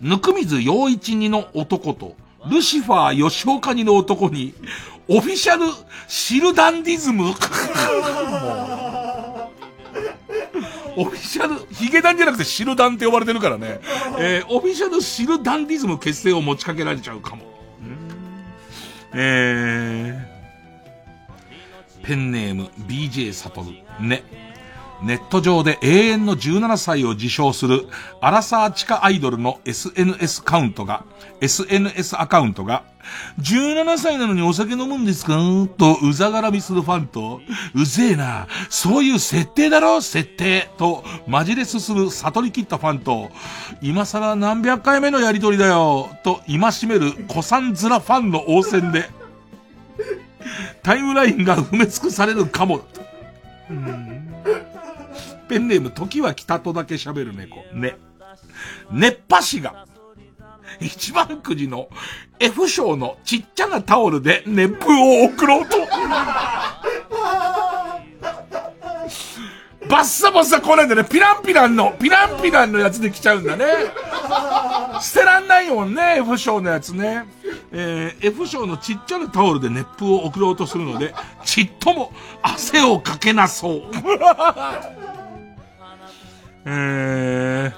[0.00, 2.16] ぬくみず陽一二の男と、
[2.50, 4.54] ルシファー吉岡二の男に、
[5.08, 5.66] オフィシャル
[6.08, 7.32] シルダンディズム？
[10.98, 13.80] オフィシャル、ヒゲダンじゃなくてシルダンって呼ばれてるからね。
[14.18, 17.44] えー、オフィシャルシルダンディズム結成を持ちかけられちゃうかも。
[19.12, 24.06] えー、ペンネーム BJ サトル。
[24.06, 24.22] ね。
[25.02, 27.86] ネット上で永遠の17歳を自称する
[28.20, 31.04] アラサー地下アイドルの SNS カウントが、
[31.40, 32.82] SNS アカウントが、
[33.40, 35.36] 17歳なのにお酒飲むんですか？
[35.76, 37.40] とうざがらみするファンと、
[37.74, 40.00] うぜえな、そういう設定だろ？
[40.00, 43.30] 設定とマジレスする悟り切ったファンと、
[43.82, 46.08] 今更何百回目のやりとりだよ？
[46.24, 49.10] と今しめる古参面ファンの応戦で、
[50.82, 52.80] タイムラインが埋め尽くされるかも。
[55.48, 57.64] ペンネーム、時は北とだけ喋る猫。
[57.72, 57.96] ね。
[58.90, 59.86] 熱波師が、
[60.80, 61.88] 一番くじの
[62.38, 65.76] F 賞のちっちゃなタオルで熱風を送ろうと。
[69.88, 71.04] バッサバサ来ないんだね。
[71.04, 73.66] ピランピランの、ピランピランのやつで来ちゃうんだね。
[75.00, 77.24] 捨てらんないもんね、F 賞のやつね。
[77.72, 81.14] えー、F 賞のちっちゃなタオルで熱風を送ろうとするので、
[81.44, 82.12] ちっとも
[82.42, 83.82] 汗をかけなそう。
[86.68, 87.72] えー、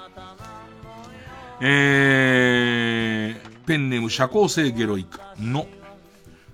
[1.60, 5.66] えー、ペンネーム社交性ゲロイクの、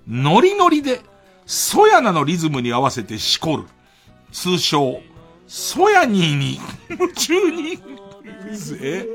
[0.05, 0.99] ノリノリで、
[1.45, 3.63] ソヤナのリズムに合わせてしこる。
[4.33, 4.99] 通称、
[5.47, 6.59] ソヤニーに
[6.89, 7.79] 夢中に、
[8.81, 9.05] え？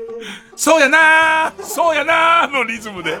[0.55, 3.19] そうやなーそうやなーのリズムで、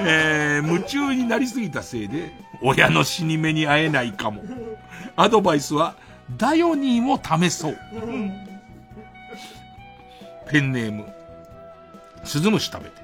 [0.00, 2.32] えー、夢中になりすぎたせいで、
[2.62, 4.42] 親の死に目に会えないかも。
[5.14, 5.96] アドバイスは、
[6.38, 7.78] ダヨニーも試そう。
[10.52, 11.06] ペンネーム、
[12.24, 12.96] スズムシ食べて。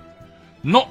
[0.64, 0.86] の、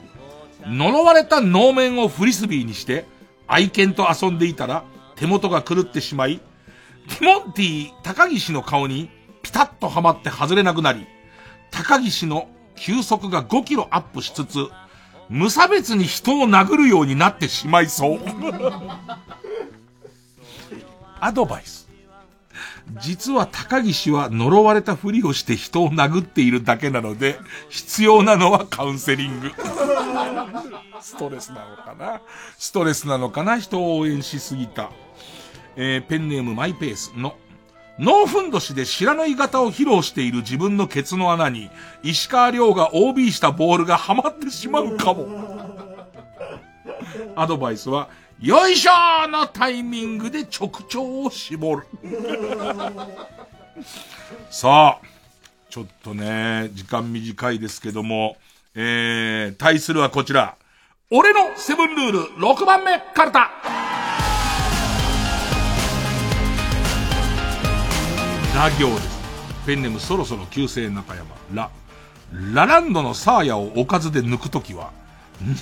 [0.65, 3.05] 呪われた能面をフリスビーにして、
[3.45, 4.83] 愛犬と遊んでいたら、
[5.15, 6.39] 手元が狂ってしまい、
[7.09, 9.11] ティモンティ高岸の顔に
[9.43, 11.05] ピタッとはまって外れなくなり、
[11.69, 14.67] 高岸の球速が5キロアップしつつ、
[15.29, 18.19] 無差別に人を殴るようになってしまいそう。
[21.19, 21.86] アドバイス。
[23.01, 27.37] 実は高岸は呪われたふりをして人を殴っているだけなので、
[27.69, 29.51] 必要なのはカウンセリング。
[31.01, 32.21] ストレスなのかな？
[32.57, 33.59] ストレスなのかな？
[33.59, 34.91] 人を応援しすぎた。
[35.75, 37.35] えー、ペンネームマイペースの、
[37.99, 41.69] ノーフンドシで知らない型を披露している自分のケツの穴に、
[42.01, 45.27] 石川亮が OB したボールがはまってしまうかも。
[47.35, 48.09] アドバイスは、
[48.39, 51.87] よいしょーのタイミングで直腸を絞る。
[54.51, 55.05] さあ、
[55.71, 58.37] ちょっとね、時間短いですけども、
[58.75, 60.55] えー、対するはこちら。
[61.09, 63.49] 俺のセブンルール6番目カルタ。
[68.53, 69.17] ラ行です。
[69.65, 71.35] ペンネームそろそろ旧姓中山。
[71.53, 71.71] ラ。
[72.53, 74.91] ラランドのサーヤをおかずで抜くときは、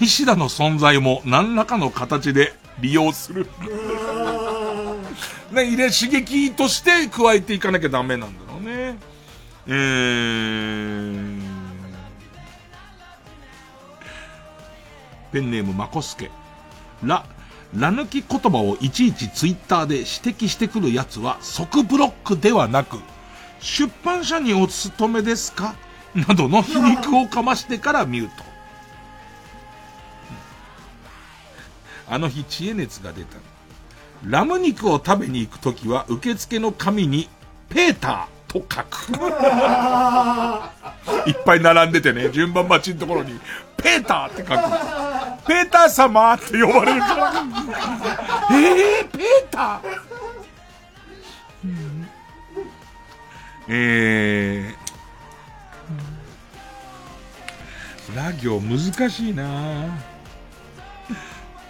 [0.02, 3.48] 西田の存在も何らかの形で利用する。
[5.52, 8.98] ね、入れ刺激として加えていかなきゃダメなんだろうね。
[9.68, 11.42] えー、
[15.32, 16.30] ペンネームまこすけ。
[17.04, 17.26] ら、
[17.76, 23.00] ら抜き言葉をいちいちツイッターで指摘してくるやつは即ブロックではなく、
[23.60, 25.76] 出版社にお勤めですか？
[26.14, 28.45] などの皮肉をかましてからミュート。
[32.08, 33.38] あの日知恵熱が出た。
[34.24, 37.28] ラム肉を食べに行くときは受付の紙に
[37.70, 39.14] ペーターと書く。
[41.30, 43.40] いっぱい並んでてね、順番待ちのところに
[43.78, 44.50] ペーターって書く。
[45.48, 47.34] ペーター様って呼ばれるから。
[48.52, 49.80] えー、ペーター、
[51.66, 52.08] うん、
[53.68, 60.15] えー、ラ行難しいな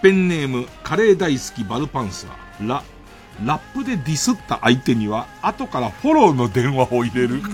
[0.06, 2.84] ペンネーム、カレー大好きバルパンサー、ラ、
[3.44, 7.41] ラップでディスった相手には、後からフォローの電話を入れる。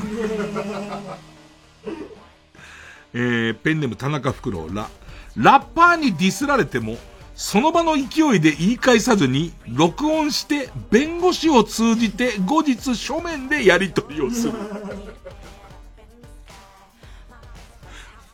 [3.15, 4.89] えー、ペンネーム田中フクロウ、ラ、
[5.37, 6.97] ラッパーにディスられても、
[7.35, 14.53] その場の勢いで言い返さずに、録音して、弁護士を通じて、後日書面でやり取りをする。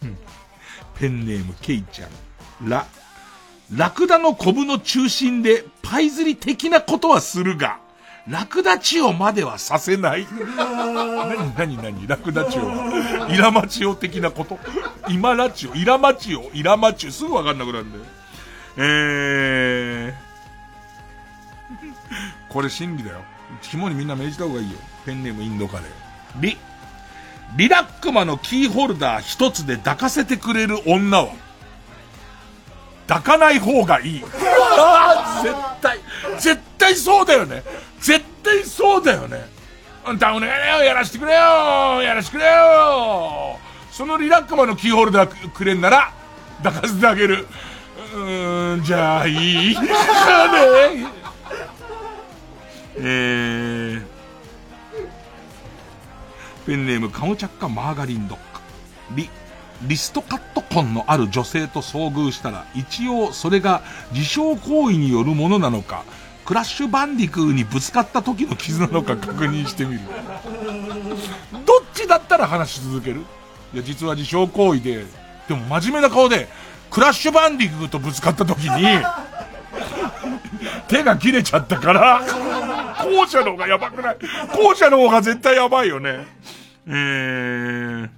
[0.98, 2.10] ペンネームケイちゃん、
[2.68, 2.88] ラ、
[3.74, 7.80] ラクダのコブの中心でパイ釣り的なことはするが、
[8.28, 10.26] ラクダ千代まではさせない。
[10.58, 12.08] 何何何？
[12.08, 13.28] ラクダ千代は？
[13.30, 14.58] イラマチオ的なこと？
[15.10, 18.04] 今ラチオ、イラマチオ、イラマチオ、すぐわかんなくなるんだよ。
[18.78, 20.28] えー。
[22.50, 23.22] これ真理だよ。
[23.62, 24.78] 肝にみんな命じた方がいいよ。
[25.06, 25.88] ペンネームインドカレー。
[26.42, 26.58] リ。
[27.56, 31.34] リラックマのキーホルダー一つで抱かせてくれる女は、
[33.08, 34.24] 抱かない方がいい。
[34.78, 36.00] ああ、絶対、
[36.40, 37.64] 絶対そうだよね。
[38.00, 39.50] 絶対そうだよね。
[40.06, 43.58] あんたお願いだよ、やらしてくれよ、やらしてくれよ。
[43.92, 46.12] そのリラックマのキーホルダーくれんなら、
[46.64, 47.48] 抱かせてあげる。
[48.14, 49.90] うーん、じゃあいいかね。
[53.00, 54.06] えー、
[56.66, 58.44] ペンネームカムチャッカマーガリンドッグ。
[59.16, 59.30] リ、
[59.84, 63.82] リストカット痕のある女性と遭遇したら、一応それが
[64.12, 66.04] 自傷行為によるものなのか、
[66.46, 70.00] クラッシュバンディクーにぶつかった時の傷なのか確認してみる。
[71.66, 73.22] どっちだったら話し続ける？
[73.74, 75.06] いや、実は自傷行為で、
[75.48, 76.48] でも真面目な顔で、
[76.90, 78.86] クラッシュバンディクーとぶつかった時に、
[80.88, 82.22] 手が切れちゃったから、
[83.04, 84.18] 後者の方がやばくない？
[84.56, 86.26] 後者の方が絶対やばいよね。
[86.88, 88.10] えー、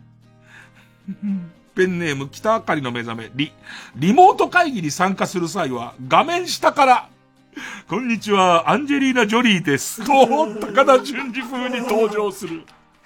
[1.75, 3.51] ペンネーム北あかりの目覚め、リ、
[3.95, 7.09] リモート会議に参加する際は、画面下から、
[7.87, 10.05] こんにちは、アンジェリーナ・ジョリーです。
[10.05, 12.63] と、高田純次風に登場する。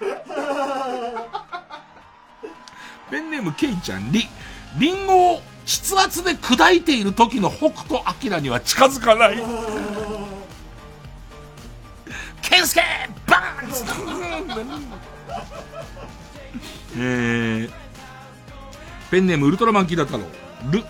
[3.10, 4.26] ペンネームケイちゃん、リ、
[4.78, 9.36] リンゴを筆圧で砕いている時の北斗晶には近づかない。
[12.42, 12.82] ケンスケ
[13.26, 14.84] バーン
[16.96, 17.83] えー、
[19.14, 20.24] ペンネームウルトラマンキーダ太郎。
[20.72, 20.80] ル、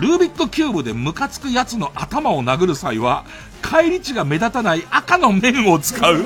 [0.00, 3.24] ルービックキューブでムカつくやつの頭を殴る際は、
[3.62, 6.24] 返り値が目立たない赤の面を使う。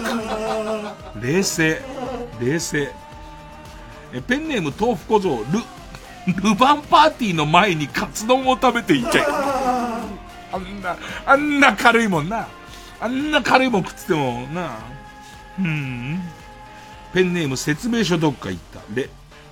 [1.21, 1.83] 冷静。
[2.41, 2.91] 冷静。
[4.15, 5.45] え、ペンネーム豆腐小僧、
[6.27, 9.21] ル、ルバンパーティーの前にカツ丼を食べていけ。
[9.21, 10.01] あ
[10.57, 12.49] んな、あんな軽いもんな。
[12.99, 14.79] あんな軽いもん食ってても、な。
[15.59, 16.23] うん。
[17.13, 18.81] ペンネーム説明書どっか行った。
[18.95, 19.11] レ、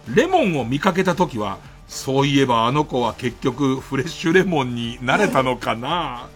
[0.08, 1.58] レモンを見かけた時は、
[1.88, 6.28] そういえばあの子は結局フレッシュレモンになれたのかな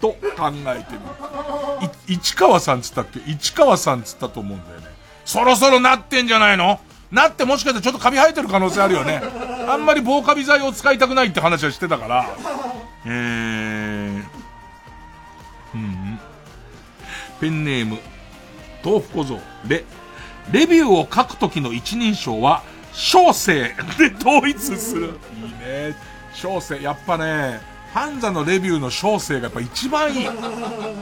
[0.00, 0.18] と考
[0.66, 0.98] えてみ
[1.86, 1.92] る。
[2.08, 3.20] 市川さんつったっけ？
[3.30, 4.86] 市川さんつったと思うんだよね。
[5.24, 6.80] そろそろなってんじゃないの？
[7.10, 9.22] なってもしかしたらちょっとカビ生えてる可能性あるよね。
[9.68, 12.26] あんまり防カビ剤を使いたくないって話はしてたから。
[13.04, 14.24] えー、
[15.74, 16.18] うん。
[17.40, 17.98] ペンネーム、
[18.84, 19.84] 豆腐小僧、レ、
[20.50, 22.62] レビューを書くときの一人称は、
[22.96, 23.64] 小生
[23.98, 25.02] で統一する。
[25.04, 25.12] いい
[25.60, 25.94] ね。
[26.32, 27.60] 小生、やっぱね、
[27.92, 30.28] ファンザのレビューの小生がやっぱ一番いい。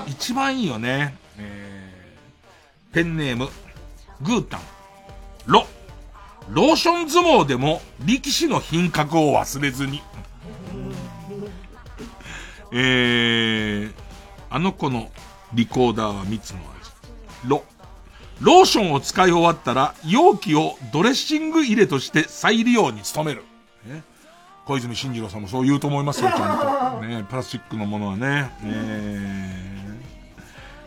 [0.09, 1.17] 一番いいよね。
[1.39, 3.49] えー、ペンネーム、
[4.23, 4.61] グータン、
[5.47, 5.67] ロ、
[6.51, 10.03] ローション相撲でも力士の品格を忘れずに。
[12.73, 13.93] えー、
[14.51, 15.11] あの子の
[15.53, 16.91] リコーダーは蜜の味。
[17.47, 17.63] ロ、
[18.41, 23.45] ローションを使い終わったら、容器をドレッシング入れとして再利用に努める。
[23.87, 24.03] ね、
[24.67, 27.07] 小泉進次郎さんもそう言うと思いますよ、ちゃんと。
[27.07, 28.51] ね、プラスチックのものはね。
[28.65, 29.99] え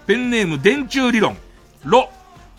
[0.04, 1.38] ー、ペンネーム電柱理論。
[1.84, 2.10] ロ、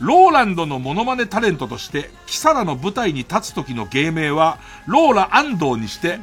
[0.01, 6.19] ローランドのモノマネタレントとして、キサラの舞台に立つ時の芸名は、ローラ安藤にして、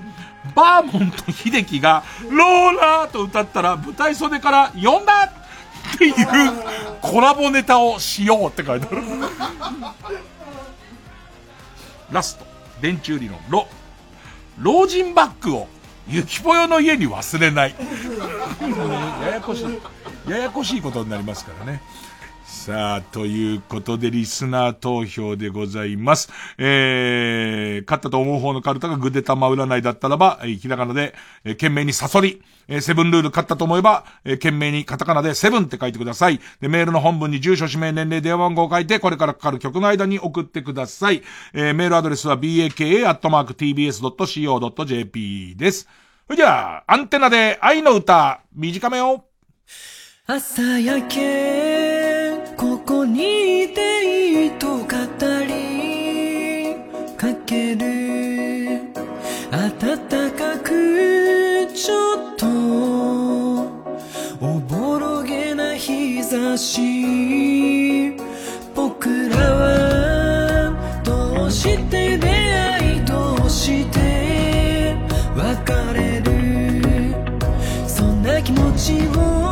[0.56, 5.32] バーモント秀樹が、ローラーと歌ったら、舞台袖から、呼んだ
[5.94, 6.16] っていう
[7.02, 9.02] コラボネタをしようって書いてある。
[12.12, 12.46] ラスト、
[12.82, 13.68] 電柱理論、ロ、
[14.60, 15.68] 老人バッグを、
[16.08, 17.76] ゆきぽよの家に忘れない。
[19.22, 19.66] ややこしい、
[20.30, 21.82] ややこしいことになりますからね。
[22.66, 26.32] さあ、ということで、リスナー投票でございます。
[26.58, 31.14] えー、勝ったと思う方のカルタがグデタマ占いだったらば、えー、ひらがなで、
[31.44, 36.40] えー、懸命にサソリ、えー、セブンルール勝ったと思えば、えー、懸命にカタカナでセブンって書いてください。
[36.60, 41.22] で、メールの本文に住所、氏名、年齢、電話番号を書いて、これからかかる曲の間に送ってください。
[41.54, 43.16] えー、メールアドレスは baka.tbs.co.jp
[45.56, 45.88] です。
[46.26, 49.26] それじゃあ、アンテナで愛の歌、短めを。
[50.26, 51.95] 朝焼け
[52.58, 54.88] ここにいていいと語り
[57.18, 58.80] かける。
[59.52, 59.98] 暖
[60.32, 62.48] かくちょっと
[64.40, 68.16] おぼろげな日差し。
[68.74, 70.74] 僕らは
[71.04, 74.96] どうして出会いどうして
[75.36, 76.32] 別れる。
[77.88, 79.45] そんな気持ちを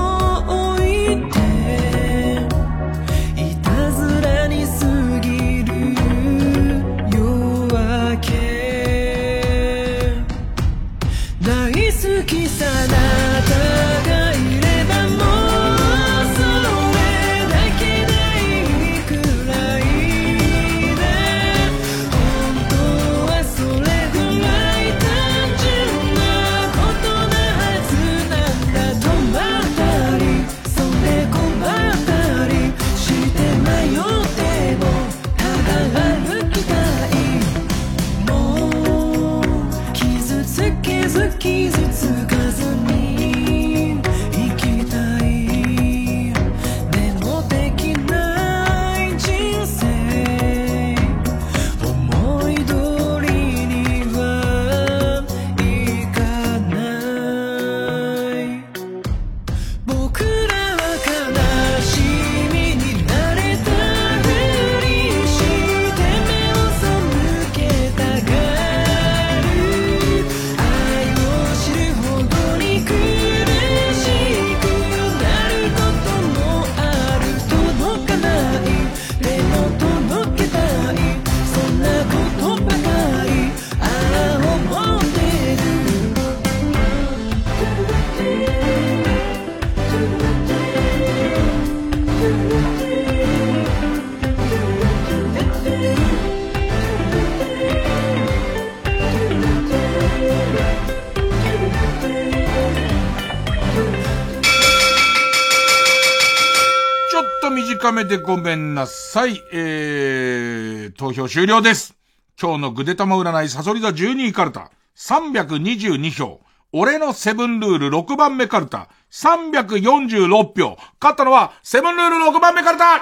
[108.03, 109.41] めでごめんなさい。
[109.53, 111.95] えー、投票終了です。
[112.41, 116.41] 今日のぐでたま占いサソリ座12位カルタ、322票。
[116.71, 120.27] 俺のセブンルール6番目カルタ、346
[120.59, 120.77] 票。
[120.99, 123.01] 勝ったのは、セブンルール6番目カルタ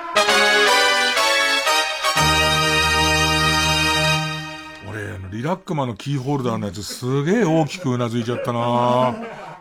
[4.90, 9.16] 俺、リラックマのキーホルダーのやつすげえ大きくうなずいちゃったな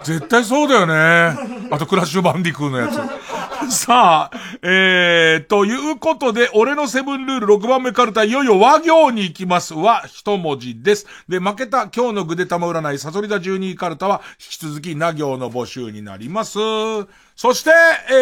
[0.05, 1.69] 絶対そうだよね。
[1.71, 3.31] あと、クラッシュバンディクーのやつ。
[3.71, 11.07] さあ、えー、ということで、俺のセブンルール6番目カルタ、いよいよ和行に行きますは、一文字です。
[11.29, 16.59] で、負けた今日のぐでたま占い、サソリダ12カルタは、引き続き、な行の募集になります。
[17.37, 17.71] そして、
[18.11, 18.15] え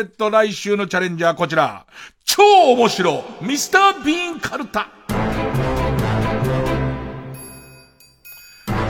[0.00, 1.86] ー、と、来週のチャレンジャーこちら。
[2.24, 2.42] 超
[2.72, 4.88] 面白、ミスター・ビーンカルタ。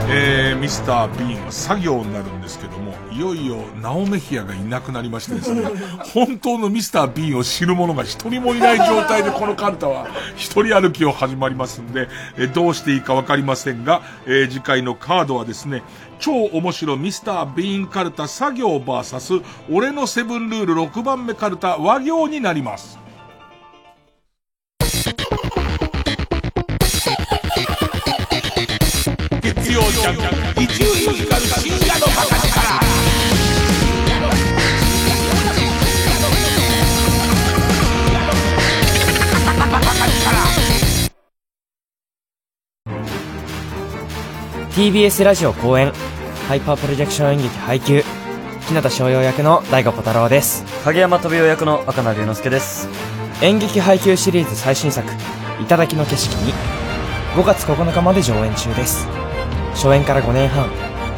[0.09, 5.63] えー、ミスター・ビーンは作業になるんですけども、いよいよ、ナオメヒアがいなくなりましてですね、
[6.13, 15.83] 本当のミスター・ビーンを知る者が一人もいない状態でこのカルタは一人歩きを始まりますんで、えーどうしていいかわかりませんが、えー次回のカードはですね、
[16.19, 23.02] 超面白ミスター・ビーンカルタ作業 VS 俺のセブンルール6番目カルタ和行になります。
[29.73, 30.17] 曜ジャン
[30.55, 45.91] ク伊集院光深夜のバカ力ー TBS ラジオ公演
[46.47, 48.03] ハイパープロジェクション演劇配給
[48.67, 50.63] 日向翔陽役の大悟小太郎です。
[50.83, 52.87] 影山飛雄役の赤名龍之介です。
[53.41, 55.07] 演劇配給シリーズ最新作
[55.67, 56.53] 「頂きの景色」に
[57.35, 59.22] 5月9日まで上演中です
[59.73, 60.69] 初演から5年半。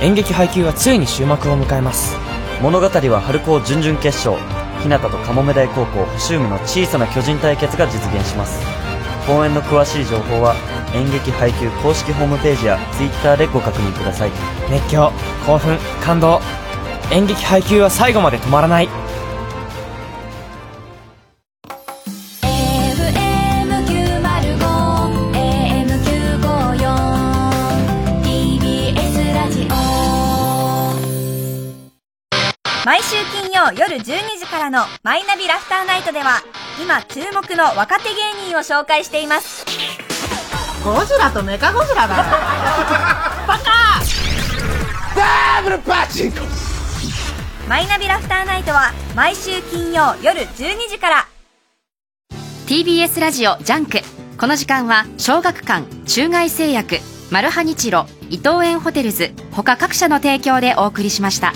[0.02, 2.15] 演劇配給はついに終幕を迎えます。
[2.61, 4.36] 物語は春高準々決勝。
[4.82, 8.64] 日向とカモメ大高校星海の小さな巨人対決が実現します。
[9.26, 10.56] 公演の詳しい情報は
[10.94, 14.32] 演劇配給公式ホームページや Twitter でご確認ください。
[14.69, 15.11] 熱狂
[15.45, 16.40] 興奮感動。
[17.11, 18.90] 演劇配給は最後まで止まらない
[33.72, 34.04] 曜夜12
[34.40, 36.42] 時からの「マイナビラフターナイト」では
[36.82, 39.66] 今注目の若手芸人を紹介しています。
[40.84, 42.16] ゴジラとメカゴジラだ
[43.48, 44.02] バカ
[45.16, 46.40] ダブルパチンコ。
[47.68, 51.28] マイナビラフターナイトは毎週金曜夜12時から。
[52.68, 54.02] TBS ラジオ JUNK。
[54.38, 57.00] この時間は小学館中外製薬
[57.32, 61.54] マルハニチロ伊藤園ホテルズ他各社の提供でお送りしました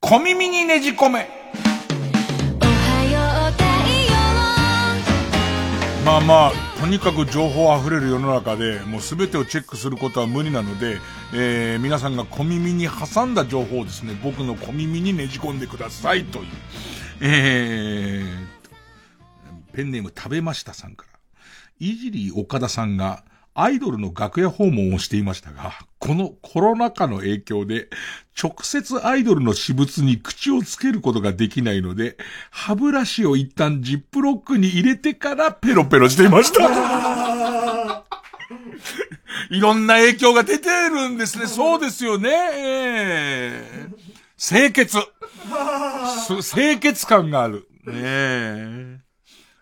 [0.00, 1.28] 小耳にねじ込め。
[6.04, 11.00] まあまあ、とにかく情報あふれる世の中で、もうすべてをチェックすることは無理なので、
[11.34, 16.46] えー、皆さんが小耳に挟んだ情報をですね、僕の小耳にねじ込んでくださいという。
[17.20, 21.18] えー、ペンネーム食べましたさんから。
[21.78, 23.24] いじり岡田さんが、
[23.58, 27.88] アイドルの楽屋訪問をしていましたが、このコロナ禍の影響で、
[28.40, 32.18] 直接アイドルの私物に口をつけることができないので、
[32.50, 36.66] 歯ブラシを一旦ジップロックに入れてからペロペロしていました。
[39.50, 41.46] いろんな影響が出てるんですね。
[41.46, 42.30] そうですよね。
[44.36, 44.98] 清潔。
[46.42, 47.68] す清潔感がある。
[47.86, 49.00] ねえ。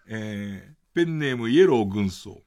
[0.08, 2.40] えーペンネームイエロー軍曹。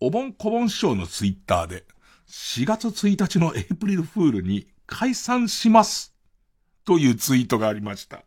[0.00, 1.84] お盆小盆師匠のツイッターで、
[2.26, 6.14] 4月1日のエイプリルフールに解散します。
[6.86, 8.22] というツイートがありました。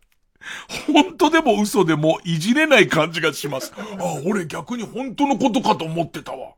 [0.93, 3.73] 本当でも嘘でもいじれない感じがします。
[3.75, 6.53] あ、俺逆に本当のことかと思ってたわ。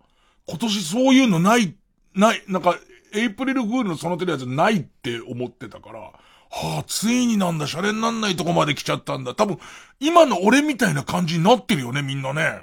[0.46, 1.78] 今年そういうのない、
[2.14, 2.78] ない、なんか、
[3.14, 6.12] エイプリルフールのその手のやつないって思ってたから、
[6.56, 9.34] はあ、ついになんだ、シャレになんないとこまで来ちゃったんだ。
[9.34, 9.58] 多分、
[10.00, 12.62] 今の俺みたいな感じになってるよね、みんなね。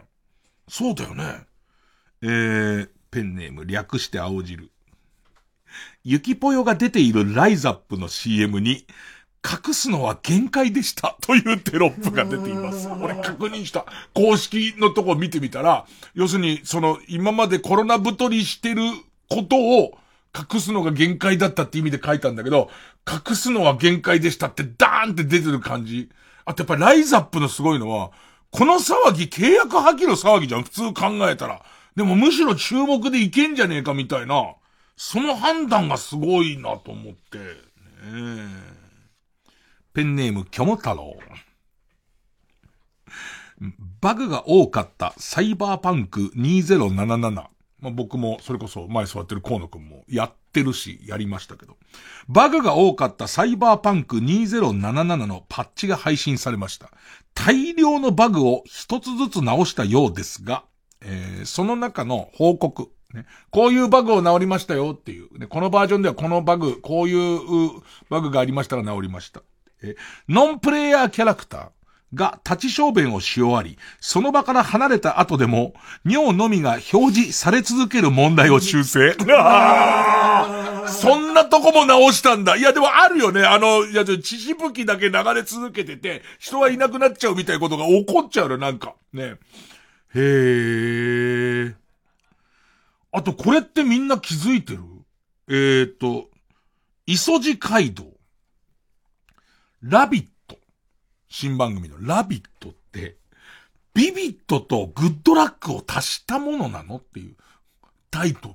[0.68, 1.44] そうだよね。
[2.22, 4.70] えー、ペンネーム略して青汁。
[6.04, 8.86] ゆきぽよが出ているライザップの CM に、
[9.44, 12.88] 隠すのは限界でした というテロップが出ています。
[12.88, 13.86] 俺確認した。
[14.14, 15.84] 公式のとこ見てみたら、
[16.14, 18.82] 要するに、その、今までコロナ太りしてる
[19.28, 19.98] ことを
[20.36, 22.70] 隠すのが限界だったって意味で書いたんだけど、
[23.08, 26.10] 隠すのは限界でしたってダーンって出てる感じ。
[26.44, 28.12] あとやっぱライズアップのすごいのは、
[28.50, 31.62] この騒ぎ、契約破棄の騒ぎじゃん、普通考えたら。
[31.96, 34.54] でもむしろ注目でいけんじゃねえかみたいな、
[34.96, 37.38] その判断がすごいなと思って。
[37.38, 37.44] ね
[39.92, 41.16] ペンネーム、キョモ太郎。
[44.00, 47.44] バグが多かったサイバーパンク2077。
[47.80, 51.76] まあ、僕も、それこそ前座ってる河野くんもやってるし、やりましたけど。
[52.28, 56.90] バグが多かったサイバーパンク2077のパッチが配信されました。
[57.34, 60.64] 大量のバグを一つずつ直したようですが、
[61.00, 63.24] えーその中の報告、ね。
[63.50, 65.38] こういうバグを直りましたよっていう。
[65.38, 67.40] ね、このバージョンではこのバグ、こういう
[68.08, 69.42] バグがありましたら直りました。
[69.82, 69.96] え
[70.28, 71.68] ノンプレイヤーキャラクター
[72.14, 75.74] が立ち小便をし終わり、その場から離れた後でも、
[76.04, 79.16] 尿のみが表示され続ける問題を修正。
[80.88, 82.56] そんなとこも直したんだ。
[82.56, 83.44] いや、でもあるよね。
[83.44, 88.94] あの、いや、血しぶきだけ流れ続けてて、人はいなくなっちゃうみたいなことが起こっちゃうの、なんか。
[89.12, 89.36] ね。
[90.14, 91.74] へー。
[93.12, 94.80] あと、これってみんな気づいてる？
[95.48, 96.30] えーと、
[97.06, 98.04] 磯路街道。
[99.82, 100.30] ラビット。
[101.30, 103.16] 新番組のラビットって、
[103.94, 107.36] ビビットとグッドラックを足したものなのっていう
[108.10, 108.54] タイトル。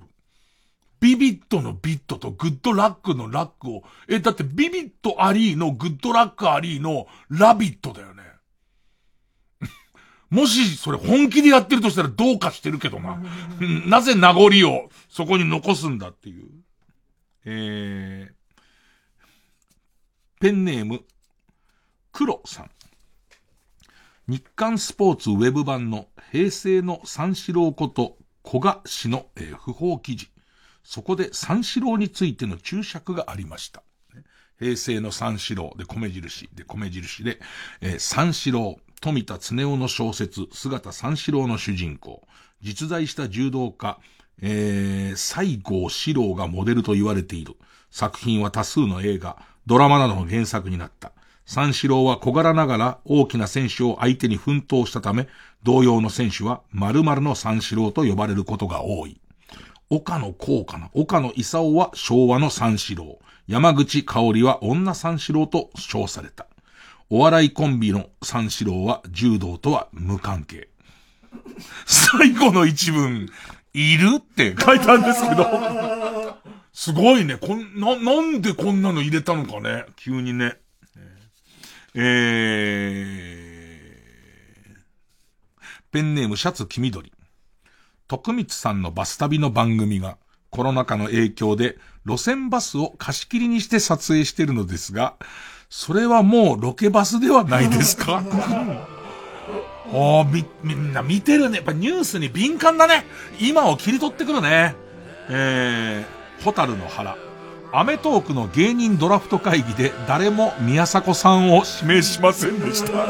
[1.00, 8.24] ビビットのビットとグッドラックのラックを、え、だってビビットありのグッドラックありのラビットだよね。
[10.30, 13.22] もしそれ本気でやってるとしたらどうかしてるけどな。
[13.62, 16.50] うんなぜ名残をそこに残すんだっていう。
[17.46, 18.34] えー、
[20.42, 21.06] ペンネーム、
[22.16, 22.72] 黒さん。
[24.30, 30.30] 日刊スポーツウェブ版の平成の三四郎こと小賀氏の、えー不法記事。
[30.82, 33.84] そこで三四郎についての注釈がありました。
[34.58, 37.38] 平成の三四郎で米印で米印で、
[37.82, 42.26] えー三四郎、富田恒夫の小説、姿三四郎の主人公、
[42.62, 44.00] 実在した柔道家、
[44.42, 47.58] えー、西郷四郎がモデルと言われている。
[47.92, 51.12] 作品は多数の映画、ドラマなどの原作になった。
[51.46, 55.28] 三四郎は小柄ながら大きな選手を相手に奮闘したため、
[55.64, 59.20] 同様の選手は〇〇の三四郎と呼ばれることが多い。
[59.90, 63.20] 岡野幸かな岡野勲は昭和の三四郎。
[63.48, 66.48] 山口香織は女三四郎と称された。
[67.12, 70.70] お笑いコンビの三四郎は柔道とは無関係。
[71.86, 73.30] 最後の一文、
[73.74, 75.46] いるって書いたんですけど。
[76.74, 77.38] すごいね。
[77.38, 79.86] こん、な、なんでこんなの入れたのかね。
[79.96, 80.58] 急にね。
[81.98, 87.14] えー、ペンネームシャツ黄緑。
[88.08, 90.18] 徳光さんのバス旅の番組が
[90.52, 95.16] コロナ禍の影響で路線バスを貸し切りにして撮影してるのですが、
[95.70, 98.22] それはもうロケバスではないですか？
[99.94, 101.58] ああ、み、みんな見てるね。
[101.58, 103.06] やっぱニュースに敏感だね。
[103.40, 104.76] 今を切り取ってくるね。
[105.30, 107.16] えー、ホタルの腹。
[107.78, 113.06] アメトークの芸人ドラフト会議で誰も宮迫さんを指名しませんでした。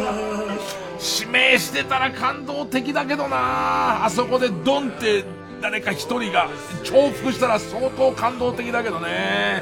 [1.22, 5.24] 指名してたら感動的だけどなあそこでドンって
[5.62, 6.50] 誰か一人が
[6.84, 9.62] 重複したら相当感動的だけどね。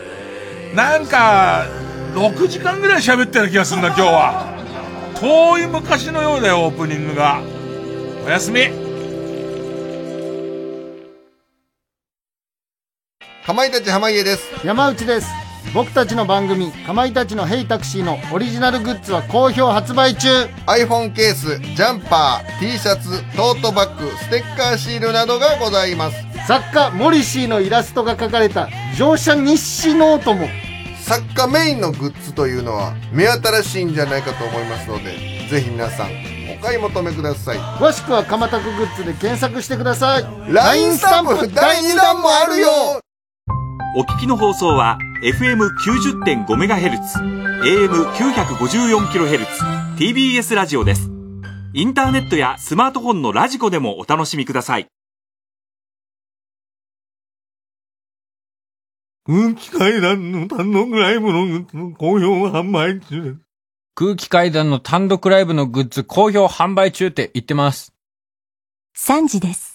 [0.73, 1.65] なんか、
[2.13, 4.53] 6時間ぐらい喋ったような気がするんだ今日は。
[5.19, 7.41] 遠い昔のようだよ、オープニングが。
[8.25, 8.82] おやすみ。
[13.45, 14.65] かまいたち濱家です。
[14.65, 15.27] 山内です。
[15.73, 20.29] 僕たちの番組、かまいたちのヘイタクシーのオリジナルグッズは好評発売中
[20.65, 26.15] iPhone ケース、ジャンパー、T シャツ、トートバッグ、ステッカーシールなどがございます。
[26.47, 30.47] 作家、モリシーのイラストが描かれた乗車日誌ノートも。
[31.01, 35.17] 作家メインのグッズというのは目新しいんじゃないかと思いますので、
[35.49, 36.11] ぜひ皆さん
[36.49, 37.57] お買い求めください。
[37.57, 40.25] 詳しくはかまたくグッズで検索してください。
[40.47, 43.02] LINE スタンプ第2弾もあるよ
[43.95, 46.97] お聞きの放送は FM90.5MHz、
[47.61, 49.45] AM954kHz、
[49.97, 51.11] TBS ラジオです。
[51.73, 54.87] インターネットやスマートフォンのラジコでもお楽しみください。
[59.27, 63.37] 空気階段の単独ライブのグッズの好評販売中です。
[63.93, 67.93] 空気階段の単独ライブのグッズ好評販売中って言ってます。
[68.97, 69.72] 3時です。